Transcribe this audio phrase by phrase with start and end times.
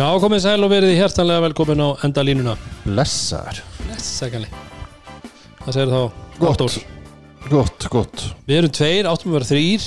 [0.00, 2.54] Já, komið sæl og verið hjertanlega velkomin á endalínuna
[2.86, 3.58] Blessaður.
[3.82, 4.48] Blessakalli
[5.58, 5.98] Það segir þá
[6.38, 6.46] Gott.
[6.46, 6.76] Halldór.
[7.50, 8.22] Gott, gott.
[8.48, 9.84] Við erum tveir, áttum að vera þrýr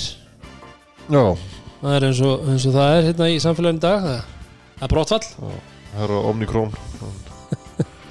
[1.16, 1.24] Já,
[1.80, 4.86] Það er eins og, eins og það er hérna í samfélaginu í dag Það það
[4.86, 5.32] er brottfall.
[5.96, 6.78] Það er Omnikrón.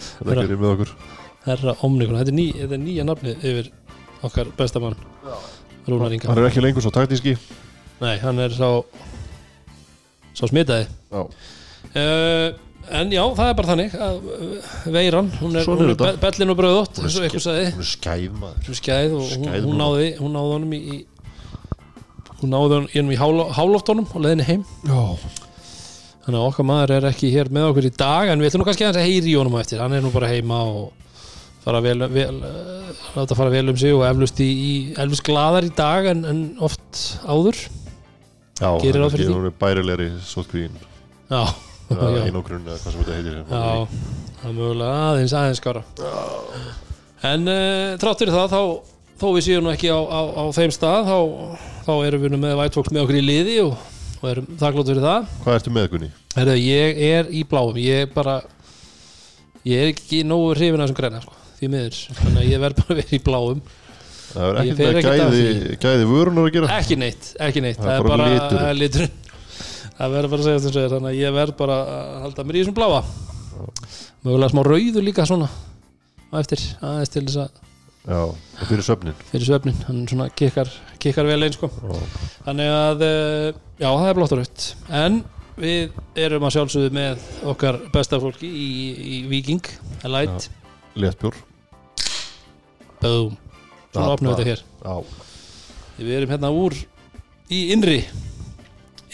[0.03, 0.93] Það er ekki með okkur.
[1.47, 3.73] Herra Omnikon, þetta er, ný, þetta er nýja nafni yfir
[4.27, 4.99] okkar bestamann
[5.87, 6.35] Rúnar Inga.
[6.35, 7.39] Hann er ekki lengur svo taktíski
[8.03, 8.83] Nei, hann er sá
[10.35, 10.91] Sá smitaði.
[11.15, 11.29] Já,
[11.97, 12.53] uh,
[12.93, 15.95] En já, það er bara þannig að uh, Veiran, hún er, Svona er hún er
[15.95, 16.09] þetta.
[16.09, 17.69] be- bellin og bröðótt eins og eitthvað sagði.
[17.77, 18.59] hún er skæð maður.
[18.67, 19.85] Hún er skæð og hún, Skæð hún, núna.
[19.87, 20.99] náði, hún náði honum í, í
[22.43, 24.65] Hún náði honum í háló- háloftunum og leðinni heim.
[24.89, 25.01] Já,
[26.23, 28.67] Þannig að okkar maður er ekki hér með okkur í dag en við ætlum nú
[28.69, 29.81] kannski aðeins að heyri í honum á eftir.
[29.83, 30.93] Hann er nú bara heima og
[31.65, 35.67] fara vel, vel uh, láta fara vel um sig og eflust í, í eflust gladar
[35.67, 37.59] í dag en, en oft áður.
[38.61, 39.35] Já Gerir ráð fyrir því?
[39.39, 40.79] Hún er bærilegri sótkvíðin
[41.33, 41.43] Já,
[42.27, 43.45] Einógrun eða hvað sem þetta heitir já
[44.43, 45.85] það er mögulega aðeins aðeins skara
[47.23, 48.63] En uh, trátt fyrir það þá,
[49.21, 51.19] þó við séum nú ekki á, á, á þeim stað þá,
[51.87, 53.77] þá erum við nú með White með okkur í liði og,
[54.19, 55.29] og erum þakklótt fyrir það.
[55.45, 56.09] Hvað ertu með Gunni?
[56.35, 58.41] Herðu, ég er í bláum ég er bara
[59.69, 62.83] ég er ekki nógu hrifin af þessum græna sko, því miður, þannig að ég verð
[62.83, 63.63] bara að vera í bláum.
[64.33, 66.77] Það er ekkert með að gæði, gæði vörunar að gera.
[66.81, 69.19] Ekki neitt, ekki neitt Það það er er bara bara liturinn.
[70.03, 72.45] Það er verður bara að segja þess að þannig að ég verð bara að halda
[72.47, 73.03] mér í þessum bláa.
[74.23, 75.47] Mögulega smá rauðu líka svona
[76.33, 77.61] á eftir, aðeins til þess að
[78.03, 79.19] Já, og fyrir söfnin.
[79.31, 80.67] Fyrir svefnin, hann svona kikkar,
[80.99, 81.69] kikkar vel einn sko.
[82.43, 85.21] Þannig að, eh, já það er blótt og raut en
[85.55, 88.67] við erum að sjálfsögðu með okkar besta fólki í,
[88.99, 89.71] í Viking,
[90.11, 90.49] Light.
[90.99, 91.39] Léttbjór.
[93.05, 93.39] Boom.
[93.93, 94.65] Svona opnum við þetta hér.
[94.83, 95.23] Já,
[96.03, 96.75] Við erum hérna úr
[97.53, 98.01] í innri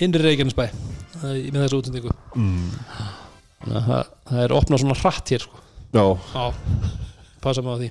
[0.04, 0.64] innri Reykjanesbæ
[1.18, 2.70] það með þessu útendingu mm.
[3.68, 5.58] Það, það er opnað svona hratt hér sko.
[5.92, 6.04] Já.
[6.32, 6.44] Já,
[7.42, 7.88] passa á því.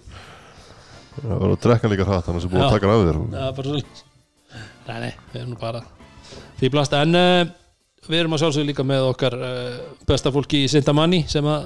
[1.17, 2.67] Það var að drekka líka hratt Þannig að búið Já.
[2.67, 3.19] að taka af þér.
[3.33, 4.05] Það er bara svona
[4.87, 5.81] Nei, nei, við erum nú bara
[6.57, 7.49] því blast en uh,
[8.07, 11.65] við erum að sjálfsögðu líka með okkar uh, besta fólki í Sintamanni sem að,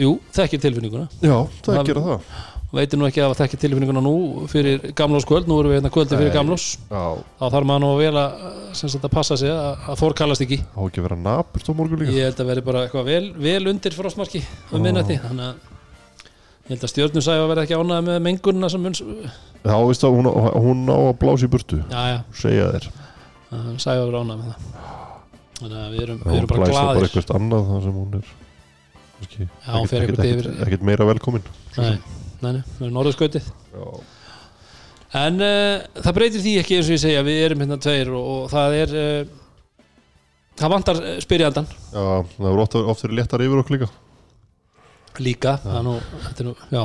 [0.00, 1.10] jú, þekkir tilfinninguna.
[1.20, 4.12] Já, það Það- það veitir nú ekki að það þekkir tilfinninguna nú
[4.50, 8.44] fyrir gamlóskvöld, nú erum við hérna kvöldi fyrir gamlós þá þarf maður nú vel að,
[8.78, 10.60] sem sagt, að passa sig að, að þór kallast ekki.
[10.70, 12.14] Á ekki að vera napurt á morgun líka?
[12.14, 15.68] Ég held að veri bara eitthvað vel, vel undir frostmarki um minnati þannig að
[16.70, 20.14] ég held að stjórnum sæfa verði ekki ánæða með mengunina sem mun Já, veist það,
[20.20, 20.30] hún,
[20.62, 22.86] hún á að blása í burtu já, já, segja þér.
[23.82, 24.70] Sæfa verði ánæða með það.
[25.60, 28.14] Þannig að við erum, við erum bara blæsa bara gladir eitthvað annað þar sem hún
[28.20, 28.30] er
[29.20, 31.42] ekkert, yfir- ekkert meira velkomin.
[31.76, 31.98] Nei,
[32.44, 33.50] nei, nei, við erum norðurskautið.
[33.74, 33.84] Já,
[35.24, 38.30] en uh, það breytir því ekki eins og ég segja við erum hérna tveir og,
[38.34, 39.36] og það er uh,
[40.60, 42.00] það vantar eh, spyrjandan já
[42.36, 43.92] það voru oft, oft verið léttar yfir okkur líka.
[45.20, 45.94] Líka, það er nú,
[46.26, 46.84] þetta er nú, já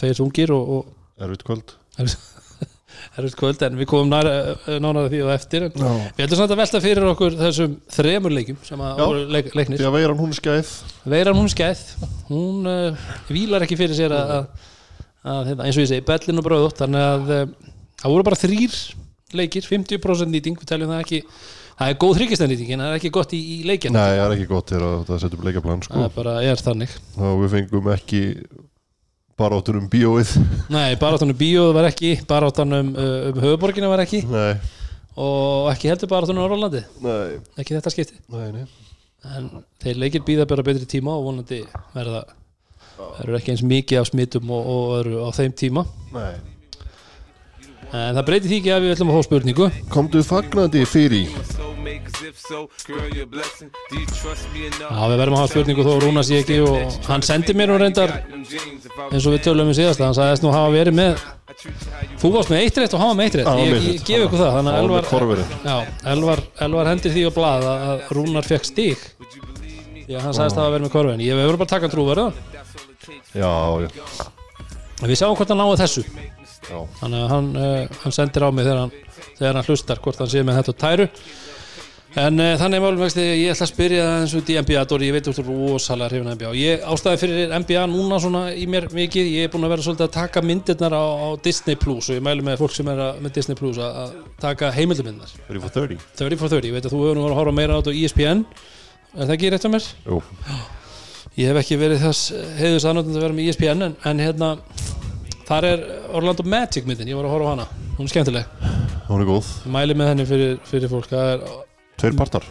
[0.00, 1.74] tveir þungir og, og Erfitt kvöld.
[2.00, 4.30] Erfitt kvöld en við komum að
[5.12, 8.60] því og eftir en Já, við ætlum samt að velta fyrir okkur þessum þremur leikjum
[8.64, 9.04] sem að Já.
[9.04, 9.82] voru leik, leiknir.
[9.82, 10.72] Því að veiran hún er skæð.
[11.12, 11.84] Veiran hún er skæð.
[12.30, 14.32] Hún uh, vílar ekki fyrir sér að,
[15.24, 17.72] að, hérna, eins og ég segi, bellin og bröðut þannig að uh,
[18.02, 18.78] það voru bara þrýr
[19.40, 21.20] leikir, 50% nýting við teljum það ekki,
[21.78, 24.34] það er góð þryggjastæðnýting en það er ekki gott í, í leikjan Nei, það er
[24.38, 26.00] ekki gott þegar að það setja upp leikaplan sko.
[26.02, 26.98] það bara er þannig.
[27.20, 28.24] Og við fengum ekki
[29.40, 30.34] baráttur um bíóið.
[30.74, 34.24] Nei, baráttanum bíóð var ekki baráttanum uh, um höfuborgina var ekki.
[34.28, 34.58] Nei,
[35.18, 38.66] og ekki heldur baráttanum Norrlandi nei, ekki þetta skipti nei, nei.
[39.36, 39.48] en
[39.82, 41.62] þeir leikir býða bara betri tíma og vonandi
[41.94, 42.24] verða
[43.18, 45.86] verður ekki eins mikið af smittum og, og öðru á þeim tíma.
[46.14, 46.34] Nei.
[47.90, 49.70] en það breytir því ekki að við ætlum að fá spurningu.
[49.90, 51.28] Komdu fagnandi fyrir
[54.90, 56.76] Já, við verðum að hafa spurningu þó Rúna sé ekki og
[57.08, 60.70] hann sendi mér nú reyndar eins og við tölum um síðast hann sagðist nú hafa
[60.74, 61.22] verið með
[62.20, 63.48] þú varst með eitt rétt og hann var með eitt rétt.
[63.48, 64.06] Já, ég, ég eitt.
[64.06, 65.04] gef ykkur það þannig að Elvar,
[65.64, 65.76] já,
[66.14, 69.00] Elvar, Elvar hendir því á blað að að Rúnar fekk stík
[70.04, 72.28] því að hann sagðist hafa verið með korfin ég verður bara að taka trúverða
[73.08, 73.52] Já,
[73.84, 73.90] já,
[75.06, 76.04] við sjáum hvort hann náði þessu.
[76.70, 76.80] Já.
[77.00, 78.90] þannig að hann, uh, hann sendir á mig þegar hann,
[79.38, 81.06] þegar hann hlustar hvort hann sé með þetta á tæru.
[82.20, 84.82] En uh, þannig málum vexti ég ætla að spyrja það eins og út í NBA
[84.90, 88.42] Dóri, ég veit þú ert rosalega hrifin NBA og ég ástæði fyrir NBA núna svona
[88.50, 91.78] í mér mikið, ég er búin að vera svolítið að taka myndirnar á, á Disney
[91.78, 94.72] Plus og ég mælu með fólk sem er að, með Disney Plus að, að taka
[94.74, 97.56] heimildumindar 30 for 30 30 for 30, ég veit að þú hefur nú að horfa
[97.60, 98.44] meira á þetta á ESPN
[99.14, 99.90] er það ekki rétt á mér?
[100.10, 100.20] Jú,
[101.40, 104.48] Ég hef ekki verið þess heiðus aðnöndin að vera með ESPN en, en hérna
[105.48, 105.84] þar er
[106.18, 107.64] Orlando Magic myndin, ég var að horfa á hana.
[107.96, 108.50] Hún er skemmtileg,
[109.08, 109.48] hún er góð.
[109.72, 111.14] Mæli með henni fyrir, fyrir fólk.
[111.16, 111.46] Er,
[112.00, 112.44] Tveir partar.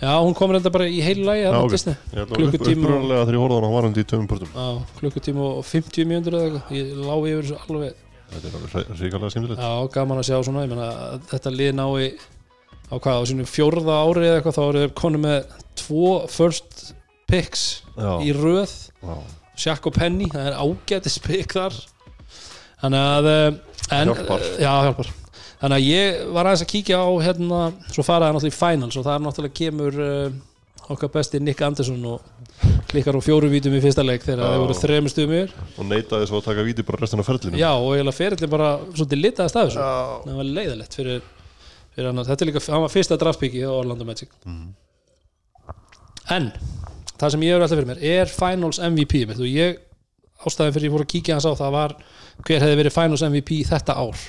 [0.00, 1.74] Já, hún kom reynda bara í heilu lagi Já, þarna á ok.
[1.76, 1.94] Disney.
[2.10, 4.50] Ég held að Klukkutíma upprunalega þegar ég horfði á hann var hann í tveimum pörtum
[4.50, 4.66] Já,
[4.98, 6.74] klukkutíma og 50 mjöndur eða eitthvað.
[6.80, 8.02] Ég lá yfir þessu alveg.
[8.34, 9.62] Þetta er alveg ríkalega skemmtilegt.
[9.62, 10.66] Já, gaman að sjá svona.
[10.66, 12.10] Ég meina, að þetta lið nái
[12.90, 15.38] á hvað, á sínu fjórða ári eða eitthvað þá eru þeir konu með
[15.78, 16.84] tvo first
[17.30, 17.64] picks
[17.96, 18.72] Já, í röð.
[19.04, 21.76] Og Penny, það er ágætis pick þar.
[22.82, 23.44] Þannig að eh,
[23.96, 24.48] en, Hjálpar.
[24.60, 25.12] Já, hjálpar.
[25.60, 29.06] Þannig að ég var aðeins að kíkja á hérna, svo faraði náttúrulega í finals og
[29.06, 30.34] það er náttúrulega kemur uh,
[30.92, 32.26] okkar besti Nick Anderson og
[32.90, 35.54] klikkar á fjóru vítum í fyrsta leik þegar þeir voru þremur stuðum yfir.
[35.78, 38.68] Og neitaði svo að taka víti bara restina af ferlinu Já, og eiginlega ferillin bara
[38.90, 39.88] svolítið litaðast af þessu.
[40.26, 41.24] Það var leiðilegt fyrir,
[41.94, 42.24] fyrir hann.
[42.28, 44.34] Þetta er líka, hann var fyrsta draftpiki á Orlando Magic.
[44.44, 44.72] Mhm.
[46.34, 46.52] en
[47.24, 49.78] það sem ég hefur alltaf fyrir mér er Finals MVP mitt og ég
[50.44, 51.94] ástæðin fyrir ég fór að kíkja hans á það var
[52.44, 54.24] hver hefði verið Finals MVP þetta ár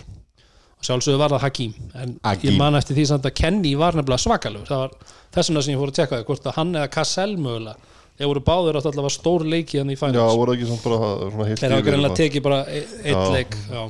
[0.75, 2.53] og sjálfsögðu var það Hakim en Hakeem.
[2.53, 4.95] ég man eftir því samt að Kenny var nefnilega svakalur það var
[5.35, 8.29] þess vegna sem ég fór að tjekka það hvort að hann eða Cassell mögulega þeir
[8.31, 10.99] voru báður átt allavega stór leiki hann í Já, Finals voru ekki samt bara
[11.33, 12.21] svona heilt þeir greinlega eitthvað.
[12.21, 13.33] tekið bara e- eitt Já.
[13.35, 13.83] leik já.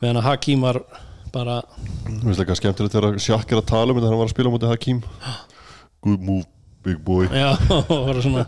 [0.00, 0.78] meðan að Hakim var
[1.34, 1.58] bara
[2.08, 4.52] Mér finnst eitthvað skemmtilegt þegar Sjakk er að tala um þetta hann var að spila
[4.54, 5.02] móti Hakim
[6.06, 6.46] Good move,
[6.88, 7.28] big boy.
[7.28, 7.52] Já,
[8.24, 8.44] svona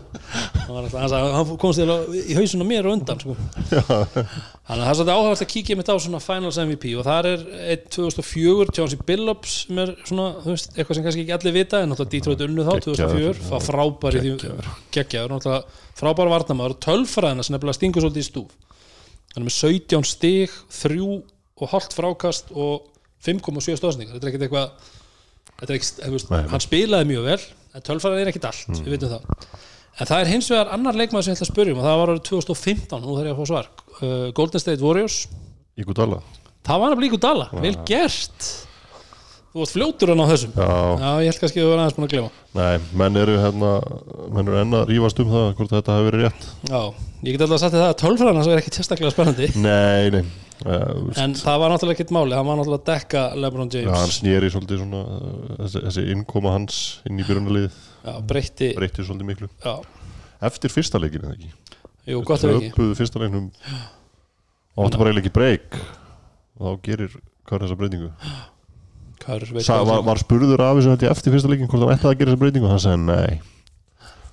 [0.67, 3.35] hann, sagði, hann komst í hausuna mér og undan sko.
[3.69, 7.29] þannig að það er svolítið áhægt að kíkja mitt á svona Finals MVP og það
[7.31, 7.43] er
[7.75, 11.81] 1 2004 Chauncey Billups sem er svona, þú veist, eitthvað sem kannski ekki allir vita
[11.81, 14.33] en náttúrulega Detroit unnu þá Geggjaður, 2004 það frábær í því
[14.97, 15.59] geggjaður,
[16.01, 18.57] frábær varnamaður og tölfræðina sem nefnilega stingur svolítið í stúf.
[19.31, 21.01] Hann er með 17 stig 3
[21.61, 22.89] og hálft frákast og
[23.25, 27.41] 5,7 stóðsningar þetta er ekkert eitthvað ekki, hann spilaði mjög vel
[27.75, 29.45] en tölfræðin er ekkert allt, við veitum það.
[29.99, 32.01] En það er hins vegar annar leikmaður sem ég ætla að spyrja um og það
[32.01, 33.71] var árið 2015, nú þarf ég að fá svar.
[33.99, 35.17] Uh, Golden State Warriors.
[35.79, 36.21] Iguodala.
[36.67, 38.51] Það var að blíku dala, vel gert.
[39.51, 40.53] Þú varst fljótur hann á þessum.
[40.55, 40.69] Já,
[41.01, 43.71] já, ég held kannski að þú var aðeins búin að glema nei, menn eru hérna
[44.31, 46.47] menn eru enn að rífast um það hvort þetta hefur verið rétt.
[46.67, 46.81] Já,
[47.27, 49.51] ég get alltaf sagt þér það að tölfræðin hans er ekki sérstaklega spennandi.
[49.59, 50.23] Nei, nei
[50.65, 54.19] en það var náttúrulega ekkert máli, hann var náttúrulega að dekka LeBron Já, hann James
[54.19, 55.01] snýri svolítið svona
[55.63, 59.49] þessi, þessi innkoma hans inn í byrjunarlið já, breytti, breytti svolítið miklu.
[59.65, 59.73] Já,
[60.41, 61.51] Eftir fyrsta leikin eða ekki?
[62.09, 63.51] Jú, gott ef ekki Töpuðu fyrsta leiknum.
[64.73, 65.77] Og áttu bara ekki breyk
[66.57, 67.17] og þá gerir
[67.49, 68.09] hvað þessa breytingu.
[69.61, 72.41] Sa, var, var spurður af þessu eftir fyrsta leikin hvort hann ætti að gera þessa
[72.41, 72.65] breytingu?
[72.69, 73.37] Og hann sagði nei.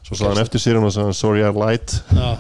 [0.06, 1.96] Svo sagði hann eftir sér og sagði hann sorry I lied.
[2.16, 2.30] Já,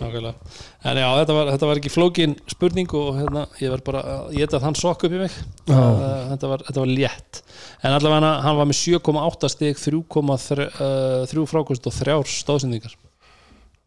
[0.00, 0.34] nákvæmlega
[0.80, 4.30] En já, þetta var, þetta var ekki flókin spurning og hérna, ég verð bara að
[4.38, 5.34] geta að hann sokk upp í mig.
[5.68, 7.40] Uh, þetta, var, þetta var létt.
[7.84, 12.96] En allavega hann var með 7,8 stig 3,3 uh, frákust og þrjár stóðsendingar.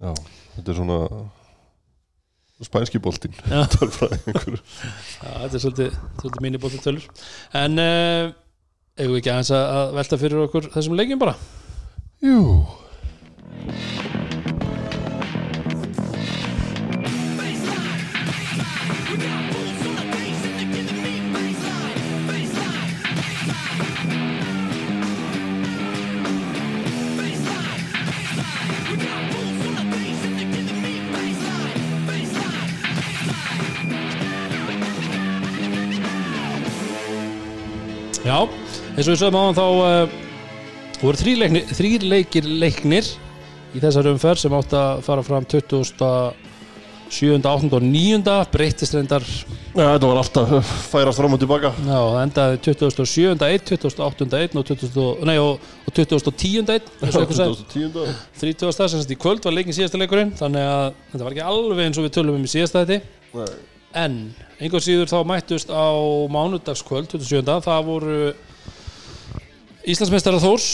[0.03, 0.13] Já,
[0.53, 0.99] þetta er svona
[2.63, 7.07] spænski Já, þetta er svolítið, svolítið mínibótið tölur
[7.59, 8.31] En uh,
[8.99, 11.35] eigum við ekki aðeins að að velta fyrir okkur þessum leikjum bara?
[12.23, 12.39] Jú
[38.33, 38.39] Já,
[38.97, 40.13] eins og við sögum áðan þá uh,
[41.03, 43.09] voru þrý, leiknir, þrý leikir leiknir
[43.77, 46.39] í þessar umferð sem átt að fara fram 27.
[47.13, 47.69] 8.
[47.77, 48.31] og 9.
[48.49, 53.35] breyttist reyndar Já, þetta var alltaf færast fram og tilbaka Já, það endaði 27.
[53.49, 54.27] 1, 28.
[54.39, 55.05] 1 og 20.
[55.29, 56.55] Nei, og, og 2010.
[56.63, 57.67] 1 eins og eitthvað sagði.
[57.75, 58.73] 2010 30.
[58.79, 62.01] sem sagt í kvöld var leikin síðasta leikurinn þannig að þetta var ekki alveg eins
[62.01, 63.72] og við tölum um í síðasta þetta Nei.
[63.93, 64.17] En
[64.59, 65.85] einhver síður þá mættust á
[66.33, 67.43] mánudagskvöld 27.
[67.65, 68.17] það voru
[69.83, 70.67] Íslandsmeistara Þórs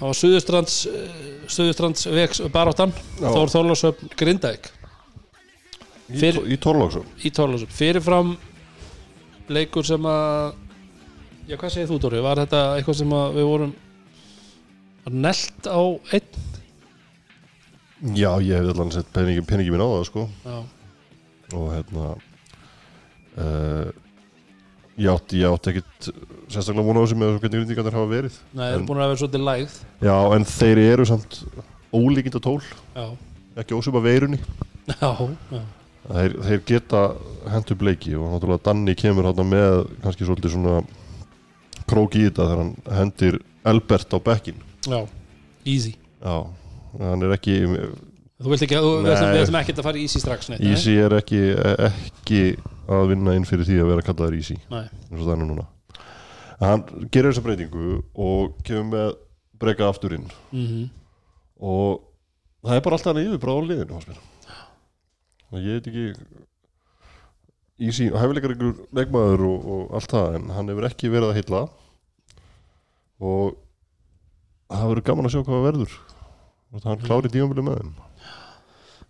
[0.00, 0.74] það var Suðustrands
[1.46, 2.92] Suðustrands vegs baráttan.
[3.20, 3.52] Þór
[6.06, 6.50] Í, Fyrir- Fyrir...
[7.22, 8.32] í Þorlásöfn fyrirfram
[9.50, 10.52] leikur sem að
[11.46, 13.72] já hvað segir þú Dóri, var þetta eitthvað sem við vorum
[15.06, 15.80] var nelt á
[16.18, 16.44] einn?
[18.18, 20.26] Já, ég hef allan sett peningi, peningi minn á það sko.
[20.44, 20.56] Já,
[21.54, 22.06] og hérna
[23.36, 23.90] uh,
[24.96, 26.10] ég átti, ég átti ekkit
[26.50, 28.36] sérstaklega vona á þessu með þessu hvernig grindingarnir hafa verið.
[28.56, 29.74] Nei, það er En- búin að vera svolítið lægð.
[30.08, 31.40] Já, en þeir eru samt
[31.96, 32.60] ólíkind tól,
[32.96, 33.06] já,
[33.62, 34.38] ekki ósum að veirunni.
[34.86, 35.10] Já,
[35.50, 35.60] já.
[36.06, 37.02] þeir, þeir geta
[37.50, 40.76] hendur bleiki og náttúrulega Danni kemur hérna með kannski svolítið svona
[41.90, 45.00] krók í þetta þegar hann hendir Elbert á bekkin já.
[45.66, 45.96] easy.
[46.22, 46.36] Já,
[47.00, 47.56] hann er ekki
[48.36, 49.12] Þú vilt ekki, þú Nei.
[49.14, 51.40] að við ætlum ekkert að fara í Easy strax neitt, Easy er ekki,
[51.86, 52.40] ekki
[52.92, 55.64] að vinna inn fyrir því að vera kallaður Nei, eins og það er núna.
[56.60, 57.94] Hann gerir þessa breytingu
[58.26, 59.16] og kemur með
[59.60, 60.28] breyka aftur inn.
[60.52, 60.86] Mm
[61.56, 62.02] og
[62.66, 64.00] það er bara alltaf hann yfir bara á liðinu
[65.46, 66.06] og ég veit ekki
[67.86, 71.38] í sín, hæfileikar ykkur leikmaður og, og allt það en hann hefur ekki verið að
[71.38, 71.62] heilla
[73.22, 73.56] og
[74.68, 75.96] það verður gaman að sjá hvað verður.
[76.74, 77.94] Og hann klári tímabili með þeim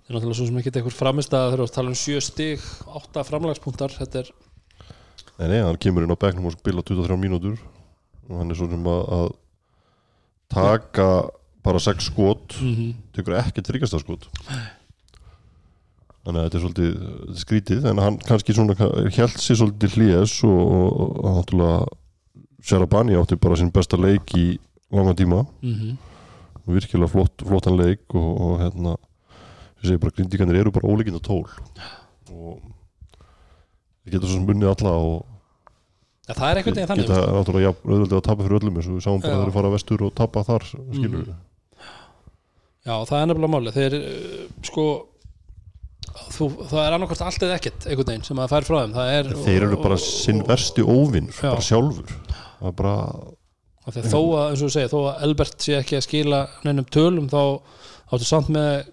[0.07, 2.67] Það er náttúrulega svo sem ekki eitthvað framist að þegar við tala um sjö stig,
[2.95, 3.95] átta framlagspunktar.
[3.97, 4.29] Þetta er,
[5.37, 7.59] Nei, nei, hann kemur inn á bekknum og spila 23 mínútur.
[8.31, 9.27] Og hann er svo sem að, að
[10.55, 11.09] taka
[11.67, 14.29] bara 6 skot mm tekur ekki tryggjasta skot.
[16.27, 21.15] Þannig að þetta er svolítið skrítið, en hann kannski held sér svolítið hlýjes og, og,
[21.23, 21.79] og náttúrulega
[22.67, 24.49] Sjarabani átti bara sinn besta leik í
[24.95, 25.43] langa tíma.
[25.63, 25.97] Mm
[26.67, 28.97] virkilega flott, flottan leik og, og hérna
[29.91, 31.47] segi bara grindíkanir eru bara ólíkinda tól.
[32.33, 32.61] Og
[34.05, 35.17] við getum svo sem unnið alla og
[36.27, 37.09] ja, það er einhvern veginn þannig.
[37.09, 39.37] geta náttúrulega auðvöldið að tapa fyrir öllum eins og við sáum bara Já.
[39.37, 41.35] að þeir fara vestur og tapa þar skilur við
[42.87, 44.83] Já, það er nefnilega máli þeir, uh, sko
[46.37, 48.93] þú, það er annarkvæmt allt eða ekkert einhvern veginn sem að fær frá þeim.
[48.95, 52.15] Það er, þeir eru bara sinn versti óvinn bara sjálfur.
[52.61, 52.95] Það bara
[53.87, 56.87] og þó að, eins og þú segir, þó að Elbert sé ekki að skila neinum
[56.91, 57.41] tölum þá
[58.11, 58.89] áttu samt með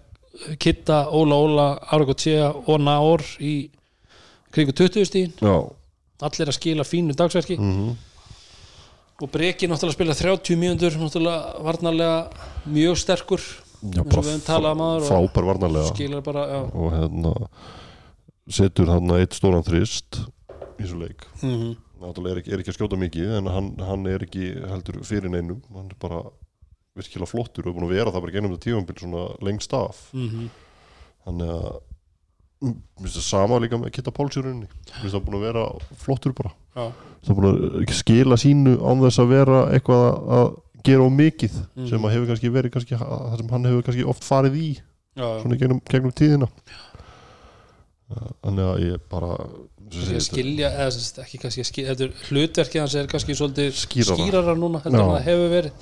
[0.58, 3.70] Kitta, Óla Óla, Aragotjea og Náor í
[4.54, 5.36] kringu 20 stíðin,
[6.24, 7.58] allir að skila fínu dagsverki.
[7.60, 7.94] Mm
[9.22, 12.16] og Breki náttúrulega spila 30 mínútur náttúrulega varnarlega
[12.66, 13.40] mjög sterkur
[13.94, 16.20] já bara um frábær varnarlega.
[16.20, 17.32] bara, og hérna
[18.50, 20.18] setur hann eitt stóran þrist
[20.78, 21.22] í þessu leik.
[21.42, 25.00] Mm náttúrulega er ekki, er ekki að skjóta mikið en hann, hann er ekki heldur
[25.06, 25.62] fyrir neinum.
[25.72, 26.24] Hann er bara
[26.94, 30.02] virkilega flottur og er búin að vera það bara genum þetta tífambil svona lengst af.
[30.14, 30.48] -hmm.
[31.24, 31.80] þannig að
[32.62, 34.68] mm, mér finnst það sama líka með Kitta Páls í rauninni.
[34.68, 35.64] Mér finnst það búin að vera
[36.04, 36.52] flottur bara.
[36.76, 36.92] Já,
[37.24, 40.06] það er búin að skila sínu án þess að vera eitthvað
[40.38, 41.88] að- gera á mikið Mhm.
[41.88, 44.80] sem að hefur kannski verið kannski, það sem hann hefur kannski oft farið í
[45.16, 46.48] já, svona gegnum, gegnum tíðina.
[48.44, 49.38] Þannig að ég bara
[49.94, 54.16] Kannski skilja, eða ekki kannski skilja er hlutverkið hans er kannski svolítið Skýrara.
[54.16, 55.72] skýrara, núna heldur en það hefur verið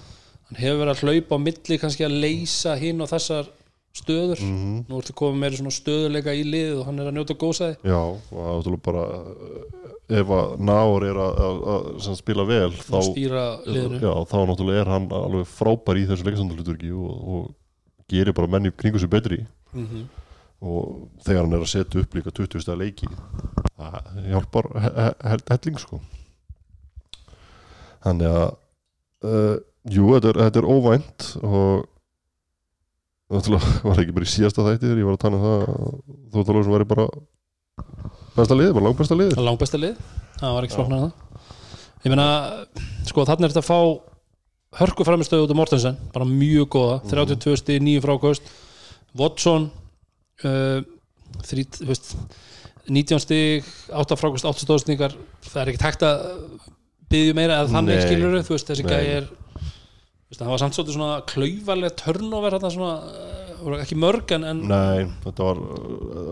[0.59, 3.51] hefur verið að hlaupa á milli kannski að leysa hinn og þessar
[3.93, 4.41] stöður.
[4.41, 7.77] Mm nú ertu komið meira svona stöðuleika í lið og hann er að njóta góðsæði
[7.93, 11.61] já, og það er náttúrulega bara eh, ef að Náor er að, að,
[12.09, 12.97] að spila vel þá,
[14.03, 18.73] já, þá náttúrulega er hann alveg frábær í þessu leikasandalutverki og, og gerir bara menni
[18.77, 19.43] kringu sér betri.
[19.77, 20.09] Mm
[20.63, 25.31] og þegar hann er að setja upp líka 20 stað leiki það hjálpar he- he-
[25.33, 25.99] he- helling sko.
[28.05, 28.45] Þannig að
[29.27, 29.57] uh,
[29.91, 31.89] jú, þetta er, þetta er óvænt og
[33.33, 35.67] náttúrulega var það ekki bara í síðasta þætti þegar ég var að tala um það
[35.67, 35.93] að
[36.33, 37.09] þú tala sem væri bara
[38.37, 39.45] besta liðið, bara langt besta liðið.
[39.49, 40.01] Langbesta lið,
[40.39, 41.12] það var ekki en það.
[42.03, 42.27] Ég meina,
[43.07, 43.81] sko þannig er þetta að fá
[44.81, 48.49] hörku framistöðu út af Mortensen bara mjög góða, 32 stig, 9 frákost
[49.19, 49.69] Watson
[50.47, 50.81] uh,
[51.45, 52.15] þrý, þú veist
[52.89, 56.25] 19 stig, 8 frákost 8 stóðsningar, það er ekki takt að
[57.12, 59.29] byggja meira eða þannig skilur þú veist, þessi gæi er
[60.41, 61.21] það var samt svolítið svona
[62.57, 65.61] þarna svona, uh, voru ekki mörg en, en Nei, þetta var,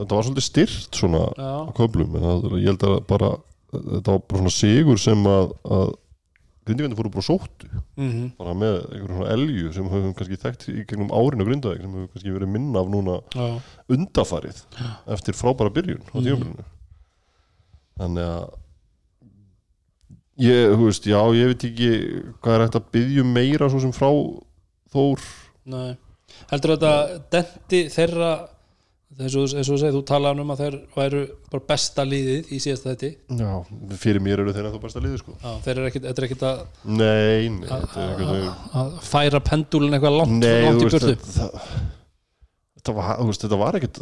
[0.01, 2.15] þetta var svolítið styrt svona já, á köflum
[2.59, 3.33] ég held að bara
[3.71, 5.93] þetta var bara svona sigur sem að, að
[6.67, 7.69] grindvíkandi fóru bara sóttu.
[7.99, 11.81] Mm bara með einhverjum svona elju sem höfum kannski þekkt í gegnum árin á grindaðeg
[11.85, 13.47] sem höfum kannski verið minna af núna já,
[13.97, 14.61] undafarið
[15.17, 16.25] eftir frábæra byrjun á Mhm.
[16.27, 16.67] tímafélinu
[18.01, 18.45] þannig að
[20.43, 21.91] ég, þú veist, já, ég veit ekki
[22.41, 24.09] hvað er hægt að byggja um meira svo sem frá
[24.91, 25.21] Þór.
[25.71, 25.91] Nei.
[26.51, 28.31] heldur þetta denti þeirra
[29.21, 31.21] eins og, þú segir, þú talaði um að þeir væru
[31.53, 33.51] bara besta liðið í síðasta þetta já,
[34.01, 35.35] fyrir mér eru þeir ennþá besta liði sko.
[35.43, 39.43] Já, þeir eru ekkit, þetta er ekkit að, nei, nei, þetta er veginn að færa
[39.51, 41.35] pendúlin eitthvað langt, Nei, langt þú í veist, burtu.
[41.35, 41.75] þetta,
[42.81, 44.01] þetta, var, þú veist, þetta var ekkit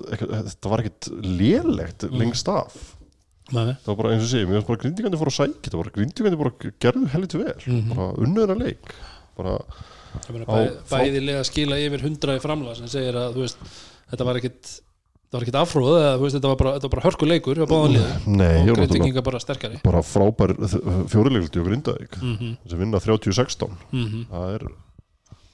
[0.52, 2.78] þetta var ekkit lélegt lengst af
[3.52, 5.78] Nei, það var bara eins og sé, mér finnst bara grindíkandi fór að sækja þetta
[5.80, 7.94] var grindíkandi bara gerðu helviti vel Mhm.
[7.94, 8.92] bara unnöðra leik
[9.36, 10.44] bara, á- bæ,
[10.84, 13.58] frá- bæði lega skila yfir hundra í framlag sem segir að þú veist,
[14.10, 14.80] þetta var ekkit
[15.28, 17.66] þetta var ekkit afróð, eða, þú veist, þetta var bara, þetta var bara hörkuleikur hjá
[17.68, 18.36] báðan liðum.
[18.36, 19.80] Nei, og greitinginga bara sterkari.
[19.84, 20.54] bara frábær
[21.12, 24.68] fjórilegldi og grindaðik mm -hmm, sem vinna 30-16 mm -hmm, það er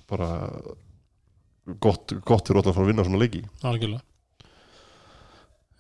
[0.08, 0.28] bara
[1.80, 3.42] gott, gott fyrir allar að fara að vinna svona leiki.
[3.62, 4.00] Algjörlega.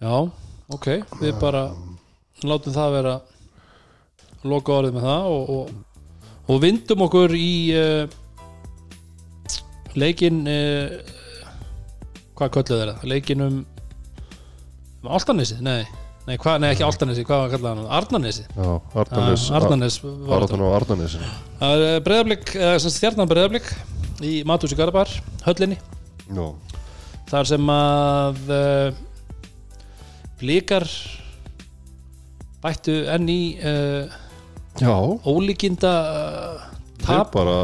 [0.02, 0.30] Já,
[0.74, 0.86] ok
[1.20, 1.70] við bara
[2.50, 3.14] látum það vera
[4.44, 5.66] loka orðið með það og, og,
[6.52, 8.04] og vindum okkur í uh,
[9.96, 11.14] leikin uh,
[12.36, 13.08] hvað kölluð er það?
[13.14, 13.58] leikin um,
[15.02, 15.64] um Altanesið?
[15.64, 15.86] Nei,
[16.28, 17.88] nei, hva, nei ekki Altanesi, hvað var að kalla hann?
[18.00, 18.70] Arnanesi, Já,
[19.04, 20.30] Arnanes Arnanes var þetta?
[20.34, 21.18] Baráttan á Arnanes
[21.62, 23.74] það er breyðablík, stjarnan breyðablík
[24.24, 25.10] í Matúsi Garbar,
[25.42, 25.76] höllinni.
[26.30, 26.46] Já,
[27.30, 29.02] þar sem að uh,
[30.40, 30.86] blíkar
[32.64, 34.08] bættu enn í uh,
[34.80, 34.94] Já.
[35.28, 36.62] ólíkinda uh,
[37.04, 37.34] Þeir tap.
[37.34, 37.56] bara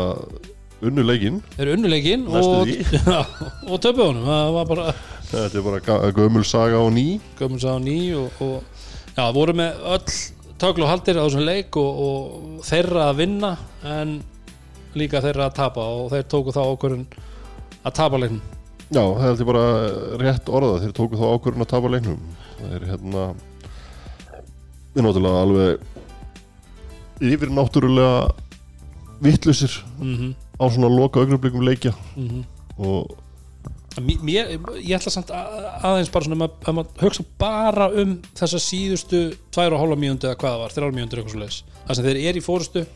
[0.84, 1.38] unnu leikinn.
[1.60, 3.24] Er unnuleikin Næstu og,
[3.70, 4.26] og töpu honum.
[4.28, 4.90] Það var bara
[5.30, 7.06] Þetta er bara gömul saga á ný.
[7.38, 8.62] Gömur sá ný og, og
[9.16, 10.14] já, voru með öll
[10.60, 13.52] töklu og haldir á þessum leik og, og þeirra að vinna
[13.86, 14.16] en
[14.98, 17.06] líka þeirra að tapa og þeir tóku þá okkurinn
[17.86, 18.42] að tapa leiknum.
[18.90, 19.64] Já, það er bara
[20.20, 22.18] rétt orða þeir tóku þá ákvörðun að tapa leiknum.
[22.58, 23.28] Það er hérna
[24.94, 25.80] við náttúrulega alveg
[27.20, 28.32] yfir náttúrulega
[29.20, 30.32] vittlusir mm -hmm.
[30.60, 31.92] á svona loka augnablikum leikja.
[32.16, 32.44] Mm
[32.80, 33.16] og
[33.98, 39.36] mér, ég ætla samt að- aðeins bara svona að maður hugsa bara um þessa síðustu
[39.50, 42.04] tvær og hálfa mínúndu eða hvað það var, þrjálfa mínúndu eitthvað svo leiðis það sem
[42.04, 42.86] þeir eru í fórustu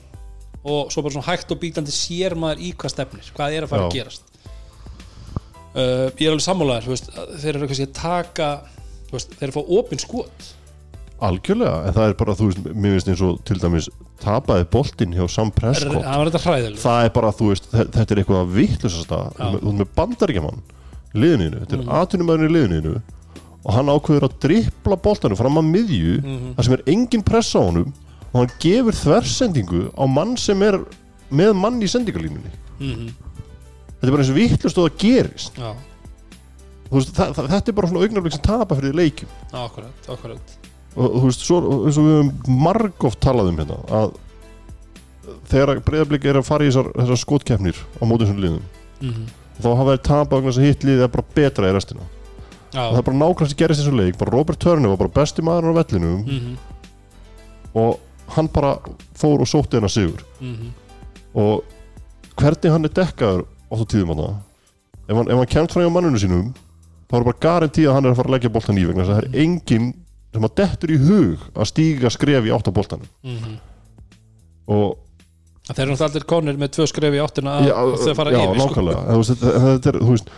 [0.65, 3.69] og svo bara svona hægt og bítandi sér maður í hvað stefnir hvað er að
[3.69, 3.95] fara að Já.
[3.99, 4.23] gerast.
[5.75, 8.49] Uh, ég er alveg sammálaður að þeir eru kannski að taka
[9.09, 10.54] þú veist, þeir eru að fá opinn skot
[11.29, 13.89] algjörlega, en það er bara, þú veist, mér finnst eins og til dæmis
[14.25, 15.99] tapaði boltinn hjá Sam Prescott.
[16.05, 19.19] Það var þetta hræðileg það er bara, þú veist, þe- þetta er eitthvað að vittlusasta,
[19.39, 19.45] Já.
[19.55, 20.63] þú veist með bandaríkjaman
[21.15, 21.93] í liðinu, þetta er mm.
[22.01, 22.95] atvinnumæðurinn í liðinu
[23.65, 26.55] og hann ákveður að drippla boltanum fram að miðju Mhm.
[26.59, 27.93] þar sem er engin pressa á honum
[28.35, 30.81] og hann gefur þversendingu á mann sem er
[31.33, 33.09] með mann í sendingalínunni mm
[34.05, 35.55] þetta er bara eins og vittlust og það gerist.
[35.57, 35.73] Já,
[36.85, 39.31] Þú veist, það, það, þetta er bara svona augnablik sem tapa fyrir leikjum.
[39.57, 40.53] Akkurat, akkurat
[40.95, 44.13] og þú veist, svo, eins og við höfum margóft talað um hérna að
[45.51, 48.69] þegar breyðablík er að fara í þessar, þessar skotkeppnir á mótum sem liðum
[49.01, 52.07] mm þá hafa þeir tapað vegna þess að hitt liðið er bara betra í restina.
[52.75, 54.17] Já, og það er bara nákvæmst gerist í þessu leik.
[54.19, 56.57] Bara Robert Turner var bara besti maður á vellinum mm
[57.75, 57.99] og
[58.35, 58.77] hann bara
[59.19, 60.25] fór og sótti hennar sigur.
[60.41, 60.71] -hmm.
[61.35, 61.65] og
[62.39, 64.37] hvernig hann er dekkaður á þú tíðum hann
[65.09, 66.55] ef hann, hann kemst frá hjá manninu sínum
[67.11, 69.11] þá er bara garantí að hann er að fara að leggja boltan í vegna þess
[69.11, 69.89] að það er enginn
[70.35, 73.57] sem að dettur í hug að stíga skref í átt á boltanum Mm
[74.65, 74.97] og
[75.69, 78.39] þeir eru náttúrulega allir konir með tvö skref í áttina að já, þau fara já
[78.41, 78.69] yfir sko.
[78.69, 79.17] nákvæmlega.
[79.29, 80.31] Þetta, þetta er, veist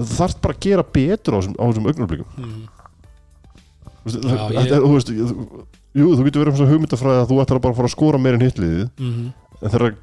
[0.00, 2.60] það þarf bara að gera betur á þessum, augnablikum mm.
[4.10, 4.84] Já, ég- er,
[6.00, 8.18] jú, þú getur verið um svona hugmyndafræði að þú ætlar að bara fara að skora
[8.22, 9.96] meir en hitliðið Mm en þegar það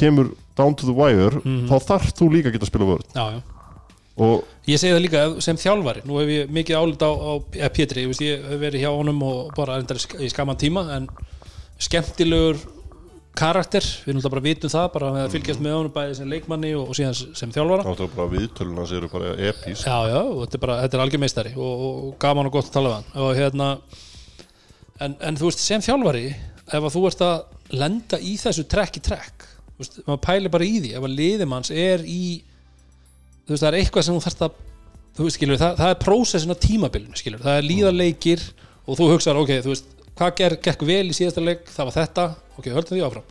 [0.00, 1.66] kemur down to the wire Mhm.
[1.68, 3.08] þá þarf þú líka að geta að spila vörð.
[3.12, 3.40] Já, já
[4.16, 7.68] og Ég segi það líka sem þjálfari, nú hef ég mikið álita á, á ja,
[7.74, 11.08] Pétri, ég, ég hef verið hjá honum og bara í sk- í skaman tíma en
[11.82, 12.60] skemmtilegur
[13.34, 16.70] karakter, við náttúrulega bara vitum það bara með að fylgjast með honum bæði sem leikmanni
[16.76, 17.86] og, og síðan sem þjálfara.
[17.88, 21.54] Náttúrulega bara viðtöluna sér bara epís Já, já, þetta er bara, þetta er algjör meistari
[21.56, 23.08] og, og gaman og gott að tala við hann.
[23.24, 23.68] Og hérna
[25.00, 29.00] en, en þú veist, sem þjálfari ef að þú ert að lenda í þessu trekk
[29.00, 32.22] í trekk þú veist, maður pælir bara í því ef að liðimanns er í
[33.46, 34.60] þú veist, það er eitthvað sem þú þarft að
[35.12, 38.44] þú veist, skilur, það, það er prósessin á tímabilinu, skilur, það er líða leikir
[38.86, 41.96] og þú hugsaðar, ok, þú veist hvað ger, gekk vel í síðasta leik, það var
[41.96, 42.26] þetta.
[42.58, 43.28] Ok, höldum því áfram,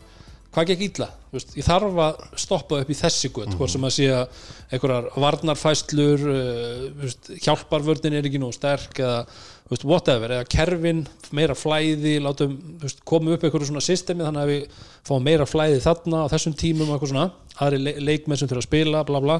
[0.51, 1.07] hvað gekk illa?
[1.29, 4.37] Þú veist, ég þarf að stoppa upp í þessi gutt, hvort sem að sé að
[4.71, 11.05] einhverjar varnarfæslur uh, hjálparvörðin er ekki nú sterk eða þú veist, whatever, eða kerfin
[11.37, 15.79] meira flæði, látum veist, komum upp einhverju svona systemi þannig að við fáum meira flæði
[15.85, 17.27] þarna á þessum tímum og eitthvað svona,
[17.61, 19.37] aðri le leikmenn sem þurfa að spila, bla bla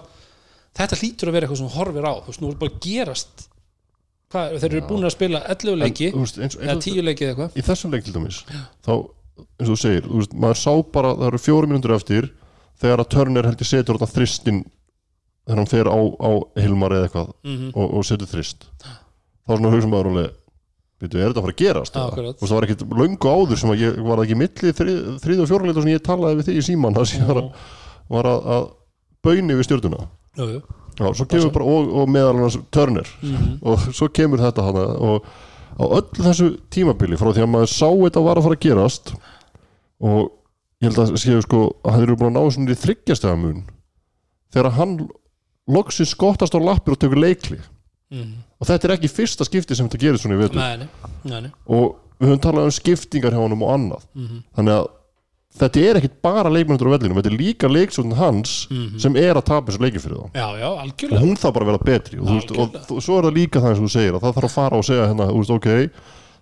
[0.80, 3.48] þetta hlýtur að vera eitthvað sem horfir á, þú veist, nú er bara gerast
[4.32, 7.08] hvað, þeir eru búin að spila 11 leiki En, þú veist, eins, eða eins, 10
[7.08, 10.36] leiki eða eitthvað í þessum leik til dæmis þá, eins og þú segir, þú veist,
[10.46, 12.30] maður sá bara það eru fjóru mínútur eftir
[12.82, 14.62] þegar að Turner heldur setur þarna þristin
[15.42, 16.32] þegar hann fer á, á
[16.62, 20.38] Hilmar eða eitthvað mm og, og setur þrist þá svona hugsa maður alveg
[21.02, 21.96] veitu, er þetta að fara að gerast?
[21.96, 22.12] Já, eða?
[22.12, 22.36] akkurat.
[22.38, 25.42] Veist, það var ekkit löngu áður sem að ég var það ekki milli þrið, þrið
[25.42, 27.48] og fjóruleita sem ég talaði við þig í síman það sem ég var að,
[28.16, 28.68] var að, að
[29.26, 30.04] bauni við stjórnuna
[30.38, 30.62] jú, jú.
[31.00, 33.60] Já, svo kemur bara og, og meðal hans Turner Mhm.
[33.64, 35.24] og svo kemur þetta hana og
[35.80, 39.14] á öllu þessu tímabili frá því að maður sá þetta var að fara að gerast
[40.02, 40.32] og
[40.82, 43.64] ég held að séu sko að það eru búin að ná svona í þryggjastega mun
[44.54, 44.96] þegar hann
[45.72, 47.60] loksins skottast á lappir og tekur leikli
[48.12, 48.34] Mhm.
[48.60, 50.60] og þetta er ekki fyrsta skipti sem þetta gerist svona í vetur
[51.66, 54.44] og við höfum talað um skiptingar hjá honum og annað Mhm.
[54.58, 54.88] þannig að
[55.60, 59.00] þetta er ekkit bara leikmennur á vellinum, þetta er líka leiksvöldin hans Mhm.
[59.00, 60.70] sem er að tapa þessu leiki fyrir þá Já, já,
[61.12, 63.60] og hún þarf bara að vera betri og, veist, og þú- svo er það líka
[63.62, 65.90] það eins og þú segir að það þarf að fara og segja hérna, veist, ok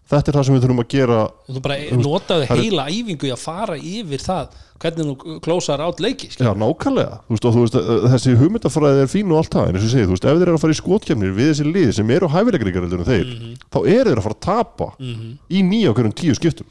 [0.09, 1.17] þetta er það sem við þurfum að gera
[1.49, 4.47] þú bara notaði heila æfingu í að fara yfir það
[4.79, 6.49] hvernig þú klósar át leiki skilur.
[6.49, 9.81] Já, nákvæmlega, veist, og veist, uh, þessi hugmyndafræði er fín og allt það, en og
[9.83, 12.09] ég segi, þú veist, ef þeir eru að fara í skotkefnir við þessi lið sem
[12.15, 13.55] eru hæfileikaríkar en þeir, Mhm.
[13.69, 14.87] þá eru þeir að fara að tapa
[15.51, 16.65] í nýja okkur um tíu skiptum.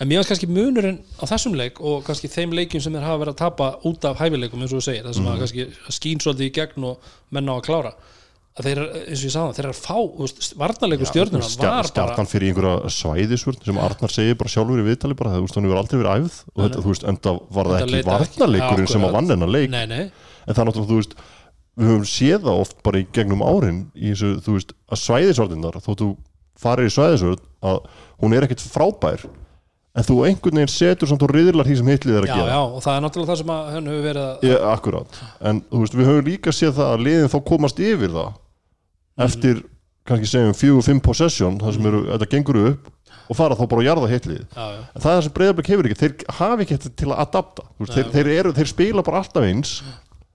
[0.00, 3.20] En mér finnst kannski munurinn á þessum leik og kannski þeim leikjum sem þeir hafa
[3.22, 5.66] verið að tapa út af hæfileikum eins og þú segir, það sem að kannski
[5.98, 7.94] skín svolítið í gegn og menn á að klára.
[8.54, 8.80] Að þeir,
[9.10, 12.52] eins og ég sagði það, þeir eru að fá varnarleikur stjörnuna var bara Stjartan fyrir
[12.52, 15.96] einhverja svæðisvörn sem Arnar segir bara sjálfur í viðtali bara, þú veist, hann hefur aldrei
[15.98, 19.50] verið æfð og þetta, þú veist, enda var það ekki varnarleikurinn sem að vann hennar
[19.50, 19.72] leik.
[19.74, 20.04] Nei, nei,
[20.46, 21.16] en það náttúrulega, þú veist
[21.74, 25.80] við höfum séð það oft bara í gegnum árin í þessu, þú veist, að svæðisvörðinnar
[25.82, 26.10] þó þú
[26.62, 27.80] farir í svæðisvörð að
[28.22, 29.26] hún er ekkit frábær
[29.94, 32.54] en þú einhvern veginn setur samt og riðlar því sem hitlið er að já, gera.
[32.56, 35.82] já og það er náttúrulega það sem hann hefur verið að Ég, akkurát, en þú
[35.84, 38.32] veist, við höfum líka séð það að liðin þá komast yfir það.
[39.24, 39.60] Eftir,
[40.10, 42.90] kannski segjum fjögur, fimm possession, það sem eru, þetta gengur upp
[43.30, 44.40] og fara þá bara að jarða hitlið.
[44.58, 47.94] En það er það sem breyðarblik hefur ekki, þeir hafi ekki til að adapta, veist,
[47.94, 49.76] þeir, þeir, eru, þeir spila bara alltaf eins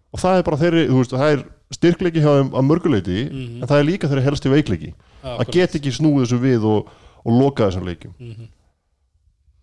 [0.10, 1.44] og það er bara þeirri, þú veist, það er
[1.76, 3.20] styrkleiki hjá þeim að mörguleiti,
[3.60, 6.90] en það er líka þeirri helsti veikleiki, já, að get ekki snúið þessu við og,
[7.22, 8.16] og loka þessum leikjum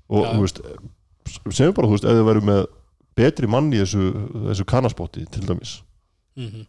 [0.09, 0.63] og þú veist
[1.51, 2.63] segjum bara, þú veist, ef þið væru með
[3.17, 4.09] betri mann í þessu,
[4.51, 5.79] þessu kannaspotti til dæmis,
[6.39, 6.65] mm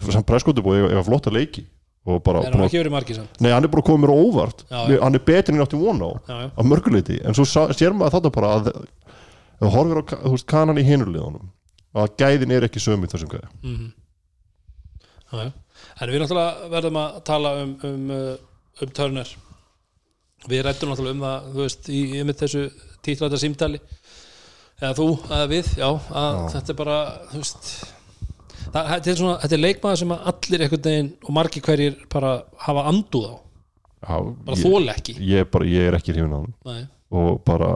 [0.00, 1.66] sem presskóti búið eiga flotta leiki
[2.08, 3.34] og bara, er hann ekki verið margir samt.
[3.44, 4.62] Nei, hann er bara komið mér á óvart.
[4.70, 4.96] Já, já.
[5.02, 8.14] hann er betri en ég átti von á já, að mörguleiti, en svo sér maður
[8.16, 8.70] þetta bara að
[9.60, 11.50] þú horfir á veist, kanan í hinurliðunum
[12.00, 13.48] að gæðin er ekki sömu í þessum gæði
[15.30, 15.52] já, já,
[16.00, 19.32] en við náttúrulega verðum að tala um um, uh, um Turner
[20.48, 22.62] við rættum náttúrulega um það þú veist, í, mitt þessu
[23.04, 23.80] títræta símtali.
[24.80, 26.98] Eða þú, eða við, já að þetta er bara,
[27.30, 27.66] þú veist
[28.72, 32.30] það, þetta, er svona, þetta er leikmaður sem allir einhvern veginn og margir hverjir bara
[32.64, 33.34] hafa anduð á,
[34.00, 35.18] Já, bara þól ekki.
[35.20, 37.74] ég, bara, ég er ekki hrifin á hann og bara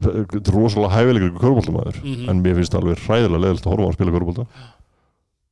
[0.00, 2.28] rosalega hæfilegur körbóltamæður Mhm.
[2.30, 4.46] en mér finnst það alveg hræðilega leðilt að horfa á að spila körbólta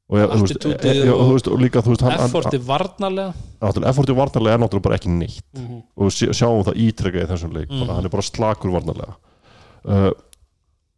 [0.08, 3.34] og, e, e, og, og- og líka þú veist, efforti varnarlega.
[3.60, 5.42] Efforti varnarlega er náttúrulega bara ekki neitt.
[5.54, 5.82] Mhm.
[5.96, 7.80] og sjá, sjáum það ítrekka í þessum leik Mhm.
[7.86, 9.14] bara, hann er bara slakur varnarlega.
[9.84, 10.10] Uh,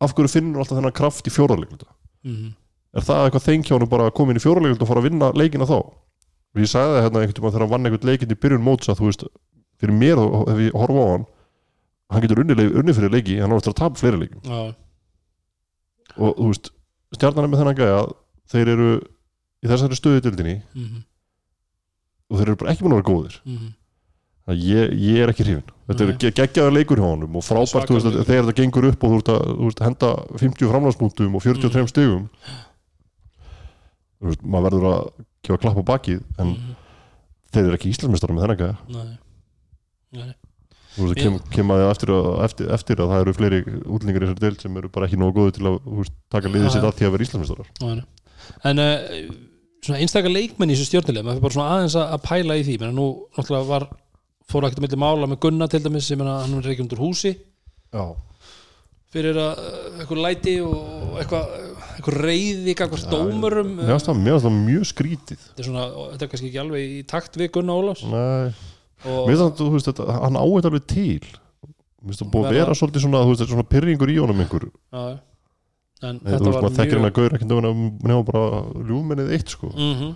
[0.01, 1.87] af hverju finnur alltaf þennan kraft í fjórarleikluta
[2.25, 2.55] Mhm.
[2.95, 5.67] er það eitthvað þengjánu bara að koma inn í fjórarleikluta og fara að vinna leikina
[5.67, 5.77] þá?
[6.55, 8.89] Og ég sagði það hérna einhvern tímann þegar hann vann einhvern leikinn í byrjun móts
[8.89, 9.25] að þú veist
[9.81, 11.27] fyrir mér og ef ég horfa á hann
[12.11, 14.75] hann getur unni, unni fyrir leiki hann á eftir að tapa fleiri leikum já,
[16.19, 16.71] og þú veist
[17.15, 18.01] stjarnan er með þennan gæja
[18.51, 18.89] þeir eru
[19.63, 21.03] í þessari stöðutildinni mhm,
[22.31, 23.37] og þeir eru bara ekki búin að vera góðir.
[23.45, 23.77] Þannig
[24.51, 26.11] að ég, ég er ekki hrifin þetta Nei.
[26.15, 29.11] er ge- geggjaður leikur hjá honum og frábært veist, að þegar þetta gengur upp og
[29.11, 30.11] þú veist, að, þú veist, henda
[30.41, 31.91] 50 framlandsmúntum og 43 Mhm.
[31.93, 32.25] stigum
[34.21, 35.11] þú veist, maður verður að
[35.47, 36.77] gefa klapp á bakið en Mhm.
[37.53, 38.77] þeir eru ekki íslensmestara með þennan gæja
[40.13, 40.35] Nei.
[40.91, 41.39] Þú veist, Ég- kem,
[41.71, 44.89] að eftir, að- eftir, eftir að það eru fleiri útlendingar í þessari deild sem eru
[44.89, 47.23] bara ekki nógu góði til að taka liðið sitt að því að vera
[47.95, 48.05] nei.
[48.71, 49.05] En uh,
[49.85, 52.79] svona einstakar leikmenn í þessu stjórnileg maður fyrir bara svona aðeins að pæla í því.
[52.83, 53.87] Menn nú náttúrulega var
[54.51, 57.37] fór ekkert að milli mála með Gunna til dæmis sem hann er ekki undir húsi.
[57.91, 58.05] Já,
[59.15, 61.55] fyrir að uh, eitthvað læti og eitthvað
[62.01, 62.93] eitthvað reyði eitthvað
[64.09, 67.01] það, mér finnst það mjög skrítið þetta er svona, þetta er kannski ekki alveg í
[67.11, 68.05] takt við Gunna Ólafs.
[70.07, 71.33] Hann á þetta alveg til.
[72.01, 74.69] Mér finnst það búið að vera svolítið svona, þú veist, svona pyrringur í honum einhver
[74.71, 75.03] já,
[76.03, 78.45] en Nei, þetta var þekkir mjög hann að gaur ekki nefna bara
[78.91, 79.73] ljúmennið eitt sko.
[79.77, 80.15] Mm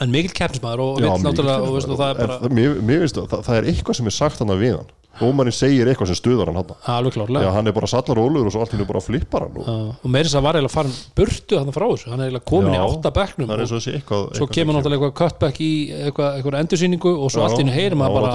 [0.00, 3.04] en mikill keppnismæður og vill náttúrulega og, veist, og það er bara það- mér, mér
[3.04, 4.96] finnst það, það, er eitthvað sem er sagt hann við hann.
[5.20, 7.42] Dómarinn segir eitthvað sem stuðar hann hann alveg klárlega.
[7.44, 9.66] Já, hann er bara sallar ólur og svo allt í hennu bara flippar hann og,
[9.66, 12.72] Já, og meirins að var eiginlega farin burtu þannig frá þessu, hann er eiginlega komin
[12.72, 15.18] í Já, átta bekknum Það er og og þessi eitthvað svo eitthvað kemur náttúrulega eitthvað
[15.20, 18.32] cutback í eitthvað, eitthvað endursýningu og svo Já, allt í hennu heyrum að bara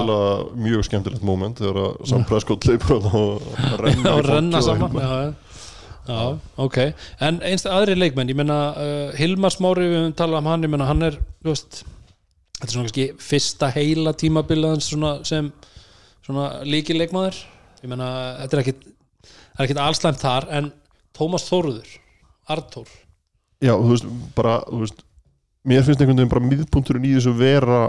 [0.68, 3.42] mjög skemmtilegt moment þegar að Sam Prescott leipur og
[3.82, 5.34] renna, og í og saman.
[6.08, 6.78] Já, ok.
[7.26, 10.72] En einst aðri leikmenn, ég menna uh, Hilmar Smári, við höfum talað um hann ég
[10.72, 11.82] menna hann er, veist
[12.56, 15.50] þetta er svona kannski fyrsta heila tímabilaðans svona sem
[16.26, 17.42] svona líki leikmaður
[17.82, 18.10] ég menna,
[18.42, 18.86] þetta er ekkit
[19.56, 20.72] er ekkit allslæmt þar, en
[21.16, 21.88] Tómas Þóruður,
[22.52, 22.88] Artór
[23.64, 24.98] Já, þú veist, bara þú veist,
[25.66, 27.86] mér finnst einhvern veginn bara miðpunturinn í þessu vera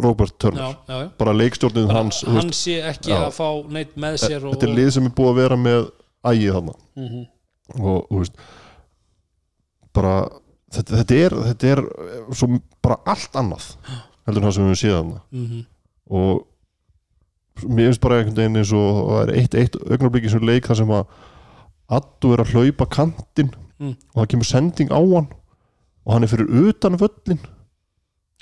[0.00, 0.62] Robert Turner.
[0.62, 1.08] Já, já, já.
[1.20, 4.68] Bara leikstjórnin bara hans hann veist, sé ekki að fá neitt með sér og, þetta
[4.68, 5.90] er lið sem er búið að vera með
[6.24, 7.26] ægið þarna Mhm.
[7.80, 8.34] og þú veist
[9.94, 10.14] bara
[10.72, 11.82] þetta, þetta, er, þetta er
[12.36, 12.48] svo
[12.82, 13.66] bara allt annað
[14.26, 15.64] heldur en það sem við séð þarna Mhm.
[16.10, 16.46] og
[17.66, 20.66] mér finnst bara einhvern veginn eins og það er eitt, eitt augnarblik í þessum leik
[20.70, 21.06] þar sem að
[21.90, 23.96] Addu er að hlaupa kantinn Mm.
[24.14, 25.26] og það kemur sending á hann
[26.06, 27.38] og hann er fyrir utan völlin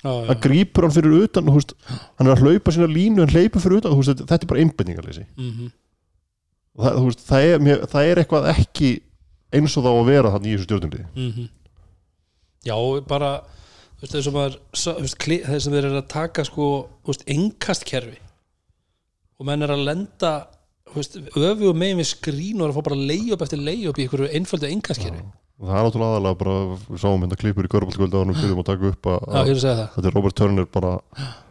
[0.03, 1.73] já, það grípur hann fyrir utan þú veist,
[2.19, 4.59] hann er að hlaupa sína línu en hleypur fyrir utan þú veist, þetta, er bara
[4.59, 5.71] einbendingarleysi mhm,
[6.79, 8.91] það, veist, það, er, mér, það er eitthvað ekki
[9.55, 11.49] eins og þá að vera þannig í þessu stjórnundi mhm.
[12.69, 12.77] já,
[13.09, 13.33] bara
[13.99, 16.69] veist, þessum að þessum þeir eru að taka sko,
[17.25, 18.17] engastkerfi
[19.39, 20.33] og menn er að lenda
[20.89, 23.99] öfu og megin við skrín og er að fá bara leið upp eftir leið upp
[23.99, 25.21] í einhverju einföldu engastkerfi
[25.59, 28.61] og það er náttúrulega aðalega bara við sáum hérna klippur í Körbálskvöldi á hann byrjum
[28.61, 29.81] að taka upp að, já, að það.
[29.95, 30.91] þetta er Robert Turner bara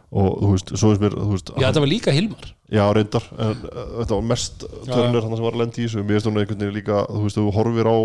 [0.09, 2.49] og þú veist, svo er mér veist, já, þetta var líka Hilmar.
[2.69, 6.03] Já, reyndar en uh, þetta var mest Turner hann sem var að lenda í þessu.
[6.03, 7.97] Mér finnst hún einhvern veginn líka, þú veist, þú horfir á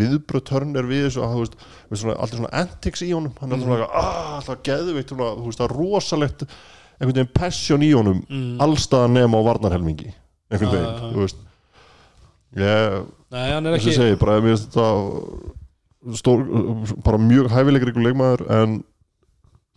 [0.00, 1.58] viðbröð Turner við þessu að, þú veist,
[1.90, 3.34] við svona, alltaf svona antics í honum.
[3.40, 6.46] Hann er alltaf svona, ah, alltaf geðveikt svona, þú veist, það er rosalegt
[6.98, 8.54] einhvern veginn passion í honum mm.
[8.62, 10.12] allstaðan nema á varnarhelmingi
[10.50, 11.10] einhvern veginn, já.
[11.10, 11.42] þú veist.
[12.54, 12.98] Ég,
[13.34, 16.44] þess að segi, bara mér finnst þetta stór,
[17.04, 18.76] bara mjög hæfilegur ykkur leikmaður en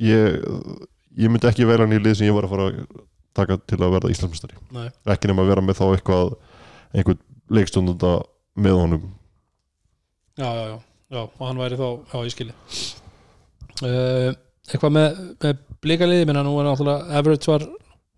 [0.04, 0.38] ég,
[1.18, 2.82] ég myndi ekki vera hann í lið sem ég var að fara að
[3.38, 4.58] taka til að verða Íslandsmestari
[5.14, 6.36] ekki nema að vera með þá eitthvað
[6.94, 7.22] einhvern
[7.54, 8.12] leikstundunda
[8.58, 9.08] með honum.
[10.38, 10.78] Já, já, já,
[11.14, 12.56] já, og hann væri þá já, ég skilji.
[13.78, 14.32] Uh,
[14.68, 17.66] eitthvað með, með blíkaliði minna nú er náttúrulega Everett var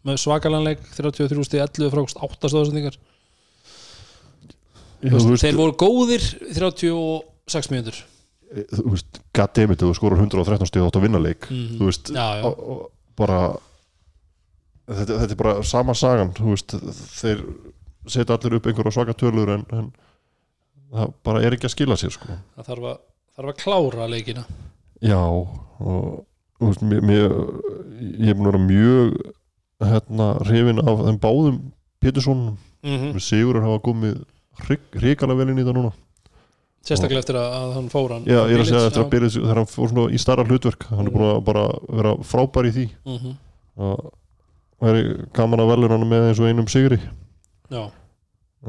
[0.07, 2.95] með svakalanleik 33 stig 11 frákst 8 stóðsendingar
[5.03, 6.23] þeir voru góðir
[6.55, 7.99] 36 mínútur
[8.49, 11.77] þú veist goddammit, þú skorur 113 stíð átt að vinna leik Mhm.
[11.79, 12.43] þú veist, Já, já.
[12.45, 13.39] og- og bara
[14.89, 16.73] þetta, þetta er bara sama sagan þú veist,
[17.21, 17.43] þeir
[18.09, 19.91] setja allir upp einhverja svaka tölur en, en
[20.91, 22.27] það bara er ekki að skila sér sko.
[22.57, 22.97] það þarf að,
[23.37, 24.45] þarf að klára leikina
[25.01, 26.25] já og
[26.59, 27.35] þú veist, mér, mér,
[28.19, 29.19] ég er búin að vera mjög
[29.79, 31.59] hérna hrifin af þeim báðum
[32.01, 34.19] Pétursson, mm með Sigurður hafa komið
[34.95, 35.93] hrikalega vel inn í það núna
[36.87, 39.31] sérstaklega eftir að, að hann fór hann já, ég er að segja eftir að byrja
[39.35, 42.73] þegar hann fór svona í starra hlutverk hann er búin að bara vera frábær í
[42.77, 42.87] því.
[43.09, 43.37] Mhm.
[43.79, 44.09] að
[44.79, 45.03] væri
[45.35, 46.99] gaman að velja hann með eins og einum sigri.
[47.69, 47.83] Já,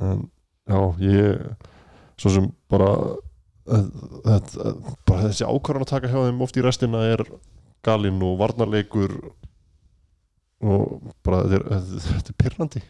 [0.03, 0.25] en
[0.66, 1.68] já, ég
[2.20, 2.90] svo sem bara
[3.70, 4.75] þetta,
[5.09, 7.23] bara þessi ákvarðan að taka hjá þeim oft í restina er
[7.87, 9.14] galinn og varnarleikur
[10.61, 12.83] og bara þetta er, þetta er pyrrandi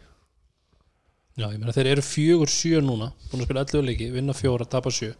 [1.39, 4.67] já, ég meina þeir eru fjögur sjö núna búin að spila 11 leiki, vinna fjóra,
[4.69, 5.11] tapa sjö.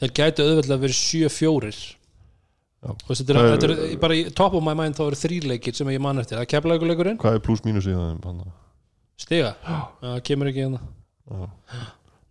[0.00, 1.78] Þeir gætu auðveldlega verið sjö fjórir.
[2.86, 5.40] Og þetta er, er- þetta er bara í top of my mind þá eru þrý
[5.50, 8.44] leikir sem ég man eftir, það er keflaugurleikurinn hvað er pluss mínus í það
[9.16, 9.54] stiga,
[10.02, 10.80] það kemur ekki hérna.
[11.26, 11.40] Já,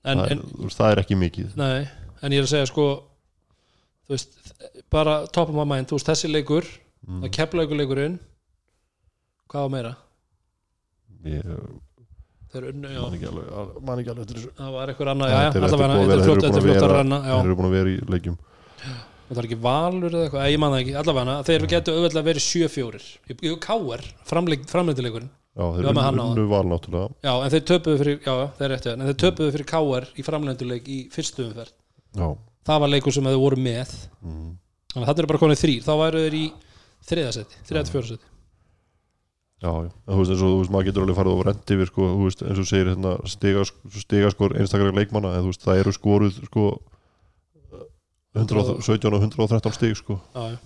[0.05, 1.49] en, það, er, en, það er ekki mikið.
[1.60, 1.88] Nei,
[2.21, 2.86] en ég er að segja sko
[4.05, 4.38] þú veist,
[4.93, 7.19] bara top of my mind, þú veist, þessi leikur mm.
[7.23, 8.19] það er keflaugurleikurinn
[9.49, 9.93] hvað var meira?
[11.25, 11.49] ég
[12.56, 14.52] þeir unnu, já, man ekki alveg, eftir þessu.
[14.60, 16.65] Það var eitthvað annað já, er- allavega, þetta er er flott að vera- þetta er
[16.65, 18.38] flott að að já, þeir eru búin að vera í leikjum.
[19.26, 22.28] Og það er ekki valur eða eitthvað, ég man það ekki allavega, þeir getur auðvitað
[22.30, 23.00] verið 7-4
[23.46, 27.10] ég káir, framleitileikurinn já, þeir unnu val náttúrulega.
[27.26, 30.86] Já, en þeir töpuðu fyrir, já, þeir réttu en þeir töpuðu fyrir káir í framleitileik
[30.91, 31.74] í fyrstu umferð.
[32.65, 33.91] Það var leikur sem þeir voru með.
[34.26, 34.54] Mm.
[34.96, 36.46] þannig að þetta er bara konið þrýr, þá væru þeir í
[37.10, 38.20] þriðasetti, þriðasetti
[39.63, 41.88] Já, já, þú veist eins og þú veist maður getur alveg farið og rent yfir
[41.89, 43.72] sko, þú veist eins og segir hérna stigas,
[44.04, 46.65] stigaskor einstaklega leikmanna en þú veist það eru skoruð sko
[48.36, 50.18] 117 og 113 stig sko.
[50.36, 50.58] Já, já,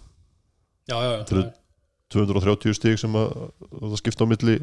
[0.90, 1.52] já, já, já, Þetta eru
[2.10, 3.34] 230 stig sem að
[3.78, 4.56] það skipta á milli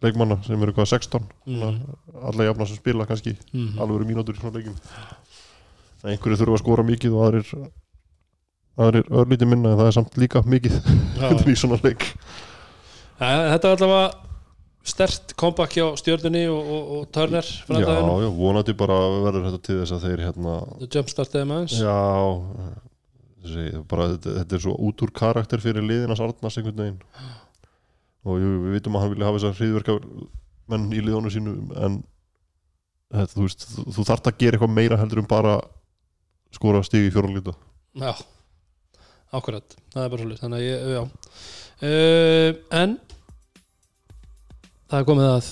[0.00, 1.82] leikmanna sem eru hvað 16 Mhm.
[2.30, 3.78] alla jafna sem spila kannski Mhm.
[3.78, 4.74] alveg eru mínútur í svona leikum
[6.04, 7.70] en einhverju þurfa að skora mikið og aðrir
[8.78, 10.80] aðrir örlítið minna en það er samt líka mikið.
[11.52, 12.14] Í svona leik
[13.18, 14.08] þetta var allavega
[14.88, 19.64] stert comeback hjá stjörnunni og, og, og Turner Já, framdæðinu, já, vonandi bara verður þetta
[19.66, 21.98] til þess að þeir hérna the jumpstart þeim aðeins Já
[23.48, 27.00] þessi, bara, þetta, þetta er svo út úr karakter fyrir liðinas Arnars einhvern veginn.
[28.28, 29.98] Og jú, við vitum að hann vilja hafa þessar hriðverka
[30.68, 32.00] menn í liðunum sínu en
[33.14, 35.54] þetta, þú veist, þú, þú þarft að gera eitthvað meira heldur en bara
[36.54, 37.54] skora stig í fjóralíta
[37.98, 38.12] Já,
[39.34, 39.78] akkurat.
[39.94, 41.02] Það er bara svolítið, þannig að ég, já.
[41.78, 42.98] Uh, en
[44.88, 45.48] það er komið að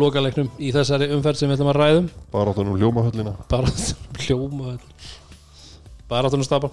[0.00, 2.06] lokaleiknum í þessari umferð sem við ætlum að ræðum.
[2.34, 3.34] Bara áttan um hljómahöllina.
[3.50, 3.72] Bara
[4.24, 4.76] hljóma
[6.10, 6.72] bara áttunum stapan.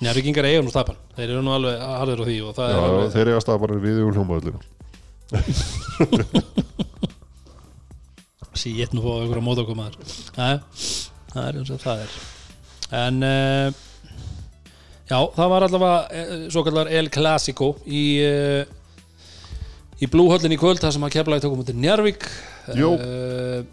[0.00, 0.96] Njárvíkingar eiga nú stapan.
[1.16, 4.02] Þeir eru nú alveg harður á því Já, er alveg, þeir eiga stað bara við
[4.04, 4.60] um hljómahöllina.
[8.56, 9.96] Sí, ég nú fóða ykkur á mótokumaður
[10.32, 12.14] það er eins og það er.
[12.96, 13.68] En uh,
[15.10, 18.75] já, það var allavega uh, svo kallar El Clasico í uh,
[20.02, 22.28] í blúhöllin í kvöld þar sem að keflaði tókum í Njarvík
[22.74, 23.64] uh,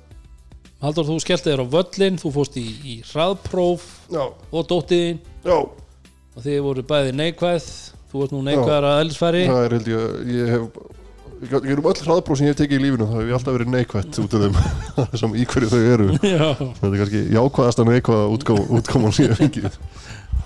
[0.83, 5.57] Haldur þú skellti þér á völlin þú fóst í, í hraðpróf Já, og dóttiðin já.
[6.33, 7.69] Og þið voru bæði neikvæð
[8.11, 10.67] þú ert nú neikvæðar að eldsfæri það er held ég ég hef
[11.43, 13.71] ég gerum öll hraðbróð sem ég hef tekið í lífinu þá hef ég alltaf verið
[13.73, 16.07] neikvætt út af þeim sem í hverju þau eru.
[16.33, 19.77] Já, þetta er kannski jákvæðast að neikvæða útkom, útkoman sem ég hef fengið.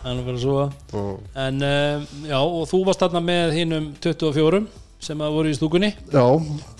[0.01, 0.57] Það er bara svo.
[0.97, 1.11] Og,
[1.43, 4.63] en um, já, og þú varst þarna með hinnum 24
[5.07, 5.93] sem að voru í stúkunni.
[6.11, 6.25] Já,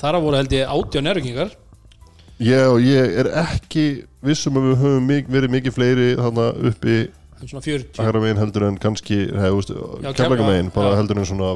[0.02, 1.54] þar að voru held ég 18 nærvíkingar
[2.44, 3.86] ég, og ég er ekki
[4.28, 6.98] vissum að við höfum mik verið mikið fleiri þannig uppi
[7.48, 10.98] svona 40 hægra megin heldur en kannski Já, kemleika megin, bara já.
[11.00, 11.52] heldur en svona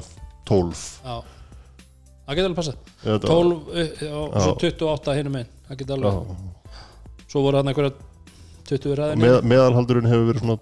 [0.49, 1.15] 12 já,
[2.25, 2.79] það geti alveg passað.
[3.03, 4.71] Þetta- 12 uh, og svo Já.
[4.71, 7.93] 28 hinnum einn það geti já, alveg svo voru þarna einhverja
[8.71, 10.57] 20 ræðin með, meðalhaldurinn hefur verið svona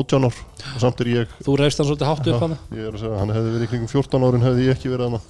[0.00, 0.38] 18 ár
[0.74, 3.20] og samt er ég þú reyfst hann svolítið hátt upp hann ég er að segja,
[3.20, 5.20] hann hefði verið í kringum 14 árin hefði ég ekki verið hann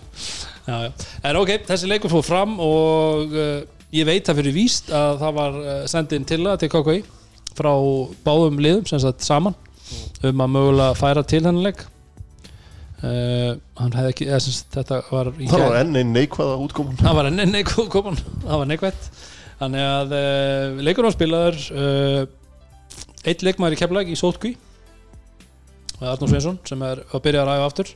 [0.70, 0.90] já, já.
[1.30, 3.60] en ok, þessi leikur fór fram og uh,
[3.94, 7.00] ég veit það fyrir víst að það var uh, sendin til að til KKI
[7.58, 7.72] frá
[8.26, 9.56] báðum liðum sem sagt saman
[10.26, 11.84] um að mögulega færa til henni leik.
[12.98, 16.98] Uh, hann hefði ekki eða, sem þetta var í það var enn einn neikvæða útkoman.
[16.98, 17.92] Það var enn enn neikvæð
[18.48, 19.08] það var neikvætt.
[19.58, 21.60] Þannig að uh, leikur var spilaður
[23.24, 24.54] eitt leikmaður í keflag í Sótkví.
[25.98, 27.92] Arnur Sveinsson sem er að byrja að ræða aftur.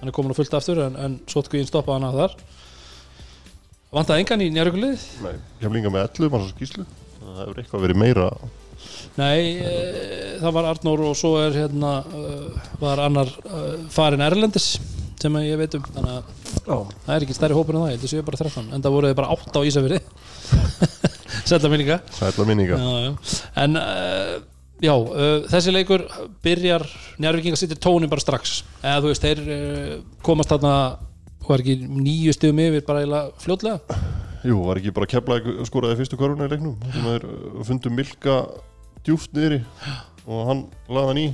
[0.00, 2.38] Hann er komin að fullt aftur en, en Sótkvíin stoppaði hann að þar.
[3.96, 6.84] Vantaði engan í njárvíkulið Nei, líka með 11 manns á skýslu
[7.26, 8.26] það hefur eitthvað verið meira.
[9.16, 9.76] Nei, e,
[10.42, 14.74] það var Arnur og svo er hérna uh, var annar uh, farin Erlendis
[15.20, 15.86] sem ég veit um.
[15.94, 16.34] Þannig að
[16.66, 16.76] Já.
[17.06, 18.96] það er ekki stærri hópur en það, ég held að séu bara 13 en það
[18.96, 20.02] voru þið bara 8 á Ísafirði.
[21.48, 22.00] Setta minninga.
[22.16, 22.78] Sætla minninga.
[22.80, 23.40] Já, já.
[23.62, 24.36] En uh,
[24.82, 26.04] já, uh, þessi leikur
[26.44, 26.84] byrjar
[27.22, 28.60] njárvíkingar sittir tónin bara strax.
[28.82, 29.94] Eða þú veist, þeir uh,
[30.26, 30.74] komast þarna
[31.46, 34.00] var ekki nýju stigum yfir bara eiginlega fljótlega?
[34.46, 36.76] Jú, var ekki bara kepla skoraði fyrstu koruna í leiknum?
[36.94, 37.26] Sem er
[37.66, 38.42] fundu Milka
[39.06, 39.62] djúft niðri
[40.26, 41.26] og hann laði hann í.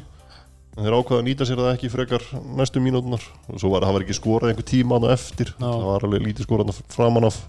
[0.72, 2.22] En þeir ákvaða að nýta sér það ekki frekar
[2.56, 5.52] næstu mínútunar og svo var það var ekki skorað einhver tíma hann eftir.
[5.58, 5.66] Já.
[5.68, 7.40] það var alveg lítið skorað framan af.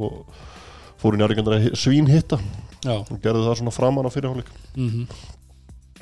[0.00, 0.22] Og
[1.02, 2.38] fóru njárvíkandar að svín hitta
[2.90, 5.06] og gerðu það svona framan af fyrirháleik mm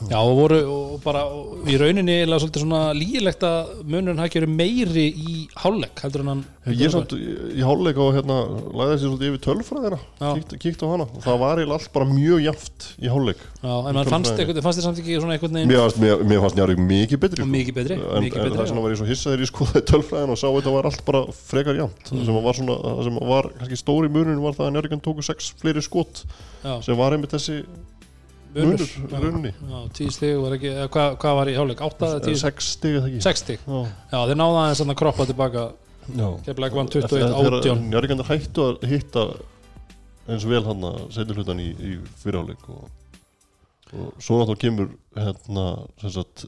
[0.08, 4.38] Já, og voru og bara og í rauninni eiginlega svolítið svona lígilegt að munurinn hafi
[4.38, 8.36] verið meiri í hálfleik heldur en hann Ég er samt í háluleik og hérna
[8.76, 11.06] lagði þessi svolítið yfir tölfræðina kíkt, kíkt á hana.
[11.08, 14.84] Og það var eiginlega allt bara mjög jaft í háluleik Já, en mann fannst, þér
[14.84, 18.26] samt ekki svona einhvern veginn Mér mér, fannst Njarvík mikið betri Og mikið betri, en,
[18.26, 18.84] mikið en betri, það sem já.
[18.84, 22.12] var ég svo hissaður í skoðaði tölfræðin og sá þetta var allt bara frekar jamt
[22.12, 25.24] það sem var svona, það sem var kannski stóri munun var það að Njarvíkan tóku
[25.26, 26.24] sex fleiri skot
[26.60, 27.62] Já, sem var einmitt þessi
[28.54, 31.82] munur munur Já, tíu stig var ekki, eða hvað, hvað var í hálfleik?
[31.86, 32.38] Átta eða tíu?
[32.40, 33.22] sex stigið það ekki?
[33.26, 33.60] Sex stig.
[33.66, 35.64] Já, Já, þeir náða aðeins að kroppa tilbaka.
[36.10, 36.28] Já.
[36.48, 39.24] Keflæk vann Eftir- 21 þegar 18 Njarvíkan hættu að hitta
[40.30, 42.88] eins og vel hann að setja hlutan í, í fyrirháleik og,
[43.94, 45.66] og svo náttúrulega kemur hérna
[46.02, 46.44] sem sagt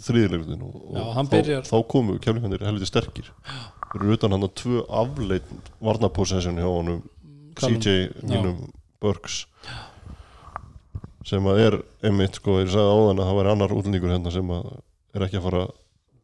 [0.00, 3.28] þriðilegurinn og, og hann þá, byrjar- þá komu keflingarnir helviti sterkir.
[3.90, 5.50] Fyrir utan hann að tvö afleit
[5.82, 7.02] varnapossession hjá honum
[7.58, 7.80] Callum.
[7.82, 7.96] CJ
[8.30, 8.60] mínum
[9.02, 9.42] Burks
[11.28, 11.74] sem að er
[12.08, 14.68] einmitt sko, ég sagði áðan að það væri annar útlendingur hérna sem að
[15.14, 15.72] er ekki að fara að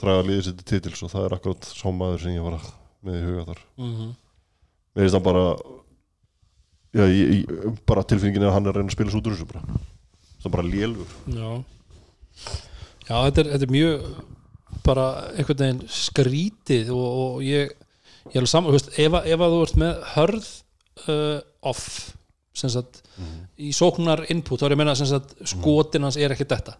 [0.00, 2.72] draga liðið sér til titils og það er akkurat sá maður sem ég var að-
[3.06, 3.60] með í huga þar.
[3.78, 4.06] Mhm.
[4.96, 5.44] mér finnst það bara
[6.96, 9.26] já, ég, ég, bara tilfinningin er að hann er að reyna að spila svo út
[9.28, 9.62] úr þessu bara.
[10.40, 11.64] Það er bara lélur Já.
[13.06, 14.06] Já, þetta er, þetta er mjög
[14.86, 15.04] bara
[15.36, 17.06] einhvern veginn skrítið og,
[17.36, 17.72] og ég
[18.26, 20.48] ég er alveg saman, ef að þú ert með hörð
[21.06, 21.84] uh, off
[22.72, 23.02] sagt,
[23.58, 26.76] í sóknar input, þá er ég að sem sagt skotin hans er ekki þetta.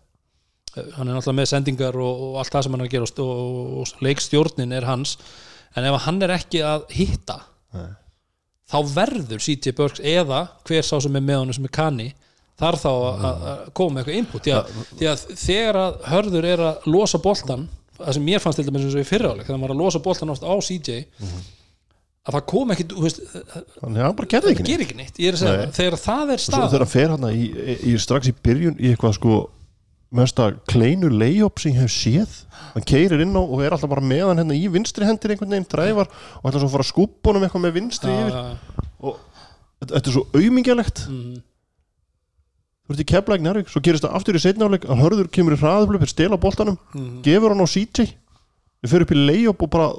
[0.76, 3.08] Uh, hann er náttúrulega með sendingar og, og allt það sem hann er að gera
[3.24, 5.16] og, og, og leikstjórnin er hans.
[5.76, 7.38] En ef hann er ekki að hitta
[7.76, 7.88] Nei.
[8.72, 12.06] þá verður CJ Burks eða hver sá sem er með honum sem er kanni
[12.56, 14.46] þarf þá að- að að koma með eitthvað input.
[14.46, 18.58] Því að, því að þegar að hörður er að losa boltan það sem mér fannst
[18.60, 20.96] til dæmis eins og í fyrraáleik þegar maður er að losa boltan á CJ
[22.26, 22.80] að það kom að
[24.32, 25.20] gerði það gerir ekki neitt.
[25.22, 27.76] Ég er að segja það, þegar það er stað þegar hann fer hann í, í,
[27.92, 29.36] í strax í byrjun í eitthvað sko
[30.16, 32.34] mesta kleinu layup sem ég hef séð.
[32.74, 35.54] Hann keirir inn á og er alltaf bara með hann hérna í vinstri hendir einhvern
[35.54, 38.38] veginn dræfar og ætla svo að fara að skúpa honum eitthvað með vinstri yfir.
[39.06, 39.22] og
[39.82, 41.38] þetta er svo auðmingjalegt mm,
[42.86, 45.60] þú ert í keflæk nærvík, svo gerist það aftur í setnáleik að hörður kemur í
[45.60, 49.72] hraðuflu fyrir stela boltanum mm, gefur hann á CJ við fyrir upp í layup og
[49.74, 49.90] bara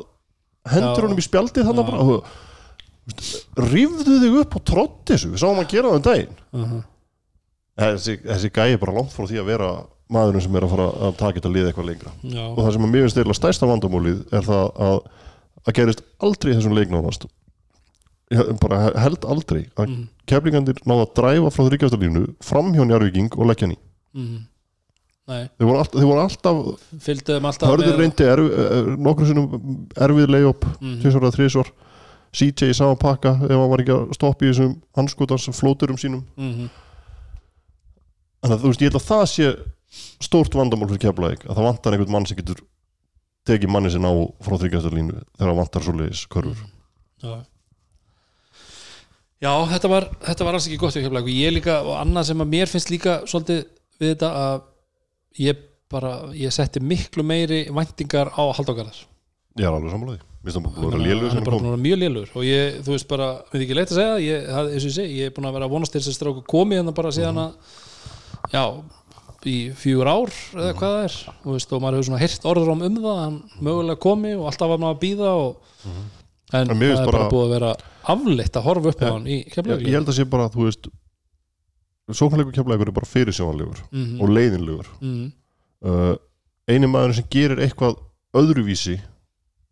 [0.74, 2.32] hendur honum í spjaldið þannig bara og,
[3.72, 5.34] rifðu þig upp og trótt þessu.
[5.34, 6.40] Við sáum að gera það um daginn.
[6.54, 6.78] Uh
[7.78, 9.68] þessi, þessi gæi er bara langt frá því að vera
[10.10, 12.14] maðurinn sem er að fara að taka þetta lið eitthvað lengra.
[12.24, 15.02] Já, og það sem að finnst eða stærsta vandamólið er það að
[15.68, 17.28] að gerist aldrei þessum leiknánast
[18.62, 23.50] bara held aldrei að mm, keflingandir náða að dræfa frá þryggjastarlínu fram hjá Njarvíking og
[23.52, 23.78] leggja í.
[24.18, 24.42] Mm,
[25.28, 26.58] þeir voru alltaf, þeir voru alltaf
[27.04, 31.00] fylgduðum alltaf hörður reyndi erf, er, nokkur sinnum erfið layup Mhm.
[31.04, 31.72] tvisvar eða þrísvar
[32.38, 36.24] CJ í sama pakka ef hann var ekki að stoppa í þessum anskotans flóturum sínum.
[36.38, 36.70] Mm
[38.38, 39.48] þannig að þú veist, ég held að það sé
[40.28, 42.60] stórt vandamál fyrir keflaðik að það vantar einhvern mann sem getur
[43.50, 44.16] tekið manni sinna á
[44.46, 46.60] frá þryggjastarlínu þegar það vantar svoleiðis körfur.
[47.24, 47.34] Já.
[49.42, 51.28] Já, þetta var, þetta var alls ekki gott hjá Keflavík.
[51.30, 53.60] Og ég líka, og annað sem að mér finnst líka svolítið
[54.02, 54.62] við þetta að
[55.42, 55.62] ég
[55.92, 59.00] bara, ég setti miklu meiri væntingar á Halldógarðar
[59.58, 61.84] ég er alveg sammálaði, minnst það búin að vera hann er bara búin að vera
[61.86, 64.84] mjög lélugur og ég, þú veist bara, við ekki leitt að segja ég, það, eins
[64.84, 66.78] og ég segi, ég er búin að vera að vonast til þess að stráku komi
[66.82, 67.74] en bara síðan að
[68.54, 68.64] já,
[69.48, 72.72] í fjögur ár eða hvað það er, þú veist, og maður hefur svona hirt orður
[72.74, 75.52] um um það, að hann mögulega komi og alltaf var maður að býða og
[75.88, 77.72] en, En það er bara, bara- búið að vera
[78.14, 79.88] afleitt að horfa upp á hann í keflavík.
[79.88, 80.90] ég held að sé bara, þú veist
[82.16, 84.22] sóknarleikur keflaðikur er bara fyrirsjónlegur Mhm.
[84.22, 84.88] og leiðinlegur.
[85.02, 85.32] Mm,
[85.84, 86.16] uh,
[86.70, 87.98] eini maður sem gerir eitthvað
[88.34, 89.00] öðruvísi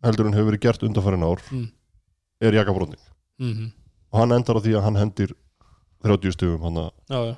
[0.04, 1.68] heldur en hefur verið gert undanfærin ár Mm.
[2.40, 3.00] er Jaka Brotning
[3.40, 3.72] mm,
[4.12, 5.32] og hann endar á því að hann hendir
[6.04, 7.36] 30 stugum hann, að- já.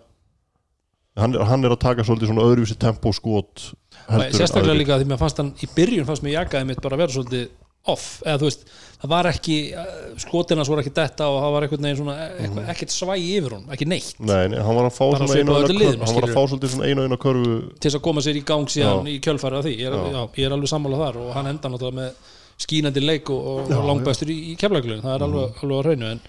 [1.18, 3.72] Hann, hann er að taka svolítið svona öðruvísi tempo skot
[4.08, 6.80] Og heldur en sérstaklega líka því mér fannst hann í byrjun fannst mér jakaði mitt
[6.82, 7.48] bara að vera svolítið
[7.92, 8.62] off, eða þú veist,
[9.02, 9.90] það var ekki uh,
[10.22, 13.68] skotinas voru ekki detta og það var einhvern veginn svona, eitthvað, ekkert svægi yfir hún
[13.76, 15.92] ekki neitt, Nei, nei, hann var að fá Bara svona einu og öllu eina liðinu,
[15.92, 16.36] hann var að skilurðu.
[16.38, 17.54] fá svolítið svona einu og eina körfu.
[17.78, 20.20] Til þess að koma sér í gang síðan í kjölfarið af því, ég er, Já.
[20.42, 23.78] ég er alveg sammála þar og hann enda náttúrulega með skínandi leik og, og Já,
[23.86, 26.22] langbæstur í, í keflaglun, það er alveg, alveg á hreinu en,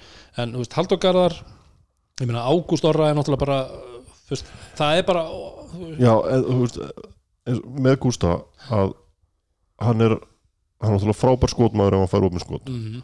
[0.43, 1.37] en þú veist, Halldógarðar
[2.21, 3.59] ég meina, Ágúst Orra er náttúrulega bara
[4.29, 5.23] þú veist, það er bara
[5.73, 6.79] þú veist, Já, en, þú veist
[7.49, 8.35] eins- með Gústa
[8.77, 8.93] að
[9.87, 10.15] hann er
[10.79, 12.69] hann er náttúrulega frábær skotmaður ef hann fær opin skot.
[12.71, 12.99] Mm,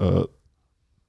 [0.00, 0.24] uh,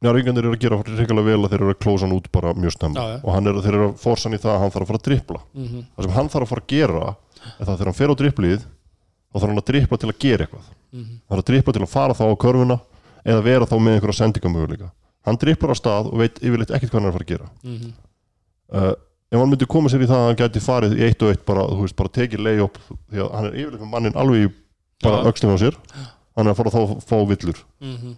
[0.05, 2.73] Njarvíkandir eru að gera reyngilega vel að þeir eru að klósa hann út bara mjög
[2.75, 3.01] snemma.
[3.01, 3.21] Já, já.
[3.23, 5.07] og er, þeir eru að forsa hann í það að hann þarf að fara að
[5.07, 7.97] drippla mm, það sem hann þarf að fara að gera er það að þegar hann
[7.97, 10.69] fer á dripplið þá þarf hann að drippla til að gera eitthvað.
[10.93, 12.77] Mm, hann þarf að drippla til að fara þá á körfuna
[13.25, 14.91] eða vera þá með einhverja sendingamöguleika
[15.27, 17.49] hann dripplar á stað og veit yfirleitt ekkert hvað hann er að fara að gera.
[17.65, 17.89] Mm,
[18.77, 18.93] uh,
[19.33, 21.43] ef hann myndi koma sér í það að hann gæti farið í eitt og eitt
[21.47, 24.51] bara, þú veist, bara tekið layup því að hann er yfirleitt með mannin alveg í
[25.03, 25.75] bara öxlum á sér.
[26.37, 27.59] Hann er að fara að þá fá villur.
[27.81, 28.15] Mm,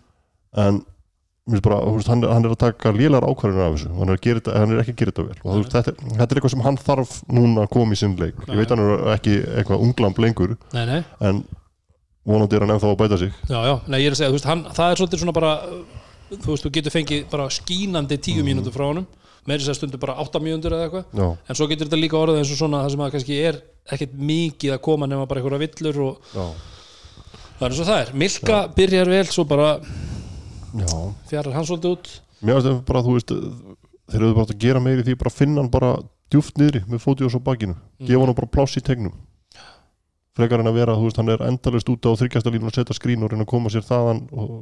[0.59, 0.79] en
[1.49, 3.91] mér finnst bara, veist, hann, er- hann er að taka lélar ákvarðinu af þessu.
[3.97, 5.37] Hann er, að þetta, hann er ekki að gera þetta vel.
[5.43, 8.15] Og veist, þetta, er- þetta er eitthvað sem hann þarf núna að koma í sinn
[8.19, 8.35] leik.
[8.47, 10.99] Ég veit hann er ekki eitthvað unglamb lengur nei, nei.
[11.21, 11.43] en
[12.25, 13.31] vonandi er hann ennþá að bæta sig.
[13.49, 15.53] Já, já, nei, er að segja, veist, hann, það er svolítið svona bara,
[16.29, 18.85] þú þú getur fengið bara skínandi tíu mínútur frá
[19.49, 21.05] honum meiri sér stundu bara átta mínútur eða eitthvað.
[21.17, 23.59] Já, en svo getur þetta líka orðið eins og svona það sem að kannski er
[23.89, 26.45] ekkert mikið að koma nema bara einhverja villur og já,
[27.57, 28.11] það er eins og það er.
[28.23, 29.69] Milka byrjar vel, svo bara
[31.29, 32.11] fjarar hann svolítið út.
[32.45, 33.33] Mér finnst bara, þú veist
[34.09, 35.95] þeir eru bara að gera meiri því bara finna hann bara
[36.29, 37.75] djúft niðri með fótið og svo bakinu.
[38.05, 39.15] Gefa hann bara pláss í tegnum
[40.39, 42.97] frekar en að vera, þú veist, hann er endalist út á þryggjasta línu og setja
[42.97, 44.53] skrín og reyna að koma sér þaðan og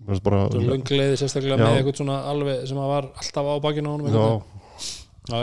[0.00, 1.64] mér finnst bara svo löngleiði sérstaklega Já.
[1.64, 4.28] með eitthvað svona alveg sem að var alltaf á bakinu á
[5.30, 5.40] já.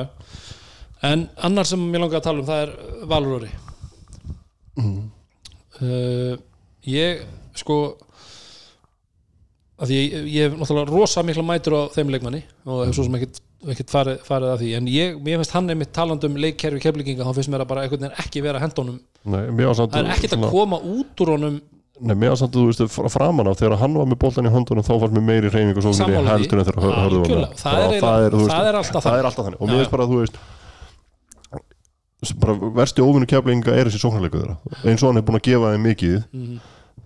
[1.11, 2.73] en annar sem ég langar að tala um það er
[3.11, 3.51] Valurori
[4.81, 4.99] mm,
[5.81, 6.33] uh,
[6.89, 7.23] ég
[7.57, 7.79] sko
[9.77, 13.19] að ég, ég hef náttúrulega rosa mikla mætur á þeim leikmanni og hef svo sem
[13.19, 16.79] ekkert, ekkert farið, farið að því en ég, mér finnst hann einmitt talandi um leikkerfi
[16.83, 19.65] keflinginga þá finnst mér að bara einhvern veginn ekki vera að henda honum nei, mér
[19.71, 21.57] var samt það er ekkert að koma út úr honum
[21.97, 24.45] Nei, mér var samt að þú veist, fra- framan af þegar hann var með boltan
[24.45, 26.27] í höndunum þá fannst mér meiri reyning og svo fyrir því.
[26.29, 27.55] heldur en þegar hör- hörðu var með.
[27.57, 29.57] Það er veist, alltaf þannig.
[29.57, 30.37] og mér finnst bara að þú veist
[32.41, 34.55] bara versti óvinnu keflinga er þessi sóknarleiku þeirra
[34.89, 36.59] eins og hann er búin að gefa þeim mikið Mhm.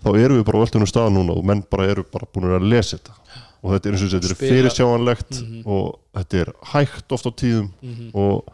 [0.03, 2.67] þá erum við bara á völdunum stað núna og menn bara eru bara búin að
[2.71, 3.15] lesa þetta
[3.64, 5.62] og þetta er eins og þetta er fyrirsjáanlegt Mhm.
[5.66, 8.12] og þetta er hægt oft á tíðum Mhm.
[8.14, 8.45] og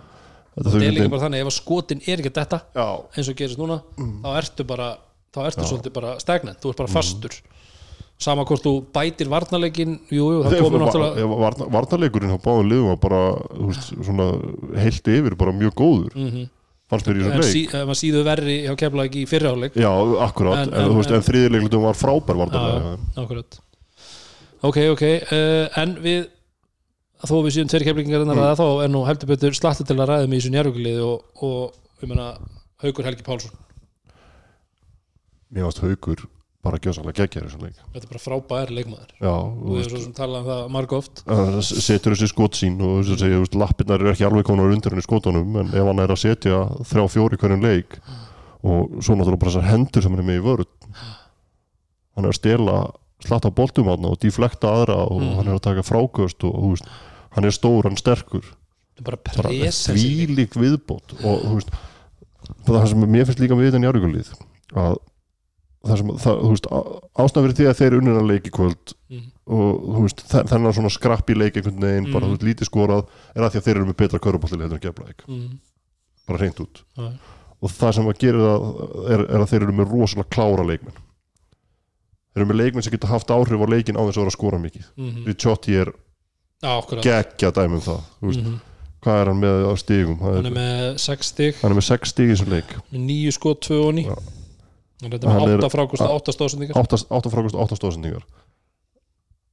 [0.57, 2.87] þetta það er líka þau bara þannig ef að skotin er ekki þetta já,
[3.17, 4.21] eins og gerist núna Mm.
[4.23, 4.97] þá ertu bara
[5.33, 7.41] þá ertu svolítið bara stagnant, þú ert bara fastur.
[8.19, 12.97] Sama hvort þú bætir varnarleikin jú, jú, það komur náttúrulega varnarleikurinn á báðum liðum var
[12.97, 13.19] bara
[13.67, 14.25] veist, svona
[14.75, 16.49] heilt yfir bara mjög góður mm
[16.89, 19.91] fannst mér í en þessum leik ef maður síðu verri hjá keflaðik í fyrrháleik Já,
[20.25, 23.59] akkurát, En- en, en- en- en þriðileglutum var frábær varnarlega akkurat
[24.65, 26.27] ok, ok, uh, en við
[27.25, 29.97] þó við séum tveir keflingar en að ræða þá er nú heldur betur slatti til
[29.97, 32.31] að ræðum í þessu njárvíkuliði og, og við meina
[32.83, 33.53] Haukur Helgi Pálsson.
[35.49, 36.27] Mér varst haukur
[36.67, 37.81] bara gjössalega geggjar í þessum leik.
[37.93, 39.11] Þetta er bara frábær leikmaður.
[39.21, 41.21] Já, og við erum svo sem talað um það marg oft.
[41.29, 44.73] Hann setur þessi skot sín og þess að segja, veist, lappirnar eru ekki alveg konar
[44.75, 47.97] undir henni skotunum, en ef hann er að setja þrjá fjóri hverjum leik
[48.67, 50.71] og svo náttúrulega bara þessar hendur sem hann er með í vörð
[52.17, 52.77] hann er að stela
[53.25, 55.35] slatta boltum hann og deflekta aðra og Mhm.
[55.37, 56.85] hann er að taka fráköst og veist,
[57.31, 58.45] hann er stór, hann er sterkur
[58.97, 61.71] þetta er presen þvílík viðbót og þú veist
[62.65, 64.29] það sem mér finnst líka við þetta njárvíkulið
[64.75, 64.97] að
[65.87, 66.67] það sem, það, þú veist,
[67.17, 69.25] ástæðan fyrir því að þeir unnina leik í kvöld mm.
[69.47, 72.33] og þú veist, þe- þennan svona skrappi leik einhvern veginn, bara Mhm.
[72.33, 73.05] þú veist, lítið skorað
[73.35, 75.59] er að því að þeir eru með betra körubóltileg heldur en geflaðik, Mm.
[76.27, 76.83] bara reynd út
[77.61, 80.93] og það sem að gera það er, er að þeir eru með rosalega klára leikmenn
[82.37, 84.37] þeir eru með leikmenn sem geta haft áhrif á leikin á þess að vera að
[84.37, 84.87] skora mikið.
[84.97, 85.19] Mm.
[85.25, 85.93] Ricciotti er
[87.01, 88.55] geggja dæmi um það mm.
[89.05, 90.17] hvað er hann með á stigum?
[90.21, 91.59] Hann er, með 6 stig.
[91.61, 92.75] hann er með 6 stig í þessum leik.
[92.93, 94.17] 9 skot, 2 og 9 Já.
[94.97, 96.77] Hann er með er- 8 frákust, 8 stóðsendingar.
[96.81, 98.25] 8 frákust 8 stóðsendingar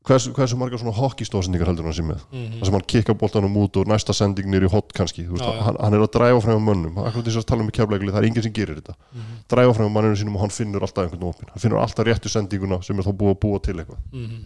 [0.05, 2.25] hversu, hversu margar svona hockeystóðsendingar heldur hann sé með?
[2.33, 2.57] Mm.
[2.59, 5.63] þar sem hann kikka boltanum út og næsta sending nýri hot kannski, þú veist, já.
[5.69, 8.13] Hann, hann er að dræfa fram á mönnum, akkurat þess að tala um í keflækli
[8.15, 9.31] það er enginn sem gerir þetta, mm.
[9.55, 12.33] dræfa fram á manninu sínum og hann finnur alltaf einhvern opin hann finnur alltaf réttu
[12.33, 14.05] sendinguna sem er þá búið að búa til eitthvað.
[14.13, 14.45] Mm.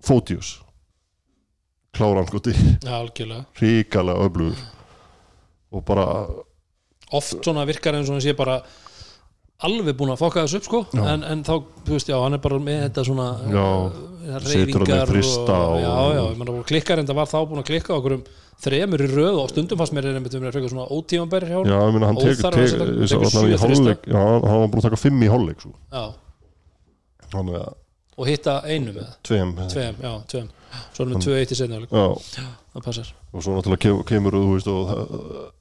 [0.00, 0.58] Fótius
[1.92, 3.44] klára hann Já, algjörlega.
[3.60, 4.56] Ríkala öflugur.
[5.70, 6.06] Og bara
[7.12, 8.60] Oft svona virkar eins og hann sé bara
[9.66, 10.82] alveg búin að fokka þessu upp sko.
[10.96, 11.02] Já.
[11.14, 11.54] en, en þá,
[11.86, 13.98] þú veist, já, hann er bara með þetta svona Já, uh,
[14.30, 14.46] hann
[14.86, 17.68] með þrista og, og- Já, já, ég meina, klikkar en það var þá búin að
[17.72, 18.24] klikka okkur um
[18.60, 21.56] þremur í röð og stundum fannst mér er einmitt um að frekar svona ótímanbæri hjá
[21.56, 21.86] já, honum.
[21.86, 25.00] ég meina hann tekur tekur tek, sjö í hálfleik já, hann var búin að taka
[25.00, 25.72] fimm í hálfleik svo.
[25.88, 26.04] já,
[27.32, 27.70] þannig að
[28.20, 30.50] og hitta einu með tveim tveim, já, tveim
[30.94, 32.04] svo erum við tvö eitt í senni já,
[32.74, 34.92] það passar og svo náttúrulega kemur, þú veist, og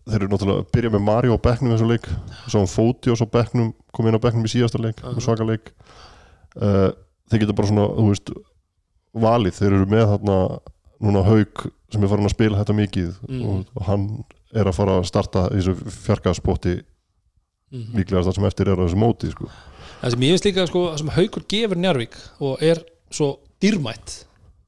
[0.09, 2.09] þeir eru náttúrulega að byrja með Mario á bekknum í þessu leik
[2.47, 5.15] svo hann fóti og svo bekknum kom inn á bekknum í síðasta leik, Aha.
[5.17, 5.71] með svaka leik
[6.59, 6.89] uh,
[7.31, 8.33] þeir geta bara svona þú veist,
[9.25, 10.37] valið, þeir eru með þarna
[10.99, 13.41] núna haug sem er farin að spila þetta mikið Mm.
[13.49, 14.05] og, og hann
[14.53, 17.91] er að fara að starta í þessu fjarkaðspotti mm.
[17.97, 19.49] líklega það sem eftir er á þessu móti sko.
[20.01, 22.81] það sem ég finnst líka sko, það sem haukur gefur Njarvík og er
[23.13, 23.29] svo
[23.61, 24.23] dýrmætt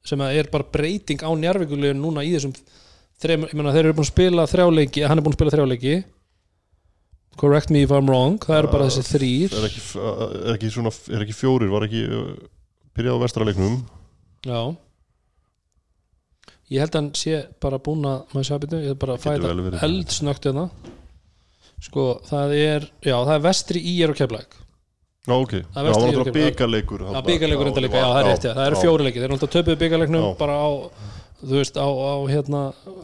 [0.06, 2.56] sem er bara breyting á Njarvíkulegin núna í þessum
[3.22, 5.96] þreim, ég meina þeir eru búin að spila þrjáleiki hann er búin að spila þrjáleiki
[7.42, 10.94] correct me if I'm wrong það eru bara þessi þrýr er, ekki, er, ekki svona,
[11.14, 12.32] er ekki fjórir var ekki uh,
[12.98, 13.78] byrjað á vestraleiknum
[14.48, 14.62] já.
[16.72, 19.18] Ég held að hann sé bara búin að maður sé að byrja, ég er bara
[19.20, 19.82] verið.
[19.84, 20.70] eldsnögt hérna.
[21.84, 24.61] Sko það er já það er vestri í er og keflæk
[25.22, 28.52] Já, ok, Það var náttúrulega byggarleikur Já, byggarleikur enda líka, já, það er rétt, já,
[28.58, 30.70] það eru fjóri leikir, þeir eru alltaf töpuð byggarleiknum bara á,
[31.42, 32.62] þú veist, á, á hérna,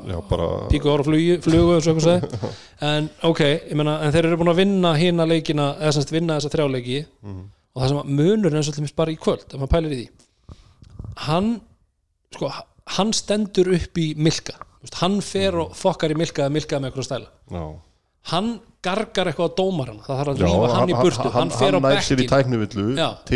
[0.09, 2.55] Já, bara píku ára flugu, flugu eins og eitthvað segi,
[2.89, 6.39] en ok, ég meina, en þeir eru búin að vinna hina leikina, eða semst vinna
[6.39, 7.03] þessa þrjá leiki.
[7.22, 7.43] Mhm.
[7.78, 10.07] og það sem munur er svolítið bara í kvöld, ef maður pælir í því,
[11.28, 11.51] hann,
[12.34, 12.49] sko,
[12.97, 14.57] hann stendur upp í Milka,
[15.03, 17.63] hann fer og fokkar í Milka eða Milka með eitthvað stæla, Já,
[18.34, 21.80] hann gargar eitthvað á dómarana, það þarf að rífa hann í burtu, hann, fer á
[21.82, 22.34] nær sér í bekkin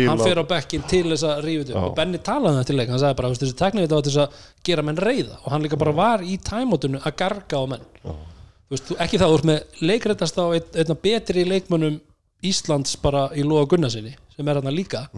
[0.08, 2.70] hann að fer á bekkin til þess að rífa þetta og Benni talaði um þetta
[2.70, 4.96] til leik, hann sagði bara "Þú veist, þessi teknivita var til þess að gera menn
[4.96, 7.84] reyða og hann líka bara var í tæmótinu að garga á menn.
[8.70, 12.00] Veist, ekki það, þú ert með leikrættast á einn, einna betri leikmönnum
[12.42, 15.08] Íslands bara í Lóa Gunnarsinni sem er hann líka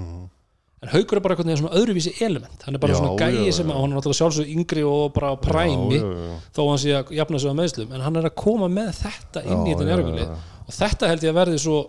[0.85, 2.62] en Haukur er bara eitthvað svona öðruvísi element.
[2.66, 2.95] Hann er bara.
[2.95, 6.37] Já, svona gæi sem að hann er náttúrulega sjálfsög yngri og bara præmi Já, já,
[6.57, 9.45] þó hann sé að jafna sig á meðslum en hann er að koma með þetta
[9.49, 10.28] inn í þetta já.
[10.64, 11.80] og þetta held ég að verði svo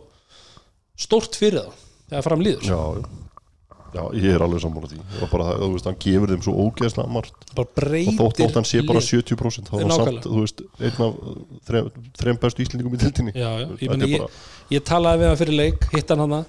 [0.96, 3.14] stórt fyrir þá þegar fram líður.
[3.96, 4.98] Já, ég er alveg sammála því.
[5.24, 7.46] Og bara það, þú veist, hann gefur þeim svo ógeðslega margt.
[7.56, 7.70] Bara
[8.02, 9.08] og þótt, þótt hann sé bara lið.
[9.24, 11.20] 70% þá er hann samt, þú veist, einn af
[11.70, 11.88] þrem,
[12.20, 15.58] þrem bestu íslendingum í tildinni já, já, ég, ég, bara- ég talaði við hann fyrir
[15.62, 16.42] leik hitt hann hana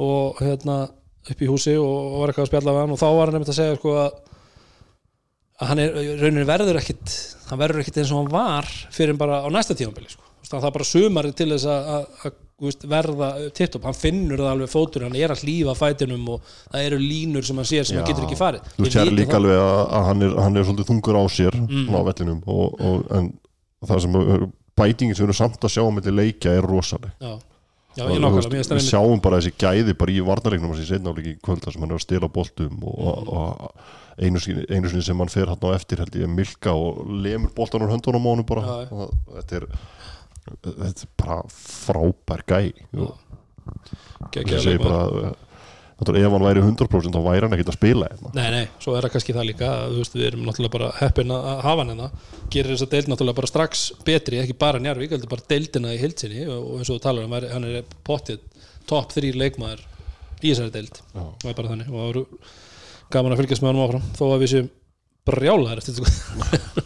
[0.00, 0.78] og hérna
[1.30, 3.52] upp í húsi og, var eitthvað að spjalla við hann og þá var hann nefnt
[3.54, 4.22] að segja sko að
[5.62, 7.12] að hann er, rauninni verður ekkit
[7.48, 10.22] hann verður ekkit eins og hann var fyrir bara á næsta tímabili sko.
[10.44, 12.34] Það er bara sumari til þess að- að að,
[12.90, 16.84] verða titt upp, hann finnur það alveg fótur hann er að hlýfa fætinum og það
[16.88, 18.10] eru línur sem hann sér sem hann Já.
[18.12, 21.24] getur ekki farið Þú sér líka alveg að, hann, er, hann er svolítið þungur á
[21.32, 21.88] sér Mm.
[21.90, 23.32] á vellinum og, og, en
[23.86, 24.12] það sem
[24.76, 27.10] bætingin sem við erum samt að sjá milli leikja er rosaleg
[27.96, 30.20] já, Og, ég nákvæmlega mér finnst það við einmitt- sjáum bara þessi gæði bara í
[30.26, 33.28] varnarleiknum hans í setnáleiki kvölda sem hann er að stela boltum og, Mm.
[33.28, 33.70] og
[34.18, 37.90] einu, sinni, sem hann fer hann á eftir held ég Milka og lemur boltan úr
[37.94, 38.62] höndunum á honum bara.
[38.62, 39.66] Já, og þetta er
[40.64, 43.14] þetta er bara frábær gæ og
[44.30, 45.34] Geggjaður ég segi bara
[45.94, 48.30] náttúrulega ef hann væri 100% þá væri hann ekkert að spila hérna.
[48.34, 50.88] Nei, nei, svo er það kannski það líka að, þú veist, við erum náttúrulega bara
[51.00, 52.08] heppin að að hafa hann hérna.
[52.54, 56.46] Gerir þessa deild náttúrulega bara strax betri ekki bara Njarvík, heldur bara deildina í hildsinni
[56.50, 58.42] og, eins og þú talar um, hann er- hann er pottið
[58.90, 59.84] topp þrý leikmaður
[60.44, 60.98] í þessari deild.
[61.14, 61.22] Já.
[61.24, 61.92] og er bara þannig.
[61.92, 62.24] Og það eru
[63.14, 64.70] gaman að fylgjast með hann áfram þó að við séum
[65.30, 66.10] brjálaðar eftir þetta.
[66.64, 66.82] Sko.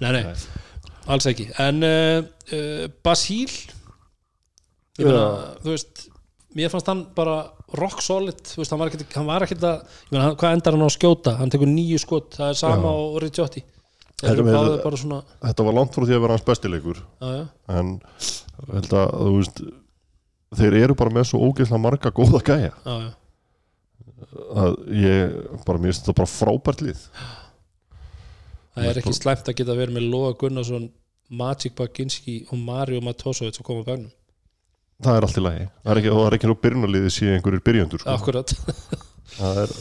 [0.00, 0.24] nei, nei,
[1.14, 1.46] alls ekki.
[1.62, 2.22] En uh,
[2.56, 3.50] uh, Basíl
[4.98, 5.22] ég meina,
[5.62, 6.08] þú veist
[6.58, 7.36] mér fannst hann bara
[7.76, 10.88] rock solid veist, hann var ekkert, hann var ekkert að hann- hvað endar hann á
[10.88, 12.94] að skjóta, hann tekur nýju skot það er sama Já.
[12.94, 13.62] á Ricciotti.
[14.18, 18.00] Þetta svona þetta var langt frá því að vera hans bestileikur já, en
[18.72, 19.60] held að þú veist
[20.58, 22.72] þeir eru bara með svo ógeðslega marga góða gæja.
[24.58, 27.04] Að ég bara mér finnst þetta bara frábært lið.
[28.74, 30.88] Það er ekki slæmt að geta verið með Lóa Gunnarsson
[31.30, 34.10] Magic Baginski og Mario Matosovic að koma á bagnum
[35.04, 35.68] það er allt í lagi.
[35.84, 38.16] Það er ekki, og það er ekki nú byrjunarliðið sé einhverjir byrjandur sko.
[38.16, 38.54] akkurat,
[39.36, 39.74] það er,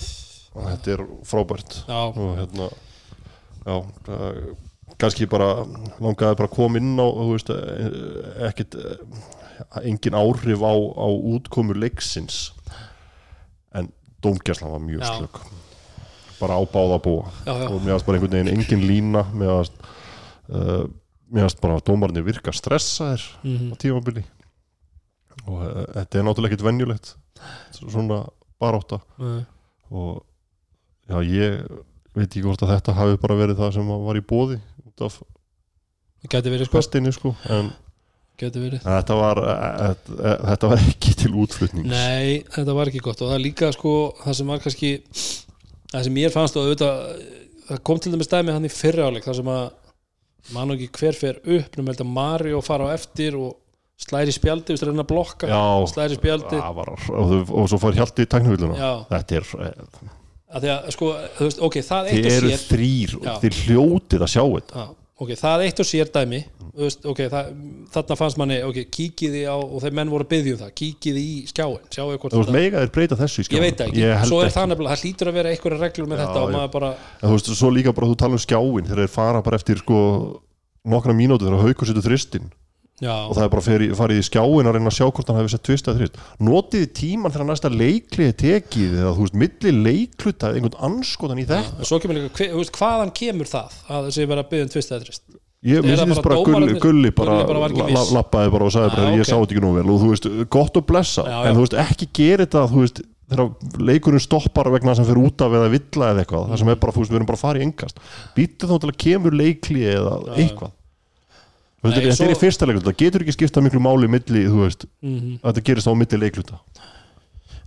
[0.58, 1.78] þetta er frábært.
[1.88, 2.70] Já, og hérna
[3.64, 3.76] já,
[4.08, 4.38] það,
[5.02, 5.50] kannski bara
[6.04, 7.90] langaði bara að koma inn á þú veist, eh,
[8.50, 9.02] ekkit eh,
[9.84, 12.52] engin áhrif á, á útkomu leiksins.
[13.78, 13.92] En
[14.24, 15.42] dómgæslan var mjög slökk
[16.38, 17.34] bara á báða búa.
[17.48, 19.26] Já, já, og mér varst bara einhvern veginn engin lína.
[19.34, 19.86] Mér varst
[20.54, 20.86] uh,
[21.34, 24.24] varst bara að dómarnir virka stressaðir mhm, á tímabili
[25.46, 27.14] og uh, þetta er náttúrulega ekkit venjulegt
[27.78, 28.24] svona
[28.58, 29.02] barátta.
[29.22, 29.44] Nei.
[29.94, 30.24] og
[31.08, 31.68] já ég
[32.18, 34.58] veit ekki hvort að þetta hafi bara verið það sem var í bóði
[34.88, 35.20] út af
[36.28, 36.80] verið sko.
[36.80, 37.70] festinni sko en
[38.38, 41.90] þetta var, uh, uh, þetta var ekki til útflutnings.
[41.90, 43.24] Nei, þetta var ekki gott.
[43.26, 44.92] Og það líka sko það sem var kannski
[45.90, 47.00] það sem mér fannst og auðvitað
[47.68, 49.66] það kom til dæmis dæmi hann í fyrra áleik þar sem að
[50.56, 53.58] mann og ekki hver fer upp nú melda Mario fara á eftir og
[53.98, 55.50] slæri spjaldi, þú veist, reyna að blokka.
[55.50, 56.60] Já, slæri spjaldi.
[56.78, 60.14] Var, og, og, og svo fór hjaldi í tæknivilluna Já, þetta er, uh,
[60.58, 63.32] að að sko, þú veist, ok, það eitt þið eru sér þrýr Já.
[63.34, 64.84] og þið hljótið að sjá þetta.
[64.84, 64.86] Já,
[65.26, 66.44] ok, það eitt og sér dæmi
[66.78, 67.50] þú veist, ok, það,
[67.96, 71.36] þarna fannst manni kíkiði á, og þeir menn voru að byggja um það kíkiði í
[71.50, 74.42] skjáin, þú veist, mega þeir breyta þessu í ég skjáin veit það ekki, ég svo
[74.44, 76.92] er það nefnilega, það hlýtur að vera einhverja reglur með Já, þetta og maður bara
[77.18, 79.82] En þú veist, svo líka bara þú tala um skjáin þegar þeir fara bara eftir
[79.82, 80.02] sko
[80.86, 82.52] nokkra mínúti þegar haukur setur þristin
[83.02, 85.38] já, og það er bara feri, farið í skjáin að reyna að sjá hvort hann
[85.42, 89.74] hefði sett tvist eða þrist notiði tíman þegar næsta leiklið tekið eða þú veist, milli
[89.88, 91.76] leikluta einhvern anskotan í þetta?
[91.78, 94.72] En svo kemur líka, hve- veist, hvaðan kemur það að þessi vera að byggja um
[94.78, 95.38] tvist eða þrist
[95.68, 99.18] ég finnst bara bara gulli, gulli bara, bara la- lappaði bara og sagði bara Já,
[99.18, 99.86] ég sá þetta ekki nú vel.
[99.90, 101.56] Og þú veist, gott og blessa Já, en já.
[101.58, 105.56] þú veist, ekki gera þetta þú veist, þegar leikurinn stoppar vegna sem fyrir út af
[105.58, 106.46] eða villa eða eitthvað.
[106.54, 108.00] Það sem er bara, þú veist, við erum bara að fara í engast
[108.38, 110.72] býttu þá til að kemur leikli eða eitthvað
[111.84, 115.40] þetta er svo- í fyrsta leikluta, getur ekki skipta miklu máli milli, þú veist, mm
[115.44, 116.60] að þetta gerist á milli leikluta.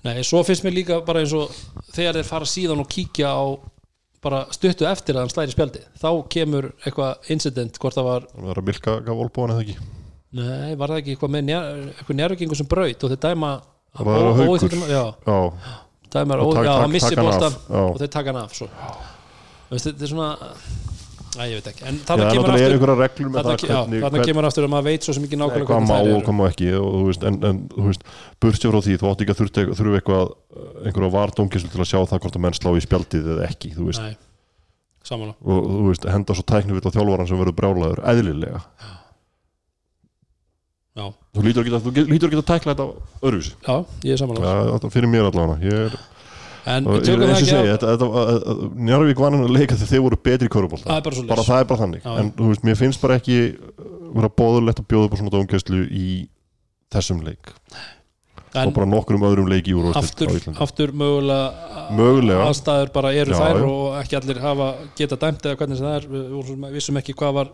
[0.04, 1.50] Nei, svo finnst mér líka bara eins og
[1.92, 3.44] þegar þeir fara síðan og kíkja á
[4.22, 8.48] bara stuttu eftir að hann slæri spjaldi þá kemur eitthvað incident hvort það var, það
[8.50, 9.76] var að milka gaf olbúan eða ekki?
[10.32, 11.52] Nei, var það ekki eitthvað með
[11.98, 13.52] eitthvað njárvikingu sem braut og þeir dæma
[13.96, 14.50] Það var ó- Haukur.
[14.56, 15.04] óþýddum- já,
[16.54, 17.14] tak- já, hann missi
[17.70, 17.80] já.
[17.90, 18.52] og þeir taka hann af
[19.88, 20.28] þetta er svona
[21.30, 23.60] Æ, ég veit ekki, en já, það kemur er aftur einhverja reglur með þarna, það
[23.60, 25.84] ke- já, hvernig, þarna hvern, kemur aftur að maður veit svo sem ekki nákvæmlega hvað
[25.86, 26.22] má þær og eru.
[26.26, 28.02] hvað má ekki og, þú veist, en, en þú veist,
[28.42, 30.32] burtsér frá því þú átt ekki að þurfa, þurfa eitthvað
[30.90, 33.86] einhverja vardómkesslu til að sjá það hvort að menn slá í spjaldið eða ekki, þú
[33.92, 34.02] veist.
[34.02, 34.16] Nei,
[35.06, 38.62] samanlega og þú veist, henda svo tæknivill á þjálfaran sem verður brjálaður, eðlilega.
[40.98, 41.04] Já,
[41.38, 42.86] þú lítur ekki að, að tækla þetta
[43.22, 45.62] öðruvísi, já ég er samanlega fyrir mér allavega.
[45.62, 45.94] Ég er,
[46.68, 48.16] En og, ég, það eins og þetta,
[48.76, 51.62] Njarvík vann hann að leika þegar þeir voru betri í körubólta er bara bara það
[51.62, 52.02] er bara þannig.
[52.04, 53.86] Já, en þú veist, mér finnst bara ekki uh,
[54.18, 56.10] vera bóðulegt að bjóða upp á svona dómgæslu í
[56.92, 57.54] þessum leik.
[58.50, 62.48] En og bara nokkrum öðrum leik í úrvarsdeild aftur, aftur mögulega Mögulega.
[62.50, 63.66] aðstæður bara eru Já, þær já.
[63.70, 64.66] og ekki allir hafa
[64.98, 66.08] geta dæmt eða hvernig það er.
[66.10, 67.52] Við vissum ekki hvað var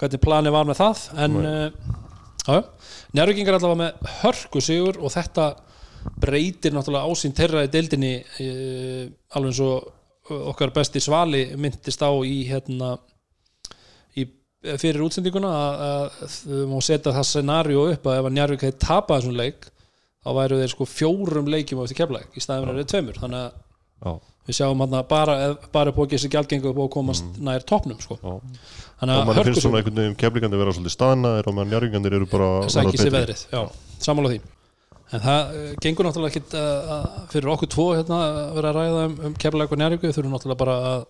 [0.00, 1.04] hvernig planið var með það.
[1.26, 1.92] En uh,
[2.48, 2.58] já,
[3.14, 5.50] njárvíkingar allavega með hörku sigur og þetta
[6.20, 9.02] breytir náttúrulega ásýn þeirra í deildinni uh,
[9.36, 9.88] alveg eins og
[10.30, 12.94] uh, okkar besti svali myndist á í hérna
[14.16, 14.26] í,
[14.80, 18.82] fyrir útsendinguna að, að þau má setja það scenaríu upp að ef að Njarvík hefði
[18.86, 19.70] tapað þessum leik
[20.24, 23.20] þá væru þeir sko fjórum leikjum á eftir keflæk í staðin verið tveimur.
[23.20, 23.60] Þannig að
[24.04, 24.14] Já,
[24.48, 25.34] við sjáum hann bara,
[25.72, 28.18] bara og ekki þessi gjaldgengu upp og komast nær toppnum sko.
[28.20, 28.42] og
[29.04, 32.50] að mann finnst svona einhvern veginn keflingandi vera svolítið staðnaðir og meðan njárvíkandir eru bara
[32.58, 33.62] að sækir sér veðrið já,
[34.04, 34.40] sammála því
[35.14, 38.78] en það uh, gengur náttúrulega ekkit uh, að- fyrir okkur tvo hérna að vera að
[38.80, 41.04] ræða um, um keflæk og njárvíku við þurfum náttúrulega bara að,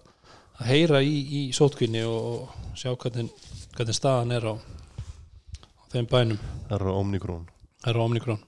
[0.61, 3.30] að heyra í, í sótkvinni og, og sjá hvernig,
[3.78, 6.42] hvernig staðan er á, á þeim bænum.
[6.68, 7.46] Það eru Omnikrón
[7.84, 8.42] Það er Omnikrón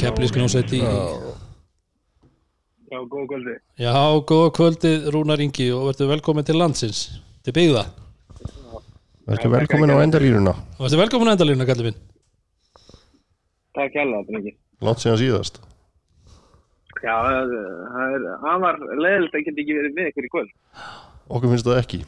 [0.00, 0.80] Keflísk hljómsveit í
[2.90, 3.52] Já, góð kvöldi.
[3.78, 3.92] Já,
[4.26, 7.02] góða kvöldið Rúnar Ingi og verður velkomin til landsins.
[7.46, 7.84] Til byggða
[9.30, 10.52] Verður velkomin á endalínuna.
[10.80, 11.98] Verður velkomin að endalínu kallið minn?
[13.78, 14.52] Takk hjálpa, Drengi.
[14.82, 15.60] Látt síðan síðast.
[17.00, 17.52] Já, það
[18.06, 18.24] er,
[18.64, 20.50] var leðilt að geta ekki verið með ykkur í kvöld.
[21.30, 22.00] Okkur finnst það ekki.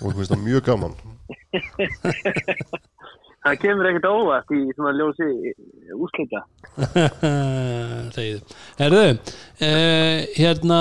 [0.00, 0.96] Okkur finnst það mjög gaman.
[3.42, 5.26] Það kemur ekkert óvart í svona ljósi
[5.96, 6.44] úrslita.
[8.14, 9.00] Þegið Herðu,
[9.66, 10.78] eh, hérna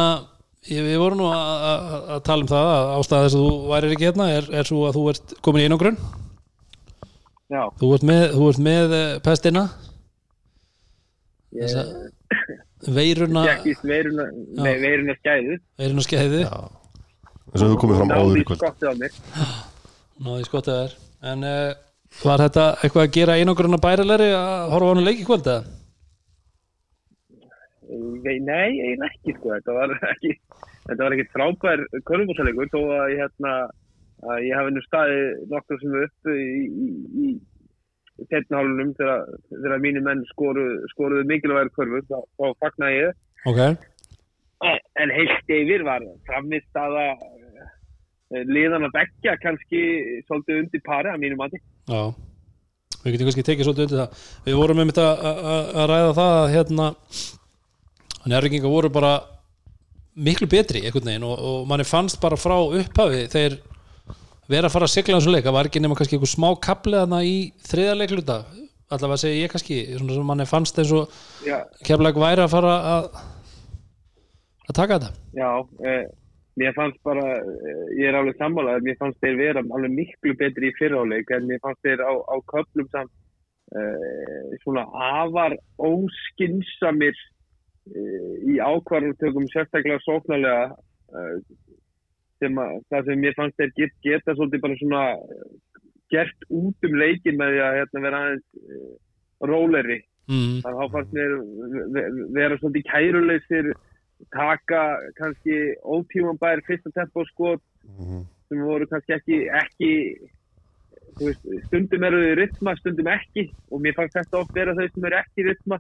[0.69, 3.71] ég, við vorum nú að, að, að tala um það að ástæða þess að þú
[3.71, 6.01] værir ekki hérna er, er svo að þú ert komin í einangrun.
[7.51, 9.63] Já, þú ert með, þú ert með eh, pestina.
[11.51, 12.11] Ég þessa
[12.87, 13.43] veiruna
[13.83, 14.27] veiruna,
[14.63, 15.57] nei, veiruna skæðu.
[15.81, 19.19] Veiruna skeiði þess að þú komið fram áður í kvöld.
[20.21, 20.95] Náði skottið þær
[21.31, 21.73] en uh,
[22.21, 25.77] var þetta eitthvað að gera einangruna bærilegri að horfa á hann leik í kvöld eða?
[27.91, 30.35] Nei, nei, eiginlega ekki sko, þetta var ekki
[30.87, 33.53] þetta var ekkit frábær körfbúsalegur þó að ég hérna
[34.31, 36.47] að ég hafi nú staði nokkur sem upp í,
[36.85, 36.89] í,
[37.25, 43.21] í setnahálunum þegar, þegar mínu menn skoru, skoruðu mikilvægur körfur þá, þá fagnaði ég.
[43.49, 43.61] Ok,
[45.01, 47.07] en heilt yfir var framist aða
[48.31, 49.81] liðan að begja kannski
[50.27, 51.59] svolítið undir pari að mínu mati.
[51.89, 52.13] Já.
[53.01, 54.25] Við getum kannski tekið svolítið undir það.
[54.45, 55.07] Við vorum með þetta
[55.81, 56.87] að ræða það að hérna
[58.31, 59.13] nærringinga voru bara
[60.15, 63.59] miklu betri veginn og, og manni fannst bara frá upphafi þeir
[64.51, 65.45] vera að fara að sigla þessu leik.
[65.45, 67.35] Það var ekki nema kannski einhver smá kapliðana í
[67.67, 68.39] þriða leikluta.
[68.91, 71.13] Allavega segi ég kannski svona sem manni fannst eins og
[71.47, 73.05] Já, keflag væri að fara að
[74.71, 75.11] að taka þetta.
[75.35, 75.51] Já,
[75.87, 76.03] eh,
[76.59, 80.71] mér fannst bara, eh, ég er alveg sammálað, mér fannst þeir vera alveg miklu betri
[80.71, 83.11] í fyrráleik en mér fannst þeir á, á köflum samt
[83.75, 87.15] eh, svona afar óskinsamir
[87.89, 90.67] í ákvarðutökum sérstaklega sóknarlega
[91.17, 91.37] eh,
[92.41, 95.45] sem að, það sem mér fannst þeir get, geta svolítið bara svona eh,
[96.13, 98.91] gert út um leikin með því að hérna, vera aðeins eh,
[99.51, 100.59] róleri mm.
[100.61, 101.33] þannig að þá fannst mér
[101.73, 103.71] ve- ve- vera svolítið kæruleysir
[104.35, 104.81] taka
[105.17, 108.19] kannski ótímanbær fyrsta tempo skot Mhm.
[108.47, 109.91] sem voru kannski ekki, ekki
[111.17, 115.07] veist, stundum eru þau rytma, stundum ekki og mér fannst þetta oft vera þau sem
[115.09, 115.79] eru ekki rytma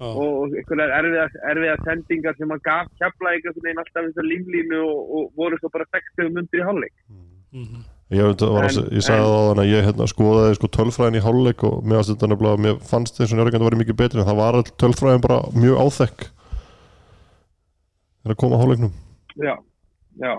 [0.00, 0.08] Já.
[0.16, 5.00] og einhverjar erfiðar, erfiðar sendingar sem að gaf kjapla einhvern veginn alltaf þessar líflínu og,
[5.18, 6.94] og voru svo bara 60 mundur í hálfleik
[7.50, 7.80] Mhm.
[8.10, 10.68] Ég, veit, var, En- að, ég sagði það á þann að ég hérna, skoðaði sko,
[10.74, 14.26] tölfræðin í hálfleik og mér nefnilega, mér fannst þess að njörgjandi var mikið betri en
[14.30, 16.24] það var all tölfræðin bara mjög áþekk
[18.22, 18.94] þegar að koma að hálfleiknum
[19.40, 19.54] Já,
[20.20, 20.32] já.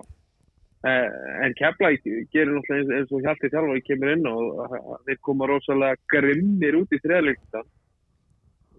[0.82, 1.10] Eh,
[1.46, 2.04] en Keflæk
[2.34, 5.96] gerir náttúrulega eins, eins og Hjalti þjálfari kemur inn og að- að þeir koma rosalega
[6.12, 7.62] grimmir út í þriðleikta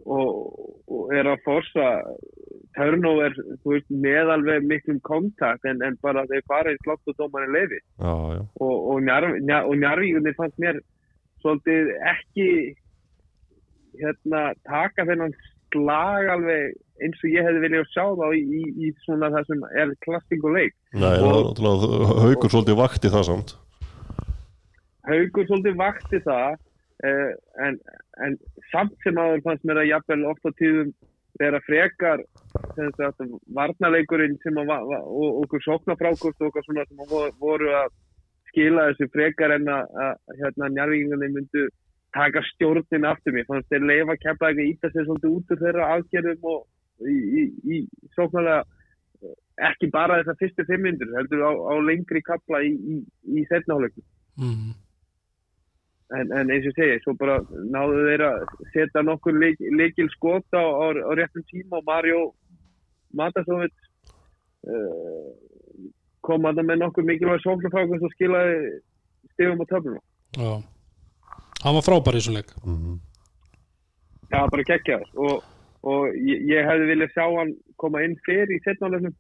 [0.06, 0.52] og,
[0.90, 1.88] og er að forsa
[2.76, 7.80] veist, með alveg miklum kontakt en, en bara þeir fara í slott og dómarinn leifi
[7.80, 10.80] Já, já, og, og, njarv, njar, og Njarvíkunni fannst mér
[11.42, 12.48] svolítið ekki
[14.00, 15.34] hérna taka þennan
[15.72, 16.72] slag alveg
[17.02, 20.76] eins og ég hefði viljað sjá þá í, í, í svona það sem er klassíkuleik
[20.94, 23.54] Nei, náttúrulega haugur svolítið vakti það samt.
[25.08, 26.60] Haugur svolítið vakti það
[27.66, 27.78] en,
[28.26, 28.36] en
[28.70, 30.92] samt sem aður fannst mér að jafnvel oft á tíðum
[31.40, 32.22] vera frekar
[32.76, 33.22] sagt,
[33.56, 37.88] varnarleikurinn sem að, og okkur sóknarfrákost og okkur svona sem að vo- voru að
[38.52, 41.64] skila þessu frekar en að, að hérna njárvíkingarnir myndu
[42.12, 45.88] taka stjórnin aftur mér fannst þeir leifa kemla eitthvað íta sér svolítið út úr þeirra
[45.96, 47.42] aðgerðum og í, í,
[47.72, 47.78] í
[48.16, 48.60] sóknarlega
[49.24, 49.34] eh,
[49.72, 53.00] ekki bara þessar fyrstu fimm myndur heldur á, á lengri kapla í, í,
[53.40, 54.70] í setnáleikum Mhm.
[56.18, 57.38] En, en eins og ég segi, svo bara
[57.72, 58.42] náðu þeir að
[58.74, 62.22] setja nokkur leik, leikil skot á, á, á réttum tíma og Mario
[63.16, 63.74] Matasovit
[64.68, 65.30] uh,
[66.24, 68.58] kom að það með nokkur mikilvæg sóknarfrákun sem skilaði
[69.32, 70.02] stegum á töfluna.
[70.32, 70.52] Já.
[71.62, 72.94] hann var frábær í þessum leik mm.
[74.30, 75.42] Það var bara geggjaður og,
[75.92, 77.52] og ég, ég hefði viljað sjá hann
[77.82, 79.12] koma inn fyrir í setnálegnum.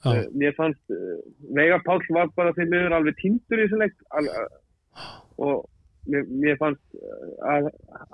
[0.00, 0.14] Já.
[0.14, 1.18] Uh, mér fannst uh,
[1.56, 5.10] Veigar Páll var bara þeim miður alveg týndur í þessu leik al, uh,
[5.44, 5.68] og
[6.12, 7.70] mér, mér fannst uh, að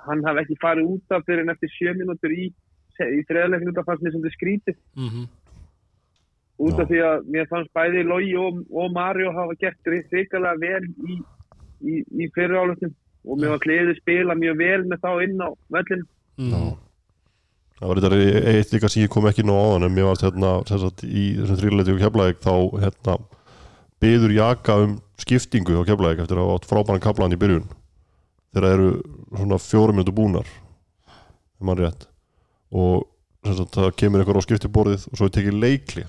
[0.06, 2.46] hann hafði ekki farið út af fyrir en eftir sjö mínútur í,
[3.00, 5.26] í þreðleikinu það fannst mér sem þetta skrítið Mhm.
[6.66, 6.82] út Já.
[6.82, 11.18] af því að mér fannst bæði Logi og, og Mario hafa gert hrikalega vel í,
[11.84, 11.94] í,
[12.24, 12.94] í fyrirálutum
[13.26, 16.74] og mér var hliðið spila mjög vel með þá inn á vellinu Mhm.
[17.76, 18.18] Það var þetta
[18.56, 21.58] eitt líka sem ég kom ekki nú á en mér varst hérna sagt, í þessum
[21.60, 23.16] þrýrleiti og keflaðik þá hérna
[24.00, 27.66] byður Jaka um skiptingu á keflaðik eftir að frábæran kaplan í byrjun
[28.52, 28.90] þegar það eru
[29.36, 32.06] svona fjórum minútur búnar ef mann rétt
[32.76, 33.06] og
[33.46, 36.04] sagt, það kemur einhver á skiptiborðið og svo er tekið leikli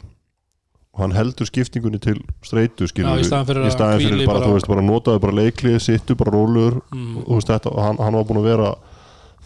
[0.97, 4.25] og hann heldur skiptingunni til streitu skilur Já, í staðinn fyrir í að staðinn fyrir
[4.25, 7.17] bara, bara- veist, bara notaðu bara leikli sittu bara róluður Mhm.
[7.27, 8.71] og, veist, þetta, og hann, hann var búin að vera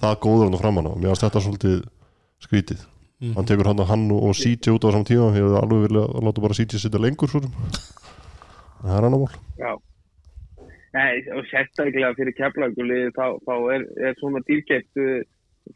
[0.02, 1.84] það góður hann framan á mér varst þetta svolítið
[2.42, 2.80] skrítið
[3.22, 3.34] Mhm.
[3.36, 6.04] hann tekur hann og hann og CJ út á saman tíma ég hefði alveg vilja
[6.08, 7.52] að láta bara CJ sitja lengur það
[8.86, 9.30] er hann á mál
[9.60, 9.76] Já.
[10.92, 15.22] Nei, og sérstaklega fyrir keflagulið þá, þá er, er svona dýrkeitt uh,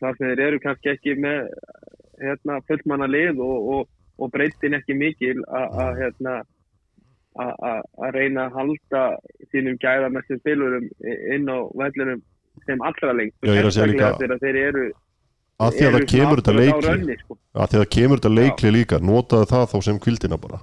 [0.02, 1.46] þar sem þeir eru kannski ekki með
[2.20, 3.88] hérna, fullmanna lið og, og,
[4.20, 6.36] og breytin ekki mikil að hérna
[7.40, 9.02] að- að reyna að halda
[9.52, 10.86] sínum gæða með sem spilurum
[11.36, 12.22] inn á vellunum
[12.68, 14.86] sem allra lengt segja líka- þegar þeir eru
[15.60, 17.38] að því að það kemur þetta leikli rönni, sko.
[17.56, 20.60] að því að það kemur þetta leikli líka notaðu það þá sem kvildina bara.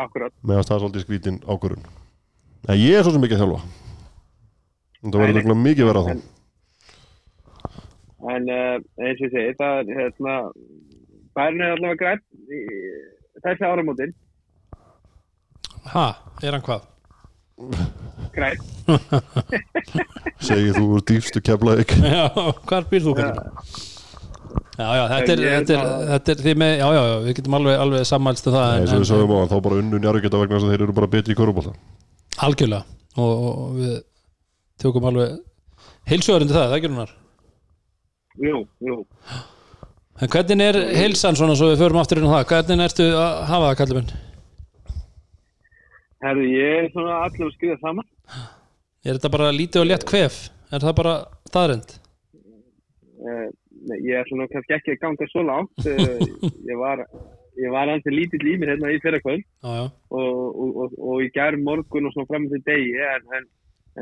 [0.00, 0.32] Akkurat.
[0.46, 1.82] Meðan það er svolítið skrítin ákvörun
[2.68, 3.60] en ég er svo sem ekki að þjálfa
[5.00, 5.36] það verður Nei, nei.
[5.40, 6.28] nefnilega mikið verða þá En-
[8.30, 10.32] En uh, eins og ég segi, það er hérna,
[11.38, 12.58] bærin er allavega grætt í
[13.46, 14.12] þessi áramótin,
[15.94, 16.02] Ha,
[16.44, 16.82] er hann hvað?
[18.34, 18.60] grætt.
[20.50, 22.28] segir þú úr dýfstu keflaðik Já,
[22.68, 23.56] hvar býr þú kallum?
[24.80, 27.56] Já, já, þetta er, þetta er, þetta er því með, já, já, já, við getum
[27.58, 30.40] alveg, alveg sammælst um það eins og við sögum á þá bara unnu njáru geta
[30.44, 31.74] vegna þess að þeir eru bara betri í körubólta
[32.46, 32.84] algjörlega
[33.20, 33.96] og, og, við
[34.80, 35.38] tökum alveg
[36.10, 37.16] heilsuðarindi það, það gerum hann
[38.40, 38.94] Jú, jú.
[40.20, 43.38] En hvernig er heilsan svona svo við förum aftur inn á það, hvernig ertu að
[43.50, 44.12] hafa það kallum minn?
[46.20, 48.08] Herðu, ég er svona allir að skrifa saman.
[49.00, 50.40] Er þetta bara lítið og létt kvef?
[50.68, 51.14] Er það bara
[51.48, 51.94] staðrind?
[53.20, 53.46] Uh,
[53.88, 55.86] nei, ég er svona kannski ekki að ganga svo langt.
[55.88, 56.20] Uh,
[56.70, 57.06] ég var,
[57.58, 61.22] ég var ansið lítill í mér hérna í fyrra kvöld já, og, og, og, og
[61.24, 63.48] ég gær morgun og svona fram til degi en, en,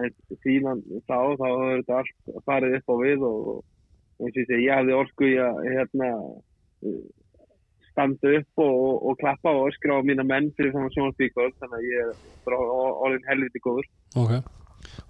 [0.05, 0.11] en
[0.45, 4.51] síðan þá, þá hefur þetta allt farið upp á við og, og eins og ég
[4.51, 6.11] segi, ég hafði orku í að hérna
[7.93, 11.81] standa upp og, og, og klappa og öskra á mína menn fyrir saman sjónspíkvöld þannig
[11.81, 13.89] að ég er orðin helviti góður.
[14.19, 14.37] Ok.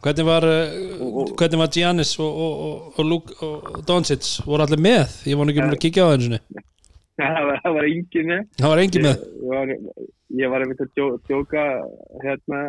[0.03, 4.25] Hvernig var, Og- og- hvernig var Giannis og, og, og, og, Luke, og Doncic?
[4.47, 5.19] Voru allir með?
[5.29, 6.41] Ég vona ekki um að kíkja á það einu sinni.
[6.49, 6.78] það var,
[7.19, 8.45] það var engin með.
[8.61, 9.27] Það var engin með?
[9.39, 9.73] Ég, var,
[10.43, 11.65] ég var einmitt að djó, djóka
[12.23, 12.63] hérna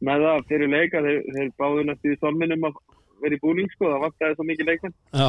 [0.00, 2.80] með það fyrir leika þeir, þeir báðu næstu í somminum að
[3.20, 4.96] vera í búning sko, það vantaði svo mikið leikmenn.
[5.12, 5.28] Já,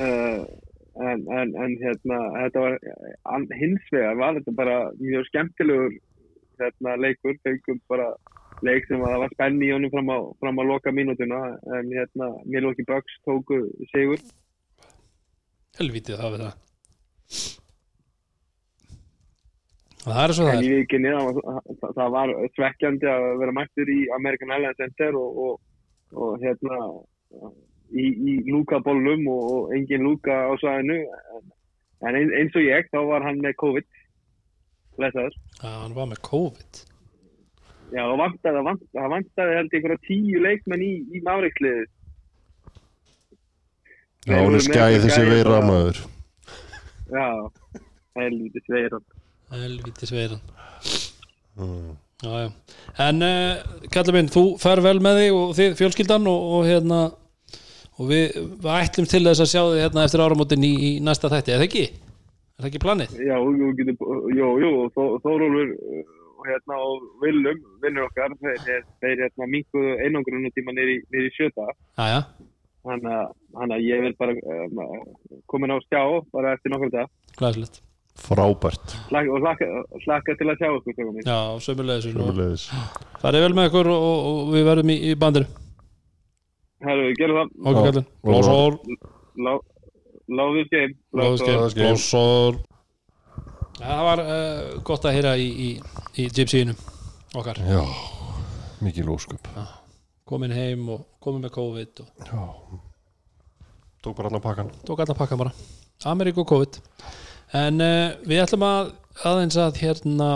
[0.00, 0.42] uh,
[1.10, 2.78] en, en, en hérna þetta var
[3.60, 5.98] hins vegar var þetta bara mjög skemmtilegur
[6.60, 8.08] hérna leikur, fengum bara
[8.66, 11.40] leik sem að það var spenni í honum fram á, fram á loka mínútuna
[11.78, 13.62] en hérna Milwaukee Bucks tóku
[13.92, 14.20] sigur.
[15.80, 16.69] Helvítið það við það
[20.00, 20.58] Það er svo það.
[20.64, 25.40] er vikinni það var, það, var svekkjandi að vera mættur í American Airlines Center og,
[25.44, 25.58] og,
[26.16, 26.78] og hérna
[27.92, 31.02] í, í lúkabólnum og, og engin lúka á svæðinu.
[31.36, 31.50] En,
[32.08, 33.88] en ein, eins og ég, þá var hann með COVID.
[35.00, 36.80] Lesaður Já, hann var með COVID.
[37.90, 41.84] Já, það vantaði, það vantaði, það vantaði held ég einhverja tíu leikmenn í, í máriksliðu.
[44.28, 46.02] Já, hún er skæð þessi veira maður
[47.10, 47.28] Já,
[48.20, 49.04] helviti sveiran.
[49.50, 50.42] Helvítið sveiran
[51.60, 51.96] Mm.
[52.22, 52.50] Já, já
[52.98, 57.00] En uh, kallum minn, þú fer vel með þig og þið fjölskyldan og, og hérna
[58.00, 61.30] og við, við ætlum til þess að sjá þig hérna eftir áramótin í, í næsta
[61.32, 61.84] þætti, er það ekki?
[61.90, 63.14] Er það ekki planið?
[63.26, 63.70] Já, jú,
[64.38, 65.74] jú, jú, Þó, Þórólfur
[66.40, 71.68] og hérna og Willum, vinnur okkar, þeir, þeir, hérna minkuðu einangrunum tíma í sjöta.
[71.98, 72.20] Já, já,
[72.80, 74.82] Þannig að, ég vil bara um,
[75.50, 76.00] komin á skjá
[76.32, 77.08] bara eftir nokkur dag.
[77.36, 77.80] glæðslegt
[78.20, 79.66] Frábært Hlakka, og hlakka,
[80.04, 81.22] hlakka til að sjá okkur, mín.
[81.24, 82.64] Já, sömulegis
[83.20, 85.46] það er vel með ykkur og, og, og við verðum í, í bandir
[86.80, 87.52] Herru, gerum það.
[87.60, 87.84] Ok, Já.
[87.86, 88.78] kallum, blósor
[89.40, 89.64] Lá-
[90.30, 90.92] Láðið skeim.
[91.10, 91.80] Blósor Blóðskeið.
[91.84, 92.58] Blósor
[93.80, 95.70] Það var uh, gott að heyra í, í,
[96.20, 96.74] í gypsíinu
[97.40, 97.80] okkar Já,
[98.84, 99.48] mikið lóskup
[100.28, 102.80] komin heim og komin með COVID og
[104.00, 105.50] Tók bara allan pakkan tók allan pakka bara.
[106.08, 106.78] Ameríku og COVID.
[107.52, 108.94] En uh, við ætlum að
[109.28, 110.28] aðeins að hérna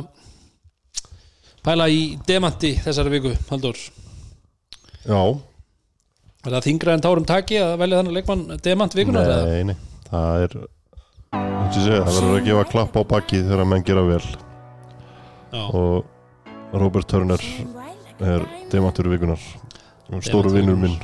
[1.64, 3.78] pæla í demanti þessari viku Haldur,
[5.05, 5.20] Já,
[6.45, 9.49] er það þingra en tárum taki að velja þannig leikmann demant vikunar eða?
[9.49, 9.76] nei, nei.
[10.11, 10.57] Það er
[11.74, 14.24] segi, það verður að gefa klapp á bakið þegar menn gera vel.
[15.55, 17.49] Já, og Robert Turner
[18.20, 19.41] er demantur vikunar
[20.25, 20.97] stóru vinnur minn.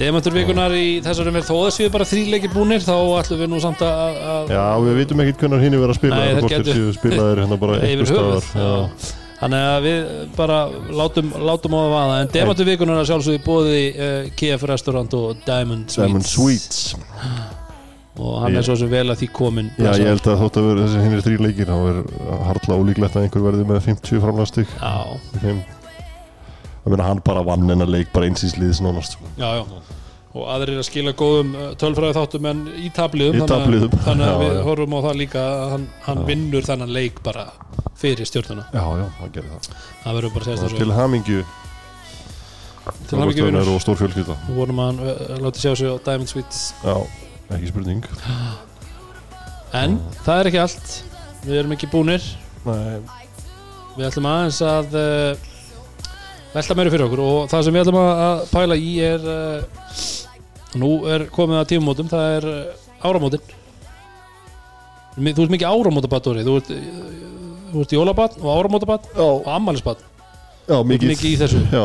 [0.00, 3.58] Demantur vikunar í þessari verð þó að séu bara þrýleiki búnir þá ætlum við nú
[3.62, 6.94] samt að, að Já, við vitum ekkert hvernig er verið að spila Nei, gætu- séu
[6.96, 8.08] spilaðir hérna bara höfuð.
[8.08, 9.10] staðar
[9.42, 10.00] þannig að við
[10.38, 10.56] bara
[11.02, 12.16] látum, látum á það vaða.
[12.24, 16.80] En demantur vikunar að sjálfsögðu bóði uh, KF Restaurant og Diamond Sweets, Diamond Sweets.
[18.22, 20.58] Og hann er Ég- svo sem vel að því komin Já, ég held að þótt
[20.60, 22.02] að vera þessi hinn er þrý leikir þá er
[22.48, 24.92] harla ólíklegt að einhver verði með 50 framlastig Já,
[25.36, 25.81] í Það
[26.90, 29.24] meina hann bara vann en að leik bara einsins liðs nánast sko.
[29.38, 29.64] já, já.
[30.32, 33.96] Og aðrir að skila góðum tölfræði þáttum en í tabliðum Í þannig tabliðum.
[34.06, 37.44] þannig að Já, við horfum á það líka að hann, hann vinnur þennan leik bara
[38.00, 39.68] fyrir stjórnuna Já, já, hann gerir það.
[40.06, 41.42] Það verður bara að segja Og þessu Til hamingju.
[43.12, 45.96] Til ekki vinnur og stór fjölskylda við vonum að hann uh, láti sjá sig á
[46.08, 46.96] Diamond Sweets Já,
[47.52, 48.08] ekki spurning.
[49.82, 50.90] En það er ekki allt.
[51.46, 52.24] Við erum ekki búnir.
[52.66, 52.98] Nei,
[53.96, 55.46] Við ætlum aðeins að uh,
[56.52, 57.22] velta meira fyrir okkur.
[57.24, 59.82] Og það sem við ætlum að pæla í er uh,
[60.82, 63.58] nú er komið að tímumótum það er uh, áramótin.
[65.18, 66.46] Þú ert mikið áramótabat Dóri.
[66.46, 66.72] Þú ert,
[67.72, 70.08] þú ert jólabat og áramótabat já, og ammælisbat
[70.68, 71.60] já mikið, mikið í þessu.
[71.72, 71.84] Já,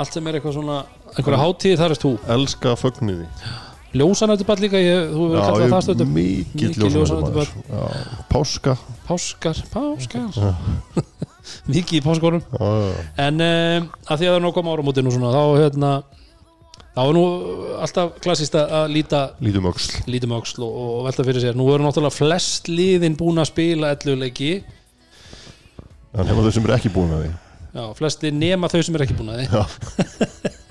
[0.00, 0.80] allt sem er eitthvað svona
[1.14, 2.16] einhverja hátíð þar erst þú.
[2.38, 3.28] Elska fögnuði
[3.94, 6.14] ljósanættubat líka ég, þú hefur kallað það stundum.
[6.16, 7.52] mikið ljósanættubar
[8.32, 10.32] Páska Páskar, páskar.
[11.68, 12.40] Mikið í já,
[13.20, 15.90] En um, að því að það er nú að koma áramótin og svona þá hérna
[16.94, 17.24] þá er nú
[17.84, 19.98] alltaf klassist að að líta lítum öxl.
[20.08, 21.58] lítum öxl og, og velta fyrir sér.
[21.58, 24.52] Nú eru náttúrulega flest liðin búin að spila elluleiki.
[26.14, 27.32] En hefur þau sem er ekki búin að því.
[27.74, 29.64] Já, flesti nema þau sem er ekki búin að Já.
[29.66, 30.52] því.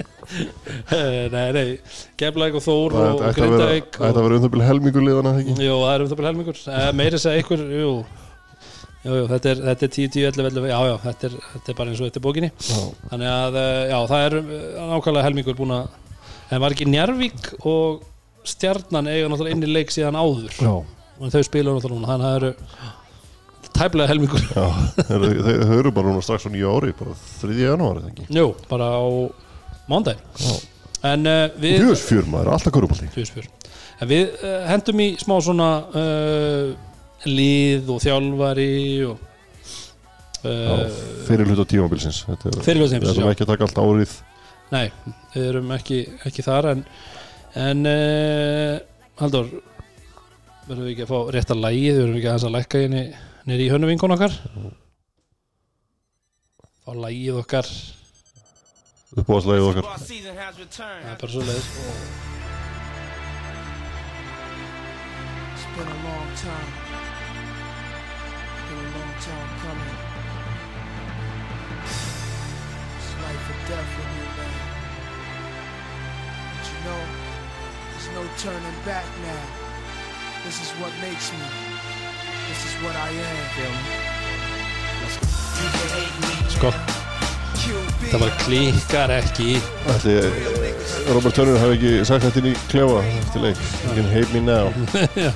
[1.34, 1.64] Nei, nei,
[2.18, 5.34] Geflæk og Þór Það og að Grindavík ætti að vera um það byrja helmingur liðana
[5.38, 5.54] ekki?
[5.62, 6.62] Jú, það er um það bara helmingur.
[6.74, 7.92] Eh, meira að ykkur, jú
[9.04, 11.72] Jú, jú, þetta er, þetta er 10, 10, 11, 11 Já, já, þetta er, þetta
[11.74, 12.80] er bara eins og þetta er bókinni Já,
[13.12, 16.00] Þannig að, eh, já, það er eh, nákvæmlega helmingur búin að
[16.54, 18.06] En var ekki Njarvík og
[18.48, 20.72] Stjarnan eiga náttúrulega inn í leik síðan áður já,
[21.20, 22.54] Og þau spila náttúrulega núna Þannig að það eru
[23.74, 24.66] tæplega helmingur já.
[25.10, 27.58] Þeir eru bara núna strax á nýja ári bara 3.
[27.60, 29.04] janúar eða ekki Jú, bara á
[29.90, 30.56] mándaginn Já.
[31.12, 33.50] En uh, við Fjörs fjör maður, alltaf körupaldi Fjör.
[34.00, 36.93] En við uh, hendum í smá svona uh,
[37.30, 38.70] lið og þjálfari
[39.08, 39.18] og
[40.44, 40.86] uh,
[41.28, 43.34] Fyrir hluta tímabilsins Þetta er- Fyrir hluta Við erum já.
[43.36, 44.16] ekki að taka allt árið
[44.74, 44.88] Nei,
[45.36, 46.86] við erum ekki, ekki þar en,
[47.62, 48.78] en uh,
[49.22, 49.52] Haldur
[50.68, 53.04] verðum við ekki að fá rétta lægið verðum við ekki aðeins að lækka henni
[53.52, 54.38] nýri í hönnu vinkun okkar
[56.84, 57.68] fá lægið okkar
[59.14, 61.04] okkar season has returned.
[61.04, 61.68] það er bara svo leiðis
[65.54, 66.83] It's been a long time.
[68.94, 69.98] Long time coming.
[71.84, 74.56] It's life or death with me, man.
[76.54, 77.02] But you know,
[77.90, 79.46] there's no turning back now.
[80.46, 81.46] This is what makes me.
[82.50, 84.14] This is what I am.
[86.50, 86.72] sko,
[88.12, 89.58] það bara klikkar ekki.
[89.96, 90.16] Ætli
[91.14, 94.40] Robert Turner hafi ekki sagt þetta inn í klefa eftir leik You can hate me
[94.40, 94.70] now
[95.26, 95.32] Já,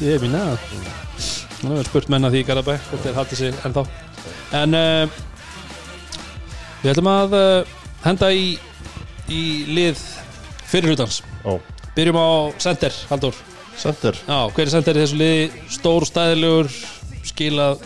[0.00, 0.58] ég hef mín neða
[1.60, 3.84] Nú er spurt menna því í Garabæ hvort þeir haldi sig ennþá.
[4.60, 5.18] En uh,
[6.80, 7.74] við ætlum að uh,
[8.06, 8.54] henda í,
[9.28, 10.00] í lið
[10.70, 11.60] fyrirhlutans Á,
[11.96, 12.28] Byrjum á
[12.62, 13.36] center, Haldur
[13.80, 14.16] center.
[14.26, 15.44] Já, hver er center í þessu liði?
[15.72, 16.72] Stór, stæðilegur,
[17.28, 17.84] skilað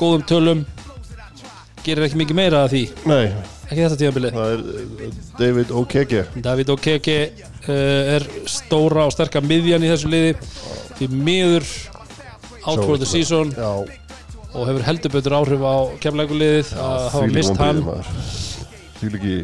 [0.00, 0.66] góðum tölum.
[1.84, 2.82] Gerir ekki mikið meira að því?
[3.08, 3.22] Nei,
[3.68, 4.36] Ekki þetta tímabilið?
[4.36, 4.60] Það er
[5.04, 6.20] eh, David Okeke.
[6.44, 7.16] David Okeke
[7.68, 10.30] uh, er stóra og sterka miðjan í þessu liði.
[10.96, 11.66] Því miður
[12.66, 13.52] out for the season.
[13.56, 13.72] Já,
[14.54, 17.82] og hefur heldur betur áhrif á kemleikuliðið að hafa mist hann.
[17.82, 18.46] vonbrigði, maður.
[18.98, 19.34] Þvílíki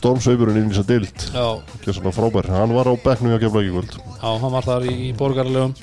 [0.00, 1.46] stormsveipurinn inn í þessa dild já,
[1.84, 3.98] Gjör svona frábær, hann var á bekknum hjá kvöld.
[4.00, 5.74] Já, hann var þar í, borgarlegum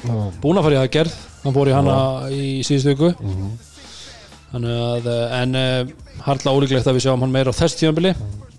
[0.41, 1.19] búin að fara í aðgerð.
[1.43, 1.97] Hann fór í hana
[2.34, 3.11] í síðustu viku.
[3.19, 3.51] Mhm.
[4.51, 5.91] þannig að eh, en uh,
[6.25, 8.11] harla ólíklegt að við sjáum hann meira á þess tíðanbili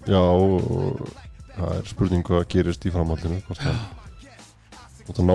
[0.09, 1.03] Já, og
[1.53, 3.77] það er spurning hvað gerist í framhaldinu hvort hann
[5.05, 5.35] hvort hann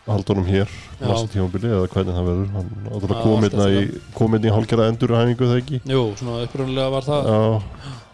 [0.00, 0.70] kærleikurinn haldunum hér
[1.00, 2.48] næsta tímabili eða hvernig það verður.
[2.54, 5.80] Hann Já, áttúrulega allt kom eftir inn í kom inn í hálfgerða endurhæfingu það ekki?
[5.90, 7.30] Jú, svona upprunnilega var það.
[7.30, 7.40] Já,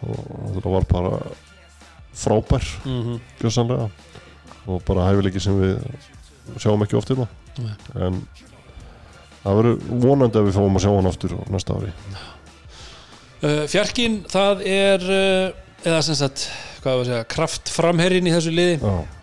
[0.07, 1.13] og það var bara
[2.17, 3.89] frábær mm gjössanlega
[4.67, 5.77] og bara hæfileiki sem við
[6.59, 7.27] sjáum ekki oft hérna.
[7.57, 7.73] Nei.
[8.05, 8.21] en
[9.43, 11.93] það verður vonandi að við fáum að sjá hann aftur næsta ári.
[13.37, 16.49] Uh, Fjarkin, það er uh, eða sem sagt,
[16.81, 18.81] hvað var að segja kraftframherrin í þessu liði.
[18.81, 19.16] Já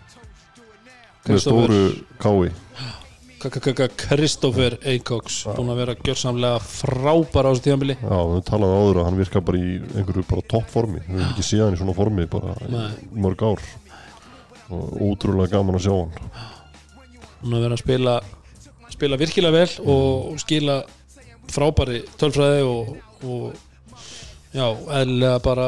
[1.25, 1.73] með Kristófer.
[1.73, 2.53] stóru kái
[3.99, 9.05] Kristoffer Eikoks búin að vera gjörsamlega frábær á þessu tíðanbili Já, við talaðum áður að
[9.09, 12.25] hann virkar bara í einhverju bara toppformi, við hefum ekki séð hann í svona formi
[12.31, 12.87] bara Nei.
[13.25, 13.61] mörg ár.
[14.73, 16.15] Og ótrúlega gaman að sjá hann.
[17.43, 18.15] Búin að vera að spila
[18.95, 20.79] spila virkilega vel og skila
[21.51, 22.95] frábæri tölfræði og,
[23.27, 23.53] og
[24.55, 25.67] já, eðlilega bara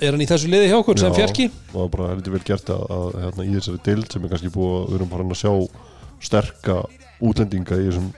[0.00, 1.48] er hann í þessu liði hjá okkur sem fjarki?
[1.72, 4.52] það var bara heldur vel gert að, að hérna, í þessari deild sem er kannski
[4.54, 5.52] búið að við erum farin að sjá
[6.26, 6.78] sterka
[7.24, 8.10] útlendinga í þessum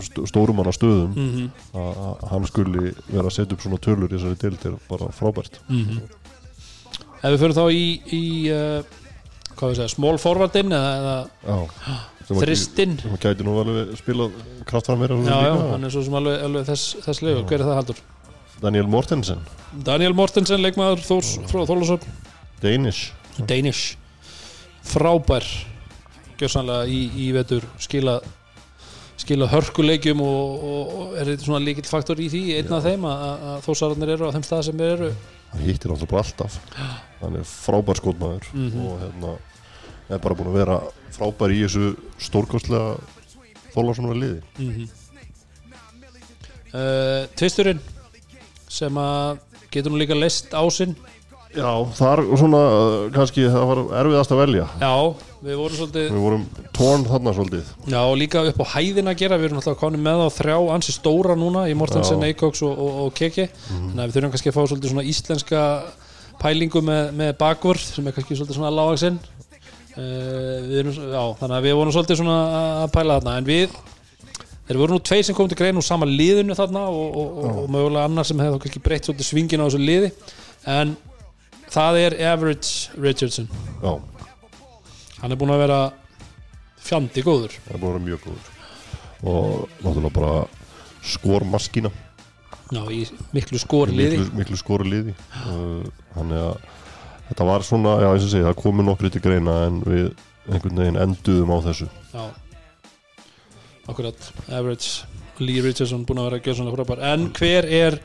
[0.00, 1.48] st stórumanna stöðum mm -hmm.
[1.76, 5.60] að, hann skuli vera að setja upp svona tölur í þessari deild er bara frábært.
[7.20, 7.84] Ef við fyrir þá í,
[8.16, 8.80] í uh,
[9.56, 12.96] hvað við segja, small forwardin eða, eða þristinn?
[13.02, 16.40] sem að gæti nú alveg spilað kraftfram meira já, já, hann er svo sem alveg,
[16.46, 18.02] alveg þess, þess legur, hver er það haldur?
[18.60, 19.40] Daniel Mortensen,
[19.86, 22.10] Daniel Mortensen, leikmaður Þórs frá Þólasöfn
[22.60, 23.12] Danish.
[23.48, 23.96] Danish.
[24.84, 25.46] Frábær.
[26.40, 28.18] Gjörsanlega í, í vetur skila
[29.20, 33.02] skila hörkuleikjum og, og, og er þetta svona líkill faktor í því einn af þeim
[33.04, 35.10] að, að- þósararnir eru á þeim stað sem þeir eru?
[35.52, 36.56] Hann hittir alltaf bara alltaf.
[37.20, 38.86] Hann er frábær skotmaður Mhm.
[38.86, 39.34] og hérna
[40.10, 40.78] er bara búin að vera
[41.12, 42.96] frábær í þessu stórkostlega
[43.74, 44.40] þólarssonar liði.
[44.58, 44.88] Mm -hmm.
[46.74, 47.80] uh, Tvisturinn
[48.70, 49.40] sem að
[49.70, 50.96] getur nú líka list ásinn
[51.50, 52.58] Já, þar svona
[53.10, 54.66] kannski það var erfiðast að velja.
[54.78, 54.92] Já,
[55.42, 56.44] við vorum svolítið við vorum
[56.76, 57.72] tórn þarna svolítið.
[57.90, 59.38] Já, líka upp á hæðina að gera.
[59.40, 62.22] Við erum alltaf konum með á þrjá ansi stóra núna í Mortensen.
[62.28, 63.48] Eikoks og, og, og Keke.
[63.66, 65.64] Þannig að við þurfum kannski að fá svolítið svona íslenska
[66.40, 69.18] pælingu með, með bakvörð sem er kannski svolítið svona lágaksinn
[69.98, 72.38] uh, Já, þannig að við vorum svolítið svona
[72.84, 73.38] að pæla þarna.
[73.42, 73.74] En við,
[74.70, 77.56] þeir voru nú tveir sem kom til grein úr sama liðinu þarna og, og, og,
[77.64, 80.10] og mögulega annar sem hefði þá kannski breytt svolítið svingin á þessu liði.
[80.70, 80.92] En
[81.74, 83.50] það er Average Richardson.
[83.82, 83.96] Já,
[85.20, 85.80] Hann er búinn að vera
[86.80, 87.56] fjandi góður.
[87.66, 88.52] Það er búin að vera mjög góður.
[89.20, 90.34] Og náttúrulega bara
[91.10, 91.90] skórmaskína
[92.70, 93.02] Já, í
[93.34, 95.14] miklu skor liði miklu, miklu skóri liði
[95.50, 95.80] uh,
[96.14, 96.68] þannig að
[97.26, 100.06] þetta var svona, já eins og segja, það komu nokkru til greina en við
[100.46, 101.88] einhvern veginn enduðum á þessu.
[102.14, 102.22] Já
[103.90, 105.06] Akkurat, average.
[105.40, 107.00] Lee Richardson búinn að vera að gjöra svona frábær.
[107.10, 107.96] En hver er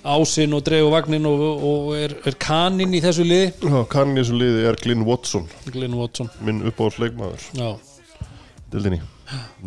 [0.00, 3.50] ásinn og dregu vagnin og, og er, er kaninn í þessu liði?
[3.60, 5.48] Já, kannin í þessu liði er Glyn Watson.
[5.68, 6.30] Glenn Watson.
[6.46, 7.68] Minn uppáhalds leikmaður Já,
[8.72, 9.02] dildinni,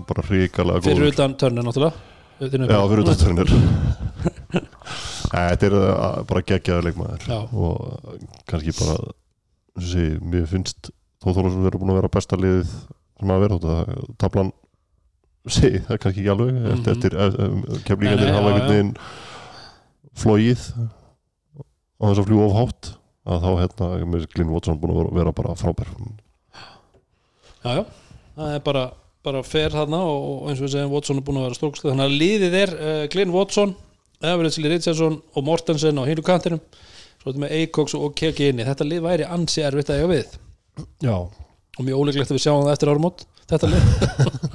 [0.09, 1.05] bara fyrir góður.
[1.11, 1.93] Utan törnin náttúrulega.
[2.41, 3.53] Já, fyrir utan törnir
[5.33, 7.29] Þetta er uh, bara geggjaður leikmaður.
[7.29, 7.39] Já.
[7.53, 8.97] og kannski bara
[9.73, 10.91] og sé, mér finnst
[11.23, 14.51] þó Þólasson verður búin að vera besta liðið sem að vera þetta tablan
[15.51, 16.91] sé, það er kannski ekki alveg mm Mhm.
[16.93, 17.15] eftir
[18.29, 18.93] já, hafa einhvern veginn
[20.23, 20.61] flóið
[21.99, 22.91] á þess að fljú of hátt
[23.25, 25.87] að þá hérna Glyn Watson búin að vera, bara frábær.
[27.63, 27.85] Já, já,
[28.35, 28.83] það er bara
[29.23, 31.93] bara fer þarna og og eins og við segjum Watson er búinn að vera stórkslega
[31.93, 33.75] þannig að liðið er uh, Glenn Watson,
[34.59, 36.59] Lee Richardson og Mortensen á hinu kantinum.
[37.21, 38.65] Svo þetta með Eikoks og Keke inni.
[38.67, 40.35] Þetta lið væri ansi erfitt að eiga við.
[41.03, 43.83] Já, og mjög óleiklegt að við sjáum það eftir árumót þetta lið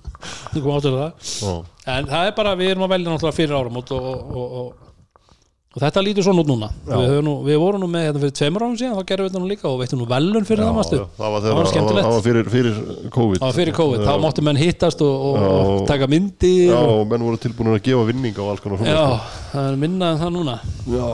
[0.52, 1.32] Þú kom áttur það.
[1.38, 1.54] Já,
[1.94, 5.80] en það er bara, við erum að velja náttúrulega fyrir árumót og, og, og, og,
[5.82, 6.68] þetta lítur svona út núna.
[6.88, 6.94] Já.
[6.96, 9.42] við, nú, við vorum nú með hérna fyrir tveimur árum síðan þá gerum við þetta
[9.42, 11.88] nú líka og veittum nú velun fyrir það já, það var, Það var þegar, það
[11.88, 12.78] var, það var fyrir, fyrir
[13.16, 13.40] COVID.
[13.42, 14.22] Það var fyrir COVID, þá Já.
[14.24, 15.50] máttu menn hittast og, Já.
[15.92, 19.04] taka myndir Já, og, menn voru tilbúin að gefa vinning á alls konar já,
[19.52, 20.56] það er minna en það núna.
[20.94, 21.10] Já.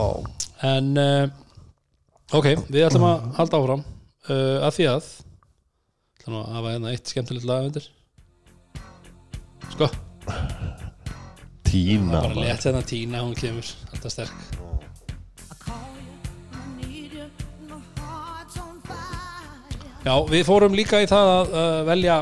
[0.71, 5.11] en uh, ok, við ætlum að halda áfram uh, að því að
[6.25, 7.85] ætlum að hafa hérna eitt skemmtilegt lag undir
[9.73, 9.89] sko,
[11.65, 12.43] Tína bara maður.
[12.45, 14.31] létt hérna tína hún kemur, alltaf sterk.
[20.05, 22.15] Já, við fórum líka í það að uh, velja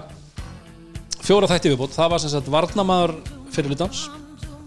[1.24, 3.14] fjóra þætti viðbútt það var sem sagt varnamaður
[3.52, 4.06] fyrir hlutans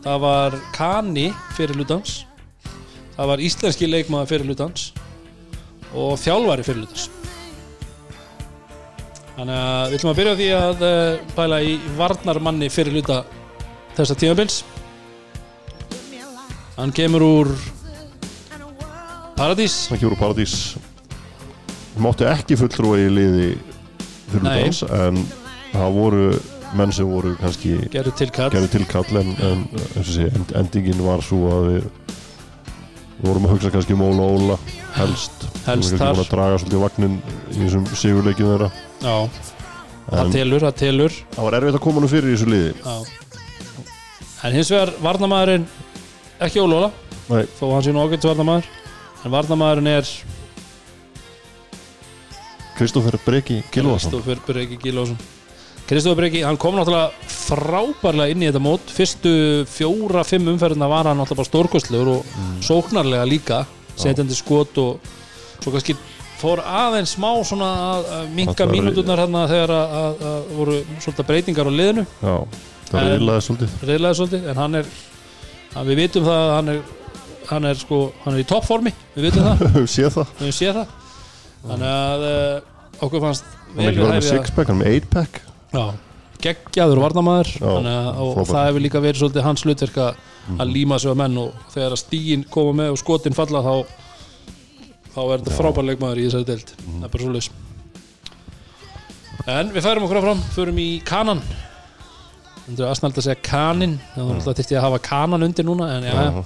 [0.05, 2.19] það var Kani fyrir hlutans
[3.17, 4.91] það var íslenski leikmaður fyrir hlutans
[5.97, 7.09] og þjálfari fyrir hlutans
[9.37, 13.23] þannig að við ætlum að byrja á því að uh, pæla í varnarmanni fyrir hluta
[13.97, 14.61] þessa tímabils.
[16.77, 17.53] Hann kemur úr
[19.37, 19.87] Paradís.
[19.91, 20.57] Það kemur úr Paradís.
[22.01, 23.49] Máttu ekki fulltrúa í liði
[24.31, 24.59] fyrir Nei.
[24.67, 25.23] dans en
[25.73, 26.27] það voru
[26.77, 29.63] menn sem voru kannski gerður til kall gerði tilkall en, en
[30.05, 31.87] sé, end, endingin var svo að við,
[33.23, 34.59] vorum að hugsa kannski um Óla Óla
[34.99, 35.47] helst.
[35.65, 37.17] Helst við vorum að draga svolítið vagnin
[37.55, 38.71] í þessum sigurleikjum þeirra
[39.03, 39.29] Já,
[40.11, 41.17] það telur, það telur.
[41.35, 42.73] Það var erfitt að koma nú fyrir í þessu liði.
[42.81, 42.97] Já.
[44.47, 45.67] En hins vegar varnamaðurinn
[46.47, 46.91] ekki ólóla,
[47.27, 48.67] Nei, þó hann sé nú ágætt varnamaður
[49.25, 50.11] en varnamaðurinn er
[52.77, 55.17] Kristoffer Breki Gilvason Kristoffer Breki Gilvason
[55.89, 58.89] Kristoffer Breki, hann kom náttúrulega frábærlega inn í þetta mót.
[58.91, 59.31] Fyrstu
[59.71, 62.57] fjóra, fimm umferðina var hann náttúrulega bara stórkostlegur og Mm.
[62.67, 63.59] sóknarlega líka
[63.97, 64.99] setjandi skot og
[65.63, 65.95] svo kannski
[66.41, 68.09] fór aðeins smá svona að,
[68.69, 72.05] var- mínúturnar hérna þegar að, að, að voru svolítið breytingar á liðinu.
[72.21, 72.35] Já,
[72.91, 73.77] það reyðlaði svolítið.
[73.91, 74.91] reyðlega svolítið en hann er
[75.77, 76.81] að við vitum það að hann er
[77.47, 80.31] hann er sko, hann er í toppformi við vitum það, Við séð það.
[80.43, 80.95] Við séð það.
[81.67, 84.83] Þannig að uh, okkur fannst Hann er ekki verið með hæfi að- sixpack, hann er
[84.83, 85.39] með eightpack.
[85.77, 85.85] Já,
[86.47, 87.01] geggjaður
[87.93, 90.25] að, og það hefur líka verið svolítið hans hlutverk að
[90.63, 93.73] að líma sig á menn og þegar að stígin koma með og skotin falla þá
[95.17, 96.75] þá er þetta frábær leikmaður í þessari deild.
[96.77, 97.65] Það er bara svo
[99.47, 101.41] en við færum okkur áfram förum í kanan.
[102.67, 103.93] Það er aðsnald að segja kanin.
[104.15, 106.41] Þannig að það þyrfti að hafa kanan undir núna en já, Já.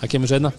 [0.00, 0.50] það kemur seinna.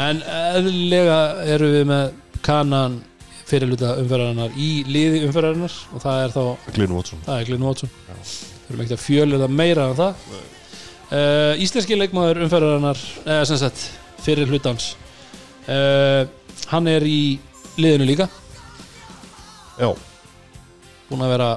[0.00, 1.18] En eðlilega
[1.54, 2.14] eru við með
[2.46, 2.96] kanan
[3.44, 6.42] fyrirluta umferðarinnar í liði umferðarinnar og það er þá,
[6.78, 7.24] Glyn Watson.
[7.26, 7.92] Það er Glyn Watson.
[8.08, 10.24] Við erum ekkert að fjölu það meira en það.
[11.12, 13.84] Uh, Íslenski leikmaður umferðarinnar eða sem sagt
[14.24, 14.94] fyrir hlutans
[15.68, 16.24] uh,
[16.70, 17.38] hann er í
[17.80, 18.28] liðinu líka.
[19.80, 19.90] Já,
[21.08, 21.48] búin að vera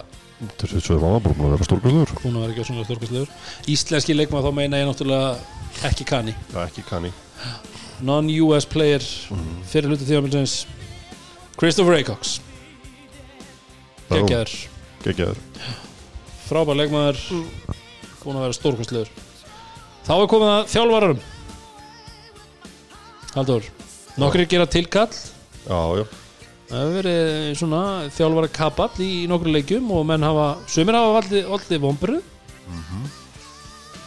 [0.61, 4.57] þessi er maður búin að vera stórkvæslegur búin að vera gjóðsannlega stórkastlegur Íslenski leikmaður þá
[4.57, 5.29] meina ég náttúrulega
[5.89, 7.11] ekki kanni Já, ekki kanni
[8.05, 9.05] non-US player
[9.69, 10.59] fyrir hluti tíðanbilsins
[11.57, 12.35] Christopher Acox
[14.11, 14.53] geggjaður,
[15.03, 15.39] Geggjaður.
[16.47, 17.17] Frábær leikmaður.
[18.21, 19.09] Búin að vera stórkastlegur
[20.05, 21.25] þá er komið að þjálfararum
[23.33, 23.67] Haldur
[24.21, 25.11] nokkri gera tilkall.
[25.67, 26.05] Já, já,
[26.69, 27.83] það hefur verið svona
[28.15, 32.25] þjálfara kapall í nokkru leikjum og menn hafa, sumir hafa valdið, valdið vombrið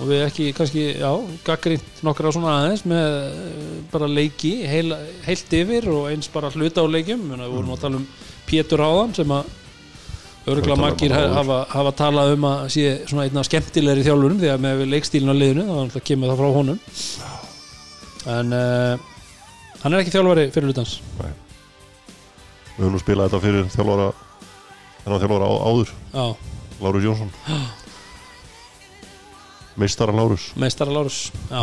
[0.00, 1.10] og við ekki kannski, já,
[1.44, 4.94] gaggrínt nokkra svona aðeins með eh, bara leiki heil,
[5.26, 7.26] heilt yfir og eins bara hluta á leikjum.
[7.28, 8.06] Muna, við vorum að tala um
[8.48, 9.50] Pétur Háðan sem að
[10.48, 14.50] örgulega Við margir um hafa, hafa talað um að sé svona einna skemmtilegri þjálfurum því
[14.54, 16.80] að með leikstílinu á liðinu þá kemur það frá honum.
[18.30, 19.09] En uh,
[19.82, 24.10] hann er ekki þjálfari fyrir hlutans við höfum nú spilað þetta fyrir þjálfara
[25.04, 25.92] þennan þjálfara á, áður.
[26.14, 26.24] Já,
[26.80, 27.30] Lárus Jónsson.
[29.80, 30.46] Meistaran Lárus.
[30.60, 31.60] Meistara Lárus já,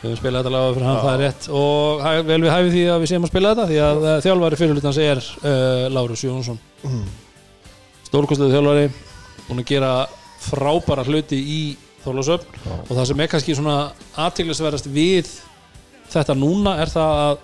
[0.00, 1.48] við höfum spilað þetta laga fyrir hann, það er rétt.
[1.60, 4.60] Og vel við hæfum því að við séum að spila þetta því að uh, þjálfari
[4.60, 6.60] fyrir hlutans er uh, Lárus Jónsson.
[8.06, 8.86] Stórkostlega þjálfari
[9.46, 9.92] búin að gera
[10.46, 11.60] frábæra hluti í
[12.06, 12.74] Þorlásöfn Já.
[12.76, 13.76] og það sem er kannski svona
[14.22, 15.30] aðteglisverðast við
[16.20, 17.36] þetta núna er það að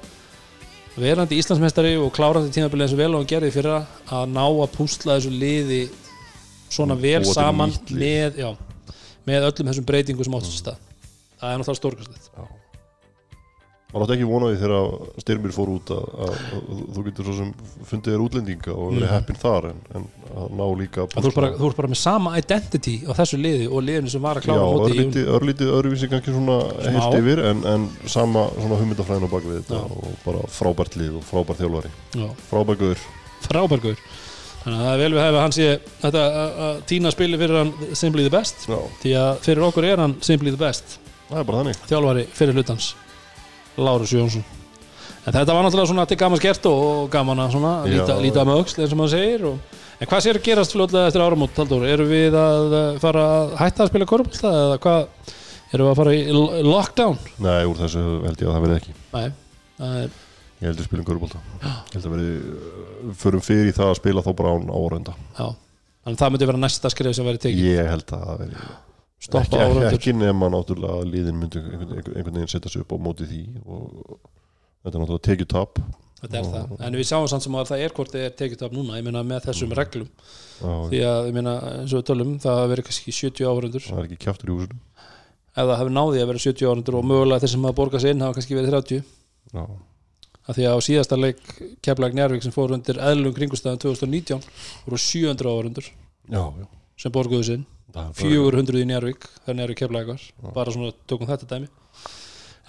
[1.03, 3.79] verandi Íslandsmeistari og klárandi tímabilið eins og vel og hann gerði í fyrra
[4.13, 5.83] að ná að púsla þessu liði
[6.73, 8.51] svona vel búa til saman með, já,
[9.29, 10.83] með öllum þessum breytingum sem áttu sér stað.
[11.41, 12.62] Það er náttúrulega stórkostlegt
[13.93, 17.51] maður átti ekki vonaði þegar styrmir fór út að, að, að þú getur svo sem
[17.91, 19.13] fundið þér útlendinga og verið Mm.
[19.13, 22.33] heppinn þar en, en að ná líka Þú ert, bara, þú ert bara með sama
[22.41, 26.33] identity á þessu liði og liðinu sem var að klára í- örlítið, örlítið öðruvísi kannski
[26.33, 26.57] svona
[26.89, 29.85] heilt yfir en, en sama svona hugmyndafræðin á bakvið þetta Já.
[29.93, 31.93] og bara frábært lið og frábært þjálfari.
[32.17, 33.05] Já, frábært guður
[33.45, 34.01] frábærgur
[34.63, 35.69] þannig að það er vel við hefði hann sé
[36.07, 38.65] þetta að- að tína spili fyrir hann Simply the Best.
[38.71, 40.99] Já, því að fyrir okkur er hann Simply the Best.
[41.33, 42.93] Þjálfari fyrir hlutans
[43.79, 44.45] Lárus Jónsson.
[45.23, 48.65] En þetta var náttúrulega svona til gaman skert og gaman að svona líta, líta með
[48.65, 51.87] öxl eins og maður segir og, en hvað sér gerast fljótlega eftir áramót Halldór?
[51.87, 55.31] Erum við að eh, fara að hætta að spila korfbólta eða hvað?
[55.73, 57.23] Erum við að fara í lockdown?
[57.47, 58.97] Nei, úr þessu held ég að það verði ekki.
[59.15, 59.29] Nei,
[59.79, 60.21] það er
[60.63, 63.99] Ég held að spilum körubólta Ég held að verði, uh, förum fyrir í það að
[63.99, 65.47] spila þá bara án árenda já.
[66.03, 67.67] Þannig að það myndi vera næsta skrif sem verið tekið.
[67.67, 68.61] Ég held að það verði
[69.23, 72.99] Stoppa árandur ekki nema náttúrulega að liðin myndi einhvern, einhvern veginn setja sig upp á
[72.99, 74.17] móti því og
[74.83, 75.83] þetta er náttúrulega tekið tap
[76.23, 78.61] Þetta er það, en við sjáum samt sem að það er hvort þið er tekið
[78.69, 80.11] upp núna, ég meina með þessum reglum.
[80.63, 83.99] Já, því að, ég meina, eins og við tölum það verið kannski 70 áhörundur það
[83.99, 84.79] er ekki kjaftur í húsinu.
[85.53, 88.15] Ef það hefur náði að vera 70 áhörundur og mögulega þeir sem hafa borgað sér
[88.15, 89.03] inn hafa kannski verið 30
[89.53, 89.65] Já,
[90.47, 91.43] af því að á síðasta leik
[91.83, 94.47] Keflag Njárvík sem fór undir eðlum kringustæðan 2019
[94.87, 96.67] voru 700 áhörundur já, já.
[97.03, 101.49] sem borguðu sinn, Það er- 400 í Njárvík þannig eru Keflagar, bara svona tökum þetta
[101.51, 101.71] dæmi.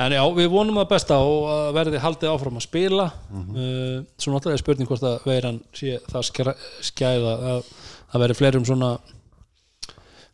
[0.02, 3.06] En já, við vonum að besta og að verði haldið áfram að spila.
[3.30, 6.56] Uh, svo náttúrulega er spurning hvort að veiran sé það
[6.90, 7.68] skæða að
[8.14, 8.90] það verði fleirum svona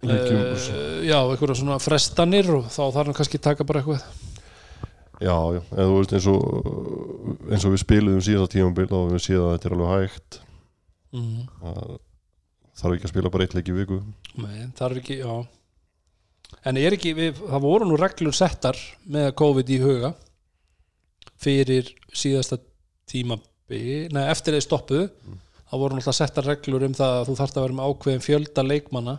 [0.07, 0.69] uh,
[1.03, 4.27] já, einhverja svona frestanir og þá þarf hann kannski taka bara eitthvað.
[5.19, 6.43] Já, já, eða þú veist eins og
[7.51, 10.39] eins og við spiluðum síðasta tímabil og við séð að þetta er alveg hægt.
[11.09, 11.47] Mm.
[11.59, 11.97] það
[12.79, 13.95] þarf ekki að spila bara eitt leik í viku
[14.43, 15.35] Nei, það er ekki, já.
[16.69, 18.79] En er ekki, við, það voru nú reglur settar
[19.11, 20.13] með COVID í huga
[21.39, 22.57] fyrir síðasta
[23.09, 25.05] tímabi, nei, eftir þeir stoppuðu
[25.69, 28.65] þá voru náttúrulega settar reglur um það að þú þarft að vera með ákveðin fjölda
[28.65, 29.15] leikmanna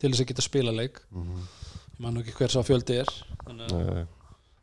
[0.00, 1.02] til þess að geta spila leik.
[1.10, 3.10] Ég man nú ekki hver sá fjöldi er
[3.42, 3.90] þannig að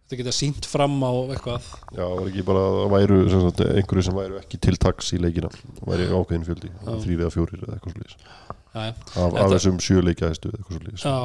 [0.08, 1.68] þetta geta sínt fram á eitthvað.
[1.92, 5.12] Já, það var ekki bara það væru sem sagt, einhverju sem væru ekki til taks
[5.14, 8.16] í leikina það væri ákveðin fjöldi, þrýri eða fjórir eða eitthvað slúðis
[8.78, 11.16] af, þessum sjö leikjæðistu eða eitthvað slúðis Já.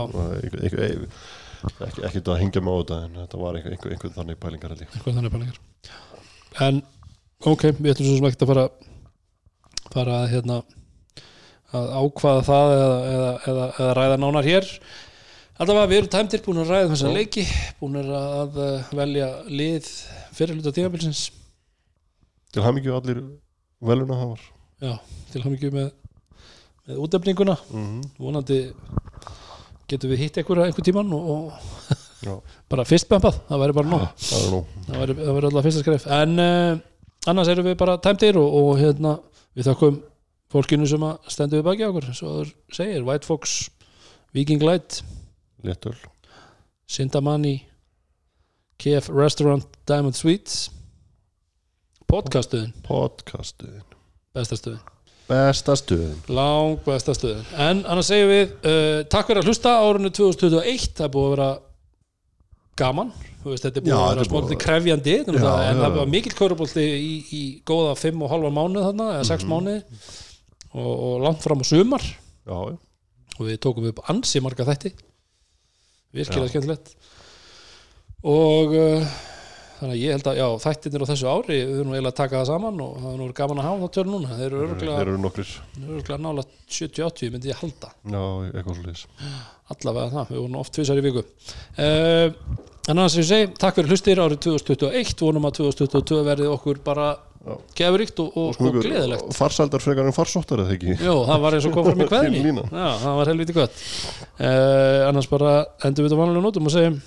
[1.86, 5.18] ekki, ekki að hengja með á þetta en þetta var einhver, einhver, þannig pælingar eitthvað
[5.18, 5.60] þannig pælingar.
[6.66, 6.80] En
[7.52, 8.66] ok, við ætlum svo sem ekki að fara
[9.92, 10.58] fara að hérna
[11.72, 14.68] að ákvaða það eða, eða, eða, eða ræða nánar hér.
[15.62, 17.14] Allavega við erum tæmtir búin að ræða þessa Já.
[17.16, 17.44] leiki
[17.80, 19.88] búin að uh, velja lið
[20.36, 21.26] fyrirluta tímabilsins.
[22.52, 23.22] Til hamingju allir
[23.82, 24.48] veluna það var
[24.82, 24.94] já,
[25.32, 25.90] til ekki með
[26.88, 28.08] með útefninguna mm -hmm.
[28.18, 28.58] vonandi
[29.88, 34.06] getum við hitt einhver, einhver tíman og, og bara fyrstbempað, það væri bara nóg
[34.86, 36.06] það væri, það væri alltaf fyrsta skref.
[36.06, 36.78] En uh,
[37.26, 39.18] annars erum við bara tæmdir og, og hérna,
[39.54, 40.02] við þakkum
[40.52, 42.14] fólkinu sem að stendur við baki okkur.
[42.14, 43.70] Svo það segir, White Fox
[44.32, 45.02] Viking Light,
[45.64, 45.96] léttöl.
[46.86, 47.62] Sindamanni
[48.82, 50.70] KF Restaurant Diamond Suites
[52.10, 53.84] podcastuðin, podcastuðin
[54.36, 54.82] bestastuðin
[55.32, 60.12] besta stuðin lang besta stuðin en annars segjum við uh, takk fyrir að hlusta árunni
[60.14, 61.50] 2021 það er búið að vera
[62.82, 63.10] gaman.
[63.42, 65.14] Veist, þetta er búið Já, að vera er smóknir krefjandi.
[65.26, 69.24] Já, en það var mikill körubolti í, í góða 5 og halva mánuð þarna eða
[69.24, 69.28] Mhm.
[69.32, 69.80] 6 mánuði.
[70.72, 72.06] Og, og langt fram á sumar.
[72.46, 74.94] Já, og við tókum upp ansi marga þætti.
[76.16, 76.94] Virkilega skemmtilegt.
[78.24, 79.12] Og uh,
[79.82, 82.38] þannig að ég held að já, þættirnir á þessu ári við nú eiginlega að taka
[82.38, 84.36] það saman og það er nú gaman að hafa það tölur núna.
[84.38, 87.90] Þeir eru örgulega, nála 70-80 myndi ég halda.
[88.06, 88.22] Já,
[88.52, 89.02] eitthvað svolítið
[89.72, 91.24] allavega það, við vorum oft tvisar í viku.
[91.78, 92.28] Uh,
[92.86, 96.82] en annars sem ég segi takk fyrir hlustir árið 2021 vonum að 2022 verði okkur
[96.84, 97.08] bara
[97.74, 99.32] gefuríkt og, og, og, gleðilegt.
[99.34, 100.94] farsaldar frekar en farsóttar eða ekki?
[101.02, 102.68] Jó, það var eins og kom fram í lína.
[102.68, 103.82] Já, það var helviti gott.
[104.38, 107.02] Uh, annars bara endur við þetta vanlega nótum og segjum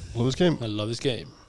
[0.76, 1.45] love this game